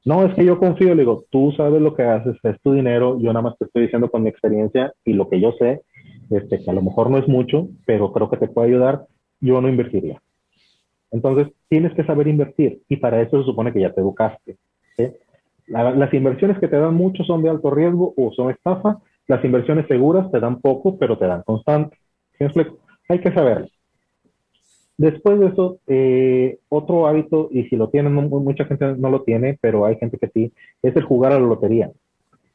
No, 0.06 0.26
es 0.26 0.34
que 0.34 0.44
yo 0.44 0.60
confío, 0.60 0.96
le 0.96 1.04
digo, 1.04 1.26
tú 1.30 1.54
sabes 1.56 1.82
lo 1.82 1.96
que 1.96 2.04
haces, 2.04 2.36
es 2.44 2.62
tu 2.62 2.74
dinero, 2.74 3.18
yo 3.20 3.32
nada 3.32 3.42
más 3.42 3.58
te 3.58 3.66
estoy 3.66 3.84
diciendo 3.84 4.10
con 4.12 4.24
mi 4.24 4.30
experiencia 4.30 4.94
y 5.06 5.14
lo 5.14 5.30
que 5.30 5.40
yo 5.40 5.54
sé, 5.54 5.82
este, 6.30 6.62
que 6.62 6.70
a 6.70 6.74
lo 6.74 6.82
mejor 6.82 7.10
no 7.10 7.18
es 7.18 7.28
mucho, 7.28 7.70
pero 7.86 8.12
creo 8.12 8.30
que 8.30 8.38
te 8.38 8.50
puede 8.50 8.68
ayudar, 8.70 9.06
yo 9.40 9.62
no 9.62 9.70
invertiría. 9.70 10.22
Entonces, 11.12 11.54
tienes 11.70 11.94
que 11.94 12.04
saber 12.04 12.28
invertir 12.28 12.82
y 12.90 12.98
para 12.98 13.22
eso 13.22 13.40
se 13.40 13.46
supone 13.46 13.72
que 13.72 13.82
ya 13.82 13.94
te 13.94 14.02
educaste. 14.02 14.58
las 15.68 16.14
inversiones 16.14 16.60
que 16.60 16.68
te 16.68 16.78
dan 16.78 16.96
mucho 16.96 17.24
son 17.24 17.42
de 17.42 17.50
alto 17.50 17.72
riesgo 17.72 18.14
o 18.18 18.32
son 18.34 18.50
estafa, 18.50 19.00
las 19.28 19.44
inversiones 19.46 19.88
seguras 19.88 20.30
te 20.32 20.40
dan 20.40 20.60
poco, 20.60 20.98
pero 20.98 21.18
te 21.18 21.28
dan 21.28 21.44
constante. 21.44 21.98
Hay 23.08 23.20
que 23.20 23.32
saberlo. 23.32 23.68
Después 25.04 25.38
de 25.38 25.48
eso, 25.48 25.80
eh, 25.88 26.60
otro 26.70 27.08
hábito, 27.08 27.50
y 27.52 27.66
si 27.66 27.76
lo 27.76 27.90
tienen, 27.90 28.14
mucha 28.14 28.64
gente 28.64 28.96
no 28.96 29.10
lo 29.10 29.24
tiene, 29.24 29.58
pero 29.60 29.86
hay 29.86 29.98
gente 29.98 30.18
que 30.18 30.30
sí, 30.30 30.54
es 30.82 30.96
el 30.96 31.04
jugar 31.04 31.34
a 31.34 31.40
la 31.42 31.46
lotería 31.46 31.92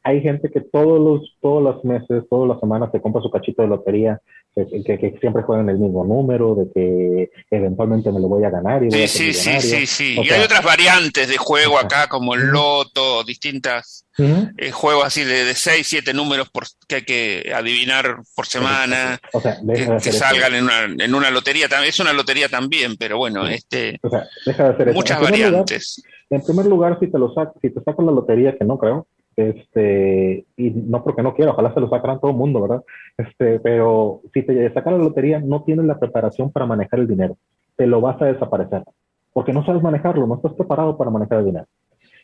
hay 0.03 0.21
gente 0.21 0.49
que 0.49 0.61
todos 0.61 0.99
los, 0.99 1.35
todos 1.41 1.61
los 1.61 1.83
meses, 1.83 2.23
todas 2.29 2.47
las 2.47 2.59
semanas 2.59 2.89
se 2.91 3.01
compra 3.01 3.21
su 3.21 3.29
cachito 3.29 3.61
de 3.61 3.67
lotería, 3.67 4.21
que, 4.55 4.83
que, 4.83 5.17
siempre 5.19 5.43
juegan 5.43 5.69
el 5.69 5.77
mismo 5.77 6.03
número, 6.03 6.55
de 6.55 6.71
que 6.73 7.31
eventualmente 7.51 8.11
me 8.11 8.19
lo 8.19 8.27
voy 8.27 8.43
a 8.43 8.49
ganar. 8.49 8.83
Y 8.83 8.91
sí, 8.91 9.07
sí, 9.07 9.33
sí, 9.33 9.61
sí, 9.61 9.85
sí, 9.85 10.17
y 10.21 10.29
hay 10.29 10.41
otras 10.41 10.63
variantes 10.63 11.27
de 11.27 11.37
juego 11.37 11.77
acá, 11.77 12.07
como 12.07 12.33
el 12.33 12.47
loto, 12.47 13.23
distintas 13.23 14.05
eh, 14.17 14.71
juegos 14.71 15.05
así 15.05 15.23
de, 15.23 15.45
de 15.45 15.53
seis, 15.53 15.87
siete 15.87 16.13
números 16.13 16.49
por, 16.49 16.65
que 16.87 16.95
hay 16.95 17.03
que 17.03 17.53
adivinar 17.53 18.17
por 18.35 18.45
semana, 18.45 19.19
o 19.33 19.39
sea, 19.39 19.57
que, 20.01 20.11
salgan 20.11 20.55
en 20.55 20.63
una, 20.63 20.83
en 20.85 21.15
una 21.15 21.29
lotería. 21.29 21.67
Es 21.85 21.99
una 21.99 22.13
lotería 22.13 22.49
también, 22.49 22.95
pero 22.97 23.17
bueno, 23.17 23.47
este, 23.47 23.99
o 24.01 24.09
sea, 24.09 24.27
deja 24.45 24.63
de 24.63 24.69
hacer 24.69 24.93
muchas 24.93 25.21
variantes. 25.21 26.03
en 26.29 26.41
primer 26.41 26.65
lugar, 26.65 26.97
si 26.99 27.07
te 27.07 27.17
lo 27.17 27.33
sac, 27.33 27.51
si 27.61 27.69
te 27.69 27.81
sacan 27.83 28.05
la 28.05 28.11
lotería, 28.11 28.57
que 28.57 28.65
no 28.65 28.77
creo, 28.77 29.07
este, 29.35 30.45
y 30.57 30.69
no 30.71 31.03
porque 31.03 31.23
no 31.23 31.33
quiera, 31.33 31.51
ojalá 31.51 31.73
se 31.73 31.79
lo 31.79 31.89
sacaran 31.89 32.19
todo 32.19 32.31
el 32.31 32.37
mundo, 32.37 32.61
¿verdad? 32.61 32.83
Este, 33.17 33.59
pero 33.59 34.21
si 34.33 34.43
te 34.43 34.73
sacan 34.73 34.97
la 34.97 35.03
lotería, 35.03 35.39
no 35.39 35.63
tienes 35.63 35.85
la 35.85 35.97
preparación 35.97 36.51
para 36.51 36.65
manejar 36.65 36.99
el 36.99 37.07
dinero. 37.07 37.37
Te 37.75 37.87
lo 37.87 38.01
vas 38.01 38.21
a 38.21 38.25
desaparecer. 38.25 38.83
Porque 39.31 39.53
no 39.53 39.65
sabes 39.65 39.81
manejarlo, 39.81 40.27
no 40.27 40.35
estás 40.35 40.53
preparado 40.53 40.97
para 40.97 41.11
manejar 41.11 41.39
el 41.39 41.45
dinero. 41.45 41.65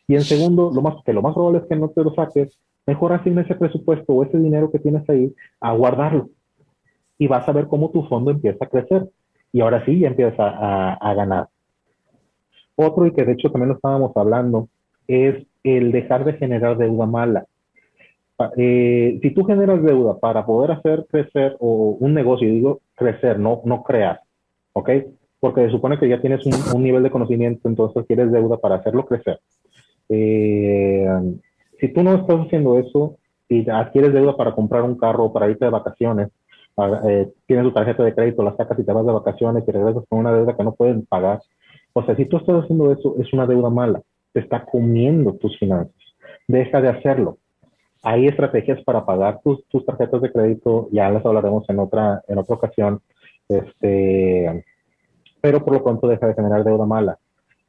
Y 0.08 0.16
en 0.16 0.22
segundo, 0.22 0.72
lo 0.74 0.82
más, 0.82 0.96
que 1.06 1.14
lo 1.14 1.22
más 1.22 1.34
probable 1.34 1.60
es 1.60 1.66
que 1.66 1.76
no 1.76 1.90
te 1.90 2.04
lo 2.04 2.14
saques, 2.14 2.60
mejor 2.86 3.14
asigna 3.14 3.42
ese 3.42 3.56
presupuesto 3.56 4.14
o 4.14 4.24
ese 4.24 4.38
dinero 4.38 4.70
que 4.70 4.80
tienes 4.80 5.10
ahí 5.10 5.34
a 5.62 5.74
guardarlo. 5.74 6.30
Y 7.18 7.28
vas 7.28 7.48
a 7.48 7.54
ver 7.54 7.68
cómo 7.68 7.92
tu 7.92 8.04
fondo 8.08 8.32
empieza 8.32 8.66
a 8.66 8.70
crecer. 8.70 9.08
Y 9.54 9.62
ahora 9.62 9.86
sí 9.86 10.00
ya 10.00 10.10
empiezas 10.10 10.38
a, 10.38 10.96
a 10.96 11.14
ganar. 11.14 11.48
Otro, 12.76 13.06
y 13.06 13.14
que 13.14 13.24
de 13.24 13.32
hecho 13.34 13.50
también 13.50 13.70
lo 13.70 13.76
estábamos 13.76 14.12
hablando, 14.18 14.68
es 15.08 15.46
el 15.66 15.92
dejar 15.92 16.24
de 16.24 16.34
generar 16.34 16.78
deuda 16.78 17.06
mala. 17.08 17.46
Eh, 18.58 19.18
si 19.22 19.32
tú 19.32 19.44
generas 19.46 19.82
deuda 19.82 20.20
para 20.20 20.46
poder 20.46 20.72
hacer 20.72 21.06
crecer 21.10 21.56
o 21.60 21.98
un 22.00 22.14
negocio, 22.14 22.48
digo 22.48 22.82
crecer, 22.94 23.40
no, 23.40 23.62
no 23.66 23.82
crear, 23.82 24.22
¿ok? 24.74 24.90
Porque 25.40 25.66
se 25.66 25.72
supone 25.72 25.98
que 25.98 26.08
ya 26.08 26.22
tienes 26.22 26.46
un, 26.46 26.84
nivel 26.84 27.02
de 27.02 27.10
conocimiento, 27.10 27.68
entonces 27.68 28.06
quieres 28.06 28.32
deuda 28.32 28.58
para 28.58 28.76
hacerlo 28.76 29.06
crecer. 29.06 29.40
Eh, 30.10 31.08
si 31.80 31.88
tú 31.94 32.04
no 32.04 32.14
estás 32.14 32.42
haciendo 32.42 32.78
eso 32.78 33.18
y 33.50 33.68
adquieres 33.70 34.14
deuda 34.14 34.38
para 34.38 34.54
comprar 34.54 34.84
un 34.84 34.98
carro 34.98 35.26
o 35.26 35.34
para 35.34 35.50
irte 35.50 35.66
de 35.66 35.72
vacaciones, 35.72 36.30
eh, 37.08 37.32
tienes 37.48 37.66
tu 37.66 37.72
tarjeta 37.72 38.04
de 38.04 38.14
crédito, 38.14 38.44
la 38.44 38.56
sacas 38.56 38.78
y 38.78 38.84
te 38.84 38.92
vas 38.92 39.06
de 39.06 39.14
vacaciones 39.14 39.64
y 39.66 39.72
regresas 39.72 40.04
con 40.10 40.20
una 40.20 40.34
deuda 40.34 40.56
que 40.56 40.64
no 40.64 40.76
pueden 40.76 41.06
pagar. 41.06 41.42
O 41.94 42.04
sea, 42.06 42.16
si 42.16 42.26
tú 42.26 42.38
estás 42.38 42.64
haciendo 42.64 42.92
eso, 42.92 43.16
es 43.20 43.32
una 43.34 43.48
deuda 43.48 43.70
mala 43.70 44.02
te 44.36 44.42
está 44.42 44.66
comiendo 44.66 45.36
tus 45.36 45.58
finanzas. 45.58 45.96
Deja 46.46 46.82
de 46.82 46.90
hacerlo. 46.90 47.38
Hay 48.04 48.28
estrategias 48.28 48.84
para 48.84 49.06
pagar 49.06 49.40
tus, 49.42 49.64
tarjetas 49.86 50.22
de 50.22 50.32
crédito, 50.32 50.90
ya 50.92 51.10
las 51.10 51.26
hablaremos 51.26 51.64
en 51.70 51.80
otra, 51.80 52.22
en 52.28 52.38
otra 52.38 52.56
ocasión, 52.56 53.00
este, 53.48 54.66
pero 55.40 55.64
por 55.64 55.74
lo 55.74 55.84
pronto 55.86 56.10
deja 56.10 56.28
de 56.28 56.34
generar 56.34 56.66
deuda 56.66 56.86
mala. 56.86 57.18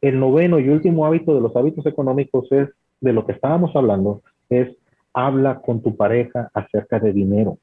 El 0.00 0.18
noveno 0.18 0.58
y 0.58 0.68
último 0.68 1.06
hábito 1.06 1.36
de 1.36 1.40
los 1.40 1.54
hábitos 1.54 1.86
económicos 1.86 2.50
es, 2.50 2.68
de 3.00 3.12
lo 3.12 3.24
que 3.24 3.32
estábamos 3.32 3.76
hablando, 3.76 4.22
es 4.50 4.76
habla 5.14 5.60
con 5.60 5.82
tu 5.82 5.96
pareja 5.96 6.50
acerca 6.52 6.98
de 6.98 7.12
dinero 7.12 7.58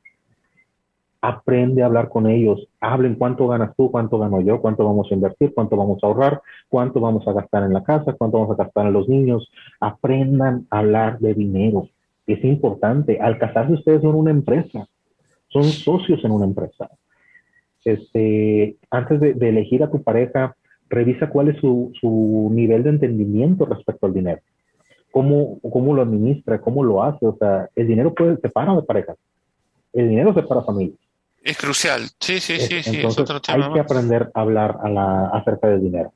aprende 1.24 1.82
a 1.82 1.86
hablar 1.86 2.10
con 2.10 2.28
ellos, 2.28 2.68
hablen 2.82 3.16
cuánto 3.16 3.48
ganas 3.48 3.74
tú, 3.78 3.90
cuánto 3.90 4.20
gano 4.20 4.42
yo, 4.42 4.60
cuánto 4.60 4.84
vamos 4.84 5.10
a 5.10 5.14
invertir, 5.14 5.54
cuánto 5.54 5.78
vamos 5.78 6.04
a 6.04 6.08
ahorrar, 6.08 6.42
cuánto 6.68 7.00
vamos 7.00 7.26
a 7.26 7.32
gastar 7.32 7.64
en 7.64 7.72
la 7.72 7.82
casa, 7.82 8.12
cuánto 8.12 8.40
vamos 8.40 8.60
a 8.60 8.62
gastar 8.62 8.88
en 8.88 8.92
los 8.92 9.08
niños, 9.08 9.50
aprendan 9.80 10.68
a 10.70 10.80
hablar 10.80 11.20
de 11.20 11.34
dinero. 11.34 11.88
Es 12.28 12.44
importante, 12.44 13.22
al 13.22 13.38
casarse 13.38 13.72
ustedes 13.72 14.02
son 14.02 14.16
una 14.16 14.32
empresa, 14.32 14.86
son 15.48 15.64
socios 15.64 16.22
en 16.26 16.32
una 16.32 16.44
empresa. 16.44 16.90
Este, 17.86 18.76
antes 18.92 19.22
de, 19.22 19.48
elegir 19.48 19.82
a 19.82 19.90
tu 19.90 20.04
pareja, 20.04 20.58
revisa 20.90 21.30
cuál 21.30 21.48
es 21.48 21.58
su, 21.62 21.94
su, 22.02 22.50
nivel 22.52 22.84
de 22.84 22.90
entendimiento 22.90 23.66
respecto 23.66 24.08
al 24.08 24.14
dinero. 24.14 24.42
Cómo, 25.10 25.58
cómo 25.72 25.94
lo 25.94 26.02
administra, 26.02 26.60
cómo 26.60 26.84
lo 26.84 27.02
hace. 27.02 27.26
O 27.26 27.38
sea, 27.38 27.70
el 27.78 27.88
dinero 27.88 28.14
puede 28.14 28.36
separar 28.42 28.76
de 28.76 28.84
parejas. 28.84 29.16
El 29.94 30.10
dinero 30.10 30.34
separa 30.34 30.64
familias. 30.64 31.03
Es 31.44 31.58
crucial, 31.58 32.04
sí, 32.20 32.40
sí, 32.40 32.58
sí, 32.58 32.82
sí. 32.84 33.02
es 33.02 33.20
otro 33.20 33.42
tema 33.42 33.68
hay 33.68 33.74
que 33.74 33.80
aprender 33.82 34.32
a 34.34 34.42
hablar 34.42 34.78
a 34.82 34.90
la, 34.90 35.28
acerca 35.28 35.68
del 35.68 35.82
dinero. 35.82 36.14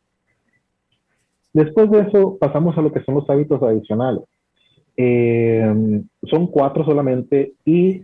Después 1.51 1.91
de 1.91 2.01
eso, 2.01 2.37
pasamos 2.39 2.77
a 2.77 2.81
lo 2.81 2.93
que 2.93 3.03
son 3.03 3.15
los 3.15 3.29
hábitos 3.29 3.61
adicionales. 3.61 4.23
Eh, 4.95 6.01
son 6.29 6.47
cuatro 6.47 6.85
solamente 6.85 7.53
y 7.65 8.03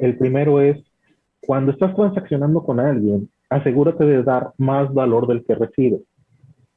el 0.00 0.18
primero 0.18 0.60
es, 0.60 0.78
cuando 1.40 1.72
estás 1.72 1.94
transaccionando 1.94 2.62
con 2.64 2.80
alguien, 2.80 3.30
asegúrate 3.48 4.04
de 4.04 4.22
dar 4.22 4.52
más 4.58 4.92
valor 4.92 5.26
del 5.28 5.44
que 5.44 5.54
recibes. 5.54 6.00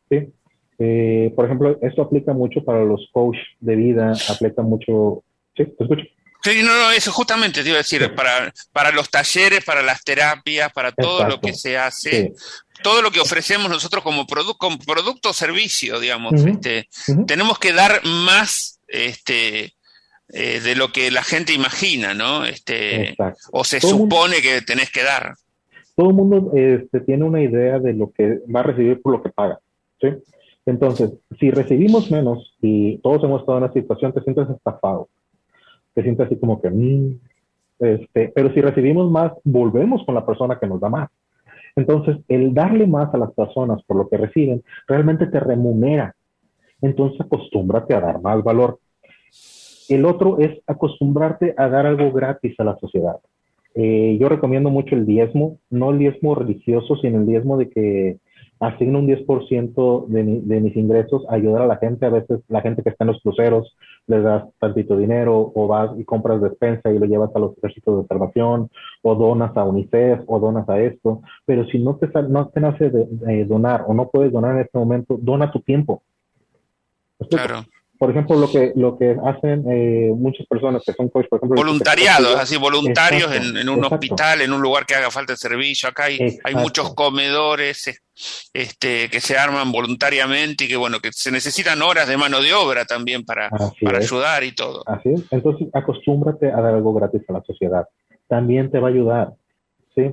¿sí? 0.10 0.32
Eh, 0.78 1.34
por 1.36 1.46
ejemplo, 1.46 1.78
esto 1.82 2.02
aplica 2.04 2.34
mucho 2.34 2.64
para 2.64 2.86
los 2.86 3.10
coaches 3.12 3.44
de 3.60 3.76
vida, 3.76 4.14
aplica 4.30 4.62
mucho... 4.62 5.24
¿Sí? 5.56 5.66
¿Te 5.66 5.84
escucho? 5.84 6.04
Sí, 6.42 6.62
no, 6.64 6.74
no, 6.74 6.92
eso 6.92 7.12
justamente 7.12 7.62
te 7.62 7.68
iba 7.68 7.78
a 7.78 7.80
decir, 7.80 8.16
para, 8.16 8.54
para 8.72 8.92
los 8.92 9.10
talleres, 9.10 9.64
para 9.66 9.82
las 9.82 10.04
terapias, 10.04 10.72
para 10.72 10.94
todo 10.94 11.28
lo 11.28 11.42
que 11.42 11.54
se 11.54 11.78
hace, 11.78 12.32
todo 12.82 13.02
lo 13.02 13.12
que 13.12 13.20
ofrecemos 13.20 13.70
nosotros 13.70 14.04
como, 14.04 14.26
como 14.58 14.78
producto 14.80 15.30
o 15.30 15.34
servicio, 15.34 16.00
digamos, 16.00 16.34
este, 16.46 16.88
tenemos 17.28 17.60
que 17.60 17.74
dar 17.74 18.06
más 18.06 18.80
este, 18.88 19.74
eh, 20.30 20.62
de 20.62 20.76
lo 20.76 20.94
que 20.94 21.12
la 21.12 21.24
gente 21.24 21.52
imagina, 21.52 22.14
¿no? 22.14 22.46
Este, 22.46 23.18
o 23.52 23.66
se 23.66 23.82
supone 23.82 24.42
que 24.42 24.62
tenés 24.62 24.92
que 24.92 25.04
dar. 25.04 25.34
Todo 25.94 26.10
el 26.10 26.16
mundo 26.16 26.52
este, 26.56 27.02
tiene 27.02 27.26
una 27.26 27.42
idea 27.42 27.80
de 27.80 27.94
lo 27.94 28.14
que 28.14 28.40
va 28.54 28.62
a 28.62 28.64
recibir 28.64 29.02
por 29.02 29.12
lo 29.12 29.22
que 29.22 29.30
paga, 29.30 29.60
¿sí? 30.00 30.08
Entonces, 30.66 31.12
si 31.38 31.52
recibimos 31.52 32.10
menos 32.12 32.56
y 32.62 33.00
todos 33.00 33.24
hemos 33.26 33.42
estado 33.42 33.58
en 33.58 33.64
una 33.66 33.74
situación, 33.74 34.14
te 34.14 34.22
sientes 34.22 34.50
estafado 34.50 35.10
se 35.96 36.04
siente 36.04 36.24
así 36.24 36.38
como 36.38 36.62
que, 36.62 36.70
mm, 36.70 37.20
este, 37.80 38.32
pero 38.36 38.54
si 38.54 38.62
recibimos 38.62 39.10
más, 39.10 39.32
volvemos 39.44 40.04
con 40.06 40.16
la 40.16 40.26
persona 40.26 40.60
que 40.60 40.68
nos 40.68 40.80
da 40.80 40.90
más. 40.90 41.10
Entonces, 41.76 42.18
el 42.28 42.54
darle 42.54 42.88
más 42.88 43.14
a 43.14 43.18
las 43.18 43.32
personas 43.34 43.82
por 43.84 43.98
lo 43.98 44.10
que 44.10 44.18
reciben 44.18 44.64
realmente 44.88 45.28
te 45.28 45.40
remunera. 45.40 46.16
Entonces, 46.82 47.22
acostúmbrate 47.22 47.94
a 47.94 48.02
dar 48.02 48.22
más 48.22 48.44
valor. 48.44 48.80
El 49.88 50.06
otro 50.06 50.40
es 50.40 50.60
acostumbrarte 50.68 51.54
a 51.58 51.68
dar 51.68 51.86
algo 51.86 52.12
gratis 52.12 52.60
a 52.60 52.64
la 52.64 52.78
sociedad. 52.78 53.18
Eh, 53.76 54.18
yo 54.20 54.30
recomiendo 54.30 54.70
mucho 54.70 54.96
el 54.96 55.06
diezmo, 55.06 55.58
no 55.70 55.92
el 55.92 56.00
diezmo 56.00 56.36
religioso, 56.36 56.96
sino 56.98 57.20
el 57.20 57.28
diezmo 57.28 57.58
de 57.58 57.70
que 57.70 58.18
asigno 58.60 59.00
un 59.00 59.08
10% 59.08 60.08
de, 60.08 60.24
mi, 60.24 60.40
de 60.42 60.60
mis 60.60 60.76
ingresos 60.76 61.24
a 61.30 61.36
ayudar 61.36 61.62
a 61.62 61.68
la 61.68 61.78
gente. 61.78 62.06
A 62.06 62.10
veces 62.10 62.42
la 62.48 62.62
gente 62.62 62.84
que 62.84 62.90
está 62.90 63.04
en 63.04 63.12
los 63.12 63.22
cruceros 63.22 63.76
les 64.08 64.24
das 64.24 64.44
tantito 64.60 64.98
dinero 64.98 65.52
o 65.56 65.68
vas 65.68 65.92
y 65.98 66.04
compras 66.04 66.42
despensa 66.42 66.92
y 66.92 67.00
lo 67.00 67.06
llevas 67.06 67.36
a 67.36 67.40
los 67.40 67.58
ejércitos 67.58 67.96
de 67.96 68.02
observación 68.02 68.70
o 69.02 69.16
donas 69.16 69.56
a 69.56 69.64
UNICEF 69.64 70.22
o 70.28 70.40
donas 70.40 70.68
a 70.68 70.80
esto. 70.80 71.22
Pero 71.46 71.66
si 71.66 71.80
no 71.80 71.96
te, 71.96 72.08
no 72.24 72.48
te 72.50 72.60
nace 72.60 72.90
de, 72.90 73.46
donar 73.46 73.86
o 73.88 73.94
no 73.94 74.10
puedes 74.10 74.32
donar 74.32 74.56
en 74.56 74.62
este 74.62 74.78
momento, 74.78 75.18
dona 75.22 75.52
tu 75.52 75.62
tiempo. 75.62 76.04
Claro 77.30 77.64
por 78.00 78.12
ejemplo, 78.12 78.38
lo 78.38 78.50
que, 78.50 78.72
lo 78.76 78.98
que 78.98 79.14
hacen 79.26 79.66
eh, 79.70 80.14
muchas 80.16 80.48
personas 80.48 80.82
que 80.86 80.94
son 80.94 81.10
coach, 81.10 81.28
por 81.28 81.40
ejemplo... 81.40 81.58
Voluntariados, 81.58 82.34
así, 82.40 82.56
voluntarios 82.56 83.30
en, 83.36 83.68
un 83.68 83.84
hospital, 83.84 84.40
en 84.40 84.54
un 84.54 84.62
lugar 84.62 84.86
que 84.86 84.96
haga 84.96 85.12
falta 85.12 85.34
de 85.34 85.38
servicio. 85.38 85.90
Acá 85.90 86.06
hay, 86.06 86.40
hay 86.46 86.56
muchos 86.56 86.96
comedores 86.96 88.02
este, 88.54 89.10
que 89.10 89.20
se 89.20 89.38
arman 89.38 89.70
voluntariamente 89.74 90.64
y 90.64 90.68
que, 90.70 90.78
bueno, 90.78 91.02
que 91.02 91.12
se 91.12 91.30
necesitan 91.30 91.82
horas 91.82 92.08
de 92.08 92.16
mano 92.16 92.42
de 92.42 92.54
obra 92.54 92.86
también 92.86 93.26
para, 93.26 93.50
para 93.82 93.98
ayudar 93.98 94.46
y 94.46 94.56
todo. 94.56 94.82
Así 94.88 95.10
es. 95.10 95.26
Entonces, 95.30 95.68
acostúmbrate 95.74 96.54
a 96.54 96.62
dar 96.62 96.76
algo 96.76 96.94
gratis 96.94 97.24
a 97.28 97.34
la 97.34 97.44
sociedad. 97.44 97.86
También 98.30 98.72
te 98.72 98.80
va 98.80 98.88
a 98.88 98.92
ayudar, 98.92 99.34
¿sí? 99.94 100.10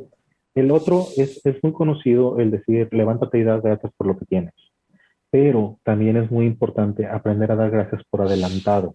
El 0.56 0.72
otro 0.72 1.06
es, 1.16 1.40
es 1.46 1.62
muy 1.62 1.72
conocido 1.72 2.40
el 2.40 2.50
decir, 2.50 2.88
levántate 2.90 3.38
y 3.38 3.44
das 3.44 3.62
gracias 3.62 3.92
por 3.96 4.08
lo 4.08 4.18
que 4.18 4.24
tienes 4.24 4.54
pero 5.38 5.78
también 5.82 6.16
es 6.16 6.30
muy 6.30 6.46
importante 6.46 7.06
aprender 7.06 7.52
a 7.52 7.56
dar 7.56 7.70
gracias 7.70 8.02
por 8.08 8.22
adelantado. 8.22 8.94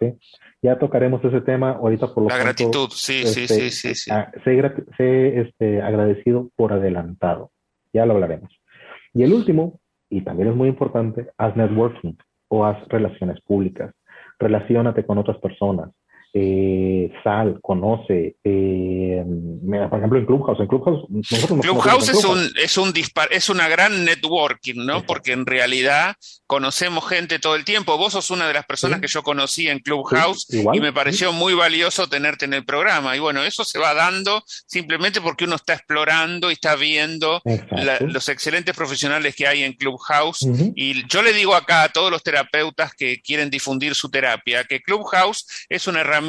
¿sí? 0.00 0.14
Ya 0.60 0.80
tocaremos 0.80 1.24
ese 1.24 1.42
tema 1.42 1.74
ahorita 1.74 2.12
por 2.12 2.24
lo 2.24 2.28
La 2.28 2.38
gratitud, 2.38 2.88
sí, 2.90 3.24
sí, 3.24 3.42
este, 3.42 3.70
sí, 3.70 3.94
sí, 3.94 4.10
ah, 4.10 4.32
sé, 4.42 5.40
este, 5.40 5.80
agradecido 5.80 6.50
por 6.56 6.72
adelantado. 6.72 7.52
Ya 7.92 8.04
lo 8.04 8.14
hablaremos. 8.14 8.50
Y 9.12 9.22
el 9.22 9.32
último, 9.32 9.78
y 10.10 10.22
también 10.22 10.48
es 10.48 10.56
muy 10.56 10.68
importante, 10.68 11.28
haz 11.38 11.54
networking 11.54 12.14
o 12.48 12.64
haz 12.64 12.76
relaciones 12.88 13.40
públicas. 13.42 13.94
Relaciónate 14.40 15.06
con 15.06 15.18
otras 15.18 15.38
personas 15.38 15.90
eh, 16.36 17.12
sal, 17.22 17.60
conoce, 17.62 18.34
eh, 18.42 19.24
por 19.88 19.98
ejemplo 19.98 20.18
en 20.18 20.26
Clubhouse, 20.26 20.58
en 20.58 20.66
Clubhouse, 20.66 21.06
Clubhouse 21.62 22.08
es 22.08 22.24
un, 22.24 22.50
es 22.60 22.76
un 22.76 22.92
dispar, 22.92 23.28
es 23.30 23.48
una 23.48 23.68
gran 23.68 24.04
networking, 24.04 24.84
¿no? 24.84 25.04
Porque 25.04 25.30
en 25.30 25.46
realidad 25.46 26.16
conocemos 26.48 27.08
gente 27.08 27.38
todo 27.38 27.54
el 27.54 27.64
tiempo. 27.64 27.96
Vos 27.96 28.14
sos 28.14 28.32
una 28.32 28.48
de 28.48 28.54
las 28.54 28.66
personas 28.66 29.00
que 29.00 29.06
yo 29.06 29.22
conocí 29.22 29.68
en 29.68 29.78
Clubhouse 29.78 30.48
y 30.50 30.80
me 30.80 30.92
pareció 30.92 31.32
muy 31.32 31.54
valioso 31.54 32.08
tenerte 32.08 32.46
en 32.46 32.54
el 32.54 32.64
programa. 32.64 33.16
Y 33.16 33.20
bueno, 33.20 33.44
eso 33.44 33.64
se 33.64 33.78
va 33.78 33.94
dando 33.94 34.42
simplemente 34.46 35.20
porque 35.20 35.44
uno 35.44 35.54
está 35.54 35.74
explorando 35.74 36.50
y 36.50 36.54
está 36.54 36.74
viendo 36.74 37.42
los 38.00 38.28
excelentes 38.28 38.74
profesionales 38.74 39.36
que 39.36 39.46
hay 39.46 39.62
en 39.62 39.74
Clubhouse. 39.74 40.44
Y 40.74 41.06
yo 41.06 41.22
le 41.22 41.32
digo 41.32 41.54
acá 41.54 41.84
a 41.84 41.88
todos 41.90 42.10
los 42.10 42.24
terapeutas 42.24 42.92
que 42.92 43.22
quieren 43.22 43.50
difundir 43.50 43.94
su 43.94 44.10
terapia 44.10 44.64
que 44.64 44.82
Clubhouse 44.82 45.46
es 45.68 45.86
una 45.86 46.00
herramienta 46.00 46.23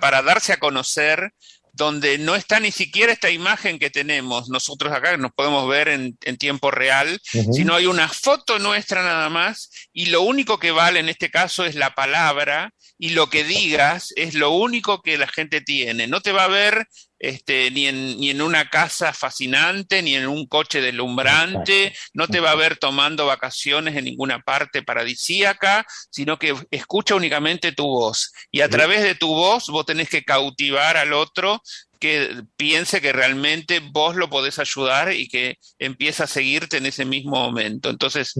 para 0.00 0.22
darse 0.22 0.52
a 0.52 0.58
conocer 0.58 1.32
donde 1.72 2.18
no 2.18 2.34
está 2.34 2.58
ni 2.58 2.72
siquiera 2.72 3.12
esta 3.12 3.30
imagen 3.30 3.78
que 3.78 3.88
tenemos 3.88 4.48
nosotros 4.48 4.92
acá, 4.92 5.12
que 5.12 5.18
nos 5.18 5.32
podemos 5.32 5.68
ver 5.68 5.88
en, 5.88 6.16
tiempo 6.36 6.70
real, 6.70 7.20
sino 7.52 7.74
hay 7.74 7.86
una 7.86 8.08
foto 8.08 8.58
nuestra 8.58 9.02
nada 9.02 9.28
más 9.30 9.70
y 9.92 10.06
lo 10.06 10.22
único 10.22 10.58
que 10.58 10.72
vale 10.72 11.00
en 11.00 11.08
este 11.08 11.30
caso 11.30 11.64
es 11.64 11.76
la 11.76 11.94
palabra 11.94 12.72
y 12.98 13.10
lo 13.10 13.28
que 13.30 13.44
digas 13.44 14.12
es 14.16 14.34
lo 14.34 14.50
único 14.50 15.02
que 15.02 15.18
la 15.18 15.28
gente 15.28 15.60
tiene. 15.60 16.06
No 16.08 16.20
te 16.20 16.32
va 16.32 16.44
a 16.44 16.48
ver 16.48 16.88
este, 17.20 17.70
ni, 17.70 17.86
en, 17.86 18.18
ni 18.18 18.30
en 18.30 18.42
una 18.42 18.68
casa 18.68 19.12
fascinante, 19.12 20.02
ni 20.02 20.14
en 20.14 20.26
un 20.26 20.46
coche 20.46 20.80
deslumbrante, 20.80 21.94
no 22.12 22.28
te 22.28 22.40
va 22.40 22.52
a 22.52 22.56
ver 22.56 22.76
tomando 22.76 23.26
vacaciones 23.26 23.96
en 23.96 24.04
ninguna 24.04 24.40
parte 24.40 24.82
paradisíaca, 24.82 25.86
sino 26.10 26.38
que 26.38 26.54
escucha 26.70 27.14
únicamente 27.14 27.72
tu 27.72 27.86
voz. 27.86 28.32
Y 28.50 28.60
a 28.60 28.68
través 28.68 29.02
de 29.02 29.14
tu 29.14 29.28
voz 29.28 29.66
vos 29.68 29.86
tenés 29.86 30.08
que 30.08 30.24
cautivar 30.24 30.96
al 30.96 31.12
otro 31.12 31.62
que 31.98 32.42
piense 32.56 33.00
que 33.00 33.12
realmente 33.12 33.80
vos 33.80 34.14
lo 34.14 34.30
podés 34.30 34.58
ayudar 34.58 35.12
y 35.12 35.28
que 35.28 35.58
empieza 35.78 36.24
a 36.24 36.28
seguirte 36.28 36.76
en 36.76 36.86
ese 36.86 37.04
mismo 37.04 37.32
momento. 37.32 37.90
Entonces, 37.90 38.34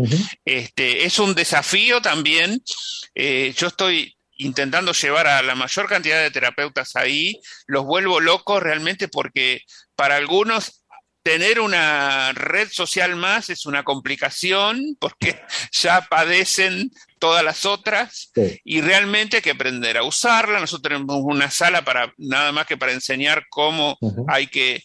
este, 0.44 1.04
es 1.04 1.18
un 1.18 1.34
desafío 1.34 2.00
también. 2.00 2.62
Eh, 3.16 3.52
yo 3.56 3.66
estoy 3.66 4.16
intentando 4.38 4.92
llevar 4.92 5.26
a 5.26 5.42
la 5.42 5.54
mayor 5.54 5.88
cantidad 5.88 6.20
de 6.20 6.30
terapeutas 6.30 6.96
ahí, 6.96 7.38
los 7.66 7.84
vuelvo 7.84 8.20
locos 8.20 8.62
realmente 8.62 9.08
porque 9.08 9.62
para 9.94 10.16
algunos 10.16 10.84
tener 11.22 11.60
una 11.60 12.32
red 12.32 12.68
social 12.70 13.14
más 13.16 13.50
es 13.50 13.66
una 13.66 13.82
complicación 13.82 14.96
porque 15.00 15.38
ya 15.72 16.00
padecen 16.08 16.90
todas 17.18 17.44
las 17.44 17.66
otras 17.66 18.32
y 18.64 18.80
realmente 18.80 19.36
hay 19.36 19.42
que 19.42 19.50
aprender 19.50 19.98
a 19.98 20.04
usarla. 20.04 20.60
Nosotros 20.60 20.94
tenemos 20.94 21.18
una 21.22 21.50
sala 21.50 21.84
para 21.84 22.14
nada 22.16 22.52
más 22.52 22.66
que 22.66 22.78
para 22.78 22.92
enseñar 22.92 23.44
cómo 23.50 23.98
hay 24.28 24.46
que 24.46 24.84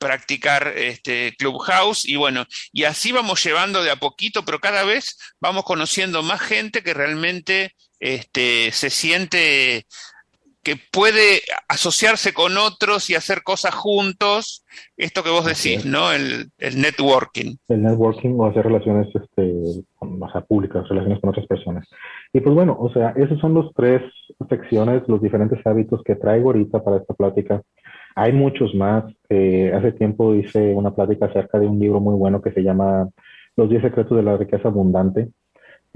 practicar 0.00 0.74
este 0.76 1.34
Clubhouse 1.36 2.04
y 2.04 2.16
bueno, 2.16 2.46
y 2.72 2.84
así 2.84 3.12
vamos 3.12 3.44
llevando 3.44 3.82
de 3.82 3.90
a 3.90 3.96
poquito, 3.96 4.44
pero 4.44 4.60
cada 4.60 4.84
vez 4.84 5.16
vamos 5.40 5.64
conociendo 5.64 6.22
más 6.22 6.40
gente 6.40 6.82
que 6.82 6.94
realmente 6.94 7.76
este, 8.00 8.70
se 8.72 8.90
siente 8.90 9.86
que 10.68 10.76
puede 10.92 11.40
asociarse 11.68 12.34
con 12.34 12.58
otros 12.58 13.08
y 13.08 13.14
hacer 13.14 13.42
cosas 13.42 13.74
juntos, 13.74 14.66
esto 14.98 15.22
que 15.22 15.30
vos 15.30 15.46
decís, 15.46 15.86
¿no? 15.86 16.12
El, 16.12 16.50
networking. 16.58 17.56
El 17.68 17.82
networking 17.82 18.34
o 18.38 18.46
hacer 18.46 18.64
relaciones 18.64 19.08
este, 19.14 19.82
o 19.98 20.30
sea, 20.30 20.42
públicas, 20.42 20.86
relaciones 20.88 21.20
con 21.20 21.30
otras 21.30 21.46
personas. 21.46 21.88
Y 22.34 22.40
pues 22.40 22.54
bueno, 22.54 22.76
o 22.78 22.92
sea, 22.92 23.14
esos 23.16 23.40
son 23.40 23.54
los 23.54 23.72
tres 23.74 24.02
secciones, 24.50 25.02
los 25.06 25.22
diferentes 25.22 25.64
hábitos 25.66 26.02
que 26.04 26.16
traigo 26.16 26.50
ahorita 26.50 26.84
para 26.84 26.98
esta 26.98 27.14
plática. 27.14 27.62
Hay 28.14 28.32
muchos 28.32 28.74
más. 28.74 29.04
Eh, 29.30 29.72
hace 29.74 29.92
tiempo 29.92 30.34
hice 30.34 30.74
una 30.74 30.94
plática 30.94 31.26
acerca 31.26 31.58
de 31.58 31.66
un 31.66 31.78
libro 31.78 32.00
muy 32.00 32.14
bueno 32.14 32.42
que 32.42 32.52
se 32.52 32.62
llama 32.62 33.08
Los 33.56 33.70
10 33.70 33.82
secretos 33.82 34.18
de 34.18 34.22
la 34.22 34.36
riqueza 34.36 34.68
abundante. 34.68 35.30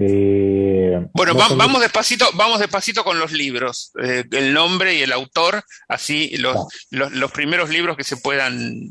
Eh, 0.05 1.07
bueno, 1.13 1.33
vamos 1.35 1.79
despacito, 1.79 2.25
vamos 2.35 2.59
despacito 2.59 3.03
con 3.03 3.19
los 3.19 3.31
libros, 3.31 3.93
eh, 4.03 4.25
el 4.31 4.53
nombre 4.53 4.95
y 4.95 5.01
el 5.01 5.13
autor, 5.13 5.63
así 5.87 6.35
los, 6.37 6.57
los, 6.91 7.31
primeros 7.31 7.69
libros 7.69 7.95
que 7.95 8.03
se 8.03 8.17
puedan 8.17 8.89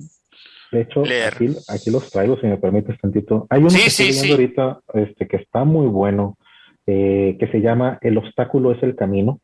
de 0.71 0.81
hecho, 0.81 1.03
Aquí, 1.03 1.55
aquí, 1.69 1.91
los 1.91 2.11
traigo, 2.11 2.41
si 2.41 2.47
me 2.47 2.57
permites 2.57 2.99
tantito. 2.99 3.47
Hay 3.51 3.61
uno 3.61 3.69
que 3.69 3.87
estoy 3.87 4.11
viendo 4.11 4.35
ahorita 4.35 4.81
este, 4.95 5.29
que 5.29 5.37
está 5.37 5.65
muy 5.65 5.87
bueno, 5.87 6.39
eh, 6.87 7.37
que 7.39 7.47
se 7.49 7.61
llama 7.61 7.99
El 8.01 8.17
obstáculo 8.17 8.73
es 8.73 8.83
el 8.83 8.97
camino, 8.97 9.39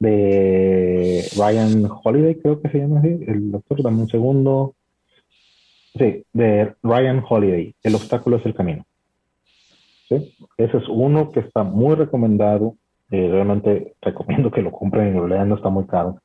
de 0.00 1.24
Ryan 1.36 1.88
Holiday, 2.02 2.40
creo 2.40 2.60
que 2.60 2.70
se 2.70 2.78
llama 2.78 2.98
así. 2.98 3.20
El 3.24 3.52
doctor, 3.52 3.84
dame 3.84 4.02
un 4.02 4.08
segundo. 4.08 4.74
Sí, 5.96 6.24
de 6.32 6.74
Ryan 6.82 7.22
Holiday, 7.28 7.74
El 7.84 7.94
obstáculo 7.94 8.38
es 8.38 8.46
el 8.46 8.54
camino. 8.54 8.84
Ese 10.56 10.76
es 10.76 10.88
uno 10.88 11.30
que 11.30 11.40
está 11.40 11.62
muy 11.62 11.94
recomendado. 11.94 12.74
Eh, 13.10 13.28
realmente 13.30 13.94
recomiendo 14.00 14.50
que 14.50 14.62
lo 14.62 14.72
compren 14.72 15.28
lean, 15.28 15.48
no 15.48 15.56
está 15.56 15.68
muy 15.68 15.84
caro. 15.84 16.16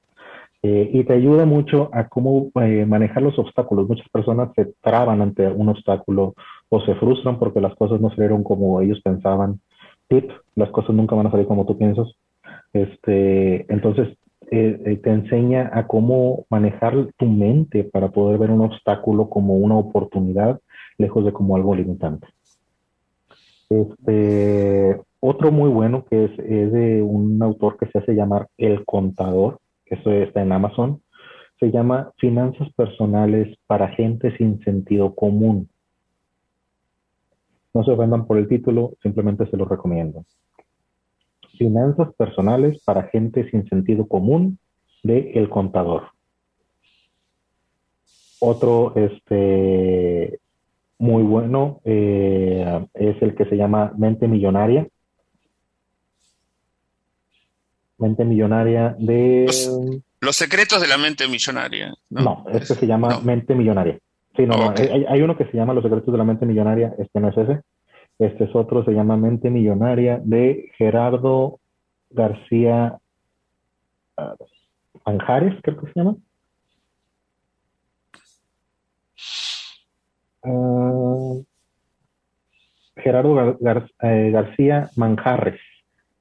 Eh, 0.64 0.90
y 0.94 1.04
te 1.04 1.14
ayuda 1.14 1.46
mucho 1.46 1.90
a 1.94 2.08
cómo 2.08 2.50
eh, 2.62 2.86
manejar 2.86 3.24
los 3.24 3.38
obstáculos. 3.38 3.88
Muchas 3.88 4.08
personas 4.10 4.50
se 4.56 4.74
traban 4.82 5.22
ante 5.22 5.48
un 5.48 5.70
obstáculo 5.70 6.34
o 6.70 6.82
se 6.82 6.96
frustran 6.96 7.40
porque 7.40 7.62
las 7.62 7.76
cosas 7.76 8.02
no 8.02 8.10
salieron 8.10 8.44
como 8.44 8.82
ellos 8.82 9.02
pensaban. 9.02 9.60
Tip, 10.08 10.32
las 10.56 10.70
cosas 10.70 10.96
nunca 10.96 11.16
van 11.16 11.28
a 11.28 11.32
salir 11.32 11.46
como 11.46 11.66
tú 11.66 11.78
piensas. 11.78 12.08
Este, 12.74 13.72
entonces, 13.72 14.18
te 14.50 15.10
enseña 15.10 15.70
a 15.74 15.88
cómo 15.88 16.46
manejar 16.50 16.96
tu 17.18 17.26
mente 17.26 17.84
para 17.84 18.10
poder 18.10 18.38
ver 18.38 18.50
un 18.52 18.62
obstáculo 18.62 19.30
como 19.30 19.58
una 19.58 19.76
oportunidad, 19.76 20.62
lejos 20.98 21.26
de 21.26 21.34
como 21.34 21.58
algo 21.58 21.76
limitante. 21.76 22.28
Este, 23.70 25.02
otro 25.20 25.52
muy 25.52 25.70
bueno 25.70 26.06
que 26.06 26.26
es, 26.26 26.38
de 26.38 27.02
un 27.02 27.42
autor 27.42 27.78
que 27.78 27.88
se 27.88 28.00
hace 28.00 28.14
llamar 28.14 28.48
El 28.58 28.86
Contador, 28.86 29.60
que 29.86 29.96
eso 29.96 30.12
está 30.12 30.42
en 30.42 30.52
Amazon, 30.52 31.02
se 31.60 31.72
llama 31.72 32.12
Finanzas 32.18 32.72
Personales 32.74 33.58
para 33.66 33.90
Gente 33.90 34.36
sin 34.38 34.64
Sentido 34.64 35.16
Común. 35.16 35.70
No 37.74 37.84
se 37.84 37.92
ofendan 37.92 38.26
por 38.26 38.38
el 38.38 38.48
título, 38.48 38.94
simplemente 39.02 39.50
se 39.50 39.58
lo 39.58 39.66
recomiendo. 39.66 40.24
Finanzas 41.58 42.14
Personales 42.16 42.82
para 42.84 43.04
Gente 43.04 43.50
sin 43.50 43.68
Sentido 43.68 44.08
Común 44.08 44.60
de 45.04 45.32
El 45.34 45.50
Contador. 45.50 46.04
Otro 48.40 48.94
este, 48.96 49.87
muy 51.00 51.24
bueno 51.24 51.82
eh, 51.86 52.86
es 52.94 53.22
el 53.22 53.36
que 53.36 53.46
se 53.46 53.56
llama 53.56 53.94
Mente 53.98 54.28
Millonaria. 54.28 54.88
Mente 57.98 58.26
Millonaria 58.26 58.96
de... 59.00 59.46
Los, 60.20 60.36
secretos 60.36 60.82
de 60.82 60.88
la 60.88 60.98
mente 60.98 61.28
millonaria. 61.28 61.94
No, 62.10 62.46
este 62.52 62.76
se 62.76 62.88
llama 62.88 63.20
Mente 63.22 63.56
Millonaria. 63.56 64.00
Sí, 64.36 64.46
no, 64.46 64.74
hay, 64.76 65.06
hay 65.08 65.22
uno 65.22 65.36
que 65.36 65.46
se 65.46 65.58
llama 65.58 65.74
Los 65.74 65.84
secretos 65.84 66.12
de 66.12 66.18
la 66.18 66.24
mente 66.24 66.46
millonaria, 66.46 66.94
este 67.00 67.20
no 67.20 67.30
es 67.30 67.38
ese. 67.38 67.62
Este 68.20 68.46
es 68.46 68.56
otro, 68.56 68.84
se 68.84 68.92
llama 68.92 69.16
Mente 69.16 69.50
Millonaria 69.50 70.20
de 70.24 70.72
Gerardo 70.78 71.60
García 72.10 72.98
uh, 74.18 74.44
Anjares, 75.06 75.54
creo 75.62 75.78
que 75.78 75.92
se 75.92 76.00
llama. 76.00 76.16
Uh, 80.48 81.44
Gerardo 82.96 83.36
Gar 83.36 83.58
Gar 83.60 83.90
eh, 84.02 84.32
García 84.32 84.90
Manjarres. 84.96 85.60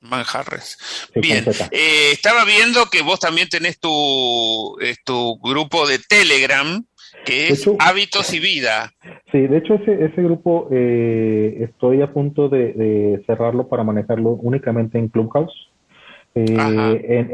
Manjarres. 0.00 0.78
Sí, 1.12 1.20
Bien, 1.20 1.44
eh, 1.70 2.10
estaba 2.12 2.44
viendo 2.44 2.86
que 2.90 3.02
vos 3.02 3.18
también 3.18 3.48
tenés 3.48 3.80
tu, 3.80 4.76
eh, 4.80 4.94
tu 5.04 5.38
grupo 5.38 5.86
de 5.86 5.98
Telegram, 5.98 6.84
que 7.24 7.48
es 7.48 7.60
hecho, 7.60 7.76
Hábitos 7.78 8.32
y 8.34 8.40
Vida. 8.40 8.92
Sí, 9.32 9.46
de 9.46 9.58
hecho 9.58 9.74
ese, 9.74 10.04
ese 10.04 10.22
grupo 10.22 10.68
eh, 10.70 11.58
estoy 11.60 12.02
a 12.02 12.12
punto 12.12 12.48
de, 12.48 12.72
de, 12.74 13.24
cerrarlo 13.26 13.68
para 13.68 13.84
manejarlo 13.84 14.30
únicamente 14.30 14.98
en 14.98 15.08
Clubhouse. 15.08 15.70
En, 16.34 16.58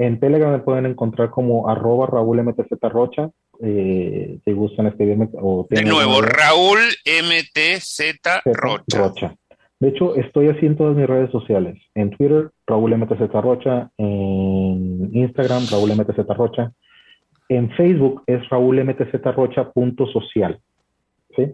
en, 0.01 0.20
Telegram 0.20 0.53
me 0.53 0.61
pueden 0.61 0.86
encontrar 0.86 1.30
como 1.30 1.68
arroba 1.68 2.07
Raúl 2.07 2.40
MTZ 2.40 2.80
Rocha. 2.82 3.30
Eh, 3.61 4.38
si 4.44 4.53
gustan 4.53 4.86
escribirme. 4.86 5.28
O 5.34 5.66
de 5.68 5.84
nuevo. 5.84 6.20
Raúl 6.22 6.80
MTZ 7.05 8.18
Rocha. 8.44 8.98
Rocha. 8.98 9.34
De 9.78 9.88
hecho, 9.88 10.14
estoy 10.14 10.48
así 10.48 10.66
en 10.66 10.76
todas 10.76 10.96
mis 10.96 11.07
redes 11.07 11.30
sociales. 11.30 11.76
En 11.94 12.11
Twitter, 12.11 12.50
Raúl 12.66 12.96
MTZ 12.96 13.32
Rocha. 13.32 13.90
En 13.98 15.11
Instagram, 15.12 15.66
Raúl 15.70 15.94
MTZ 15.94 16.18
Rocha. 16.36 16.72
En 17.48 17.70
Facebook 17.72 18.22
es 18.26 18.48
Raúl 18.48 18.82
MTZ 18.84 19.22
Rocha 19.34 19.70
punto 19.70 20.07
social. 20.07 20.61
¿Sí? 21.36 21.53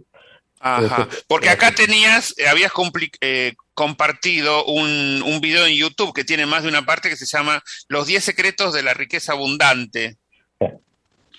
Ajá, 0.61 1.09
porque 1.29 1.51
acá 1.51 1.71
tenías, 1.71 2.35
eh, 2.37 2.49
habías 2.49 2.73
eh, 3.21 3.55
compartido 3.75 4.65
un, 4.65 5.23
un, 5.25 5.41
video 5.41 5.67
en 5.67 5.75
YouTube 5.75 6.13
que 6.13 6.25
tiene 6.25 6.47
más 6.47 6.65
de 6.65 6.69
una 6.69 6.85
parte 6.85 7.09
que 7.09 7.17
se 7.17 7.27
llama 7.27 7.63
Los 7.89 8.09
10 8.09 8.25
secretos 8.25 8.75
de 8.75 8.83
la 8.83 8.93
riqueza 8.93 9.33
abundante. 9.33 10.19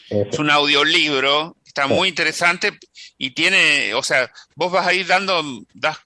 Es 0.09 0.39
un 0.39 0.49
audiolibro, 0.49 1.55
está 1.65 1.87
muy 1.87 2.09
interesante 2.09 2.71
y 3.17 3.31
tiene, 3.31 3.93
o 3.93 4.03
sea, 4.03 4.29
vos 4.55 4.71
vas 4.71 4.87
a 4.87 4.93
ir 4.93 5.07
dando, 5.07 5.41
das, 5.73 5.99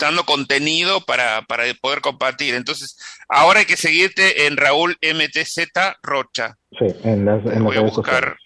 dando 0.00 0.24
contenido 0.24 1.00
para, 1.02 1.42
para 1.42 1.64
poder 1.80 2.00
compartir. 2.00 2.54
Entonces, 2.54 2.98
ahora 3.28 3.60
hay 3.60 3.66
que 3.66 3.76
seguirte 3.76 4.46
en 4.46 4.56
Raúl 4.56 4.96
MTZ 5.02 5.68
Rocha. 6.02 6.56
Sí, 6.78 6.86
en 7.04 7.24
las, 7.24 7.44
en 7.46 7.64
voy 7.64 7.76
a 7.76 7.82
buscar 7.82 8.36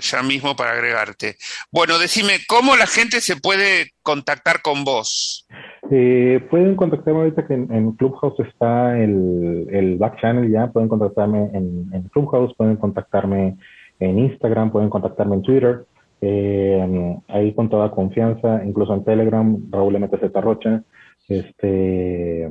ya 0.00 0.22
mismo 0.22 0.56
para 0.56 0.72
agregarte. 0.72 1.36
Bueno, 1.70 1.98
decime, 1.98 2.38
¿cómo 2.48 2.76
la 2.76 2.86
gente 2.86 3.20
se 3.20 3.36
puede 3.36 3.92
contactar 4.02 4.62
con 4.62 4.84
vos? 4.84 5.46
Eh, 5.90 6.44
pueden 6.50 6.76
contactarme 6.76 7.20
ahorita 7.20 7.46
que 7.46 7.54
en, 7.54 7.72
en 7.72 7.92
Clubhouse 7.92 8.38
está 8.40 8.98
el, 8.98 9.66
el, 9.70 9.96
back 9.96 10.20
channel 10.20 10.50
ya, 10.50 10.66
pueden 10.66 10.88
contactarme 10.88 11.50
en, 11.54 11.88
en, 11.92 12.02
Clubhouse, 12.12 12.54
pueden 12.56 12.76
contactarme 12.76 13.56
en 14.00 14.18
Instagram, 14.18 14.70
pueden 14.70 14.90
contactarme 14.90 15.36
en 15.36 15.42
Twitter, 15.42 15.84
eh, 16.20 17.16
ahí 17.28 17.54
con 17.54 17.68
toda 17.68 17.90
confianza, 17.90 18.64
incluso 18.64 18.94
en 18.94 19.04
Telegram, 19.04 19.56
Raúl 19.70 19.98
MTZ 19.98 20.32
Rocha, 20.34 20.82
este, 21.28 22.48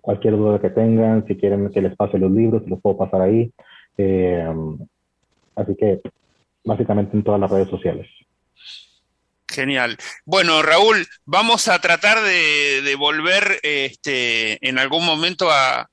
cualquier 0.00 0.36
duda 0.36 0.60
que 0.60 0.70
tengan, 0.70 1.26
si 1.26 1.36
quieren 1.36 1.70
que 1.70 1.82
les 1.82 1.96
pase 1.96 2.18
los 2.18 2.30
libros, 2.30 2.62
los 2.66 2.80
puedo 2.80 2.96
pasar 2.96 3.22
ahí. 3.22 3.52
Eh, 3.98 4.52
así 5.54 5.76
que 5.76 6.00
básicamente 6.64 7.16
en 7.16 7.24
todas 7.24 7.40
las 7.40 7.50
redes 7.50 7.68
sociales. 7.68 8.06
Genial. 9.48 9.98
Bueno, 10.24 10.62
Raúl, 10.62 11.06
vamos 11.26 11.68
a 11.68 11.78
tratar 11.80 12.22
de, 12.22 12.80
de 12.82 12.94
volver 12.96 13.60
este, 13.62 14.66
en 14.66 14.78
algún 14.78 15.04
momento 15.04 15.50
a, 15.50 15.88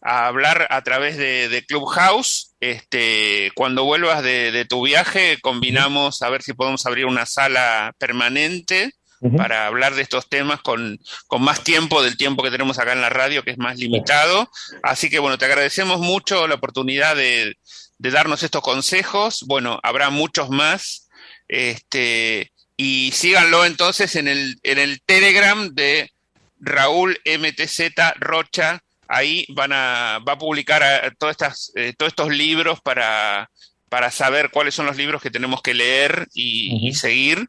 hablar 0.00 0.66
a 0.70 0.82
través 0.82 1.16
de, 1.16 1.64
Clubhouse. 1.66 2.51
Este, 2.62 3.50
cuando 3.56 3.82
vuelvas 3.82 4.22
de, 4.22 4.52
de, 4.52 4.64
tu 4.64 4.86
viaje, 4.86 5.40
combinamos 5.40 6.22
a 6.22 6.30
ver 6.30 6.42
si 6.42 6.52
podemos 6.52 6.86
abrir 6.86 7.06
una 7.06 7.26
sala 7.26 7.92
permanente 7.98 8.92
uh 9.18 9.30
-huh. 9.30 9.36
para 9.36 9.66
hablar 9.66 9.96
de 9.96 10.02
estos 10.02 10.28
temas 10.28 10.62
con, 10.62 10.96
con, 11.26 11.42
más 11.42 11.64
tiempo 11.64 12.04
del 12.04 12.16
tiempo 12.16 12.40
que 12.40 12.52
tenemos 12.52 12.78
acá 12.78 12.92
en 12.92 13.00
la 13.00 13.08
radio, 13.08 13.42
que 13.42 13.50
es 13.50 13.58
más 13.58 13.78
limitado. 13.78 14.48
Así 14.84 15.10
que 15.10 15.18
bueno, 15.18 15.38
te 15.38 15.46
agradecemos 15.46 15.98
mucho 15.98 16.46
la 16.46 16.54
oportunidad 16.54 17.16
de, 17.16 17.56
de 17.98 18.10
darnos 18.12 18.44
estos 18.44 18.62
consejos. 18.62 19.42
Bueno, 19.48 19.80
habrá 19.82 20.10
muchos 20.10 20.48
más. 20.48 21.08
Este, 21.48 22.52
y 22.76 23.10
síganlo 23.10 23.64
entonces 23.64 24.14
en 24.14 24.28
el, 24.28 24.60
en 24.62 24.78
el 24.78 25.02
Telegram 25.02 25.68
de 25.74 26.12
Raúl 26.60 27.18
MTZ 27.24 27.90
Rocha. 28.20 28.84
Ahí 29.14 29.44
van 29.50 29.72
a, 29.74 30.20
va 30.26 30.32
a 30.32 30.38
publicar 30.38 30.82
a, 30.82 31.06
eh, 31.06 31.10
todas 31.18 31.34
estas, 31.34 31.72
eh, 31.74 31.92
todos 31.98 32.12
estos 32.12 32.30
libros 32.30 32.80
para, 32.80 33.50
para 33.90 34.10
saber 34.10 34.50
cuáles 34.50 34.74
son 34.74 34.86
los 34.86 34.96
libros 34.96 35.20
que 35.20 35.30
tenemos 35.30 35.60
que 35.60 35.74
leer 35.74 36.26
y, 36.32 36.72
uh 36.72 36.78
-huh. 36.78 36.88
y 36.88 36.94
seguir. 36.94 37.46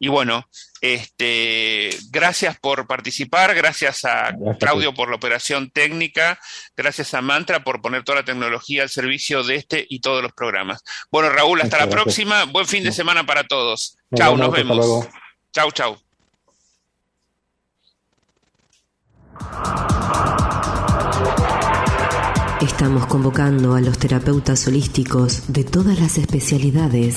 Y 0.00 0.08
bueno, 0.08 0.48
este, 0.80 1.90
gracias 2.10 2.58
por 2.58 2.88
participar, 2.88 3.54
gracias 3.54 4.04
a 4.04 4.32
gracias. 4.32 4.58
Claudio 4.58 4.92
por 4.92 5.08
la 5.08 5.14
operación 5.14 5.70
técnica, 5.70 6.36
gracias 6.76 7.14
a 7.14 7.22
Mantra 7.22 7.62
por 7.62 7.80
poner 7.80 8.02
toda 8.02 8.18
la 8.18 8.24
tecnología 8.24 8.82
al 8.82 8.90
servicio 8.90 9.44
de 9.44 9.54
este 9.54 9.86
y 9.88 10.00
todos 10.00 10.20
los 10.20 10.32
programas. 10.32 10.82
Bueno, 11.12 11.30
Raúl, 11.30 11.60
hasta 11.60 11.78
la 11.78 11.86
gracias. 11.86 12.02
próxima. 12.02 12.44
Buen 12.44 12.66
fin 12.66 12.82
de 12.82 12.90
semana 12.90 13.24
para 13.24 13.44
todos. 13.44 13.96
Chau, 14.16 14.36
nos 14.36 14.50
vemos. 14.50 15.06
Chau, 15.52 15.70
chau. 15.70 15.96
Estamos 22.64 23.06
convocando 23.06 23.74
a 23.74 23.80
los 23.82 23.98
terapeutas 23.98 24.66
holísticos 24.66 25.42
de 25.48 25.64
todas 25.64 26.00
las 26.00 26.16
especialidades 26.16 27.16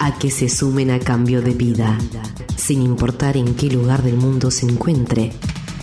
a 0.00 0.18
que 0.18 0.32
se 0.32 0.48
sumen 0.48 0.90
a 0.90 0.98
cambio 0.98 1.42
de 1.42 1.52
vida. 1.52 1.96
Sin 2.56 2.82
importar 2.82 3.36
en 3.36 3.54
qué 3.54 3.70
lugar 3.70 4.02
del 4.02 4.16
mundo 4.16 4.50
se 4.50 4.66
encuentre, 4.66 5.32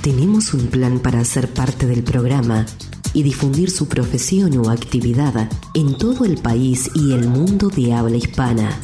tenemos 0.01 0.53
un 0.53 0.67
plan 0.67 0.99
para 0.99 1.23
ser 1.23 1.53
parte 1.53 1.85
del 1.85 2.03
programa 2.03 2.65
y 3.13 3.23
difundir 3.23 3.71
su 3.71 3.87
profesión 3.87 4.57
o 4.57 4.69
actividad 4.69 5.49
en 5.73 5.97
todo 5.97 6.25
el 6.25 6.37
país 6.37 6.91
y 6.93 7.13
el 7.13 7.29
mundo 7.29 7.69
de 7.69 7.93
habla 7.93 8.17
hispana. 8.17 8.77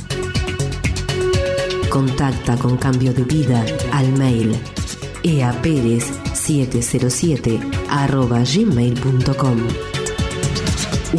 Contacta 1.90 2.56
con 2.56 2.78
Cambio 2.78 3.14
de 3.14 3.26
Vida 3.26 3.66
al 3.92 4.14
mail 4.14 4.56
eaperez707 5.22 7.60
arroba 7.90 8.40
gmail.com 8.40 9.93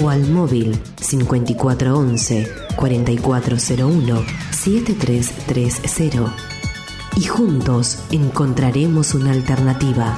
o 0.03 0.11
al 0.11 0.27
móvil 0.29 0.79
5411 1.01 2.49
4401 2.77 4.25
7330 4.51 6.35
y 7.17 7.25
juntos 7.25 7.99
encontraremos 8.11 9.15
una 9.15 9.33
alternativa. 9.33 10.17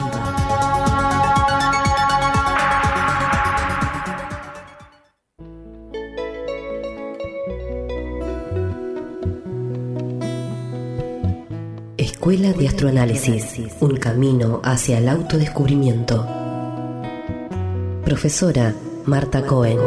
Escuela 11.99 12.53
de 12.53 12.67
Astroanálisis, 12.67 13.45
un 13.81 13.97
camino 13.97 14.61
hacia 14.65 14.99
el 14.99 15.09
autodescubrimiento. 15.09 16.27
Profesora 18.05 18.75
Marta 19.07 19.47
Cohen. 19.47 19.79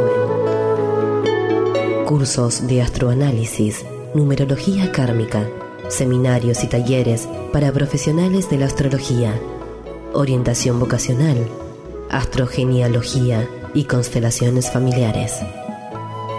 Cursos 2.05 2.65
de 2.67 2.82
astroanálisis, 2.82 3.86
numerología 4.13 4.93
kármica, 4.93 5.45
seminarios 5.89 6.63
y 6.63 6.67
talleres 6.67 7.28
para 7.51 7.74
profesionales 7.74 8.49
de 8.49 8.59
la 8.59 8.67
astrología, 8.67 9.38
orientación 10.13 10.80
vocacional, 10.80 11.49
astrogenealogía 12.09 13.45
y 13.74 13.84
constelaciones 13.84 14.72
familiares. 14.72 15.41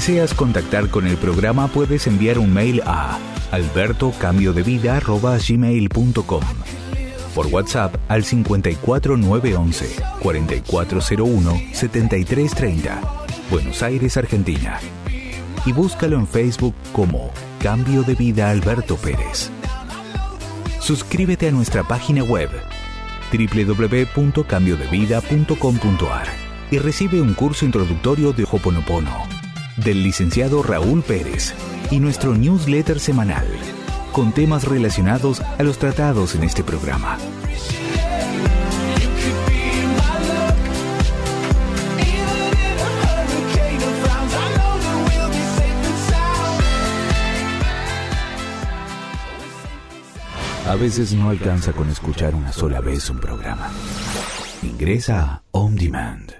deseas 0.01 0.33
contactar 0.33 0.89
con 0.89 1.07
el 1.07 1.19
programa 1.19 1.69
puedes 1.69 2.07
enviar 2.07 2.39
un 2.39 2.55
mail 2.55 2.81
a 2.87 3.19
albertocambiodevida.gmail.com 3.51 6.45
por 7.35 7.47
WhatsApp 7.49 7.97
al 8.09 8.25
54911 8.25 9.97
4401 10.23 11.61
7330 11.75 13.03
Buenos 13.51 13.83
Aires, 13.83 14.17
Argentina. 14.17 14.81
Y 15.67 15.73
búscalo 15.73 16.17
en 16.17 16.27
Facebook 16.27 16.75
como 16.95 17.31
Cambio 17.63 18.03
de 18.03 18.15
Vida 18.15 18.49
Alberto 18.49 18.97
Pérez. 18.97 19.51
Suscríbete 20.81 21.49
a 21.49 21.51
nuestra 21.51 21.87
página 21.87 22.25
web 22.25 22.49
www.cambiodevida.com.ar 23.31 26.27
y 26.71 26.79
recibe 26.79 27.21
un 27.21 27.35
curso 27.35 27.67
introductorio 27.67 28.33
de 28.33 28.47
Hoponopono 28.51 29.40
del 29.77 30.03
licenciado 30.03 30.63
Raúl 30.63 31.03
Pérez 31.03 31.55
y 31.91 32.01
nuestro 32.01 32.35
newsletter 32.35 33.01
semanal 33.01 33.47
con 34.13 34.33
temas 34.33 34.65
relacionados 34.65 35.41
a 35.41 35.63
los 35.63 35.79
tratados 35.79 36.35
en 36.35 36.45
este 36.45 36.65
programa. 36.65 37.19
A 50.67 50.77
veces 50.77 51.13
no 51.15 51.31
alcanza 51.31 51.73
con 51.73 51.89
escuchar 51.89 52.35
una 52.37 52.53
sola 52.53 52.81
vez 52.81 53.11
un 53.11 53.19
programa. 53.19 53.71
Ingresa 54.63 55.21
a 55.21 55.43
On 55.51 55.75
Demand 55.75 56.40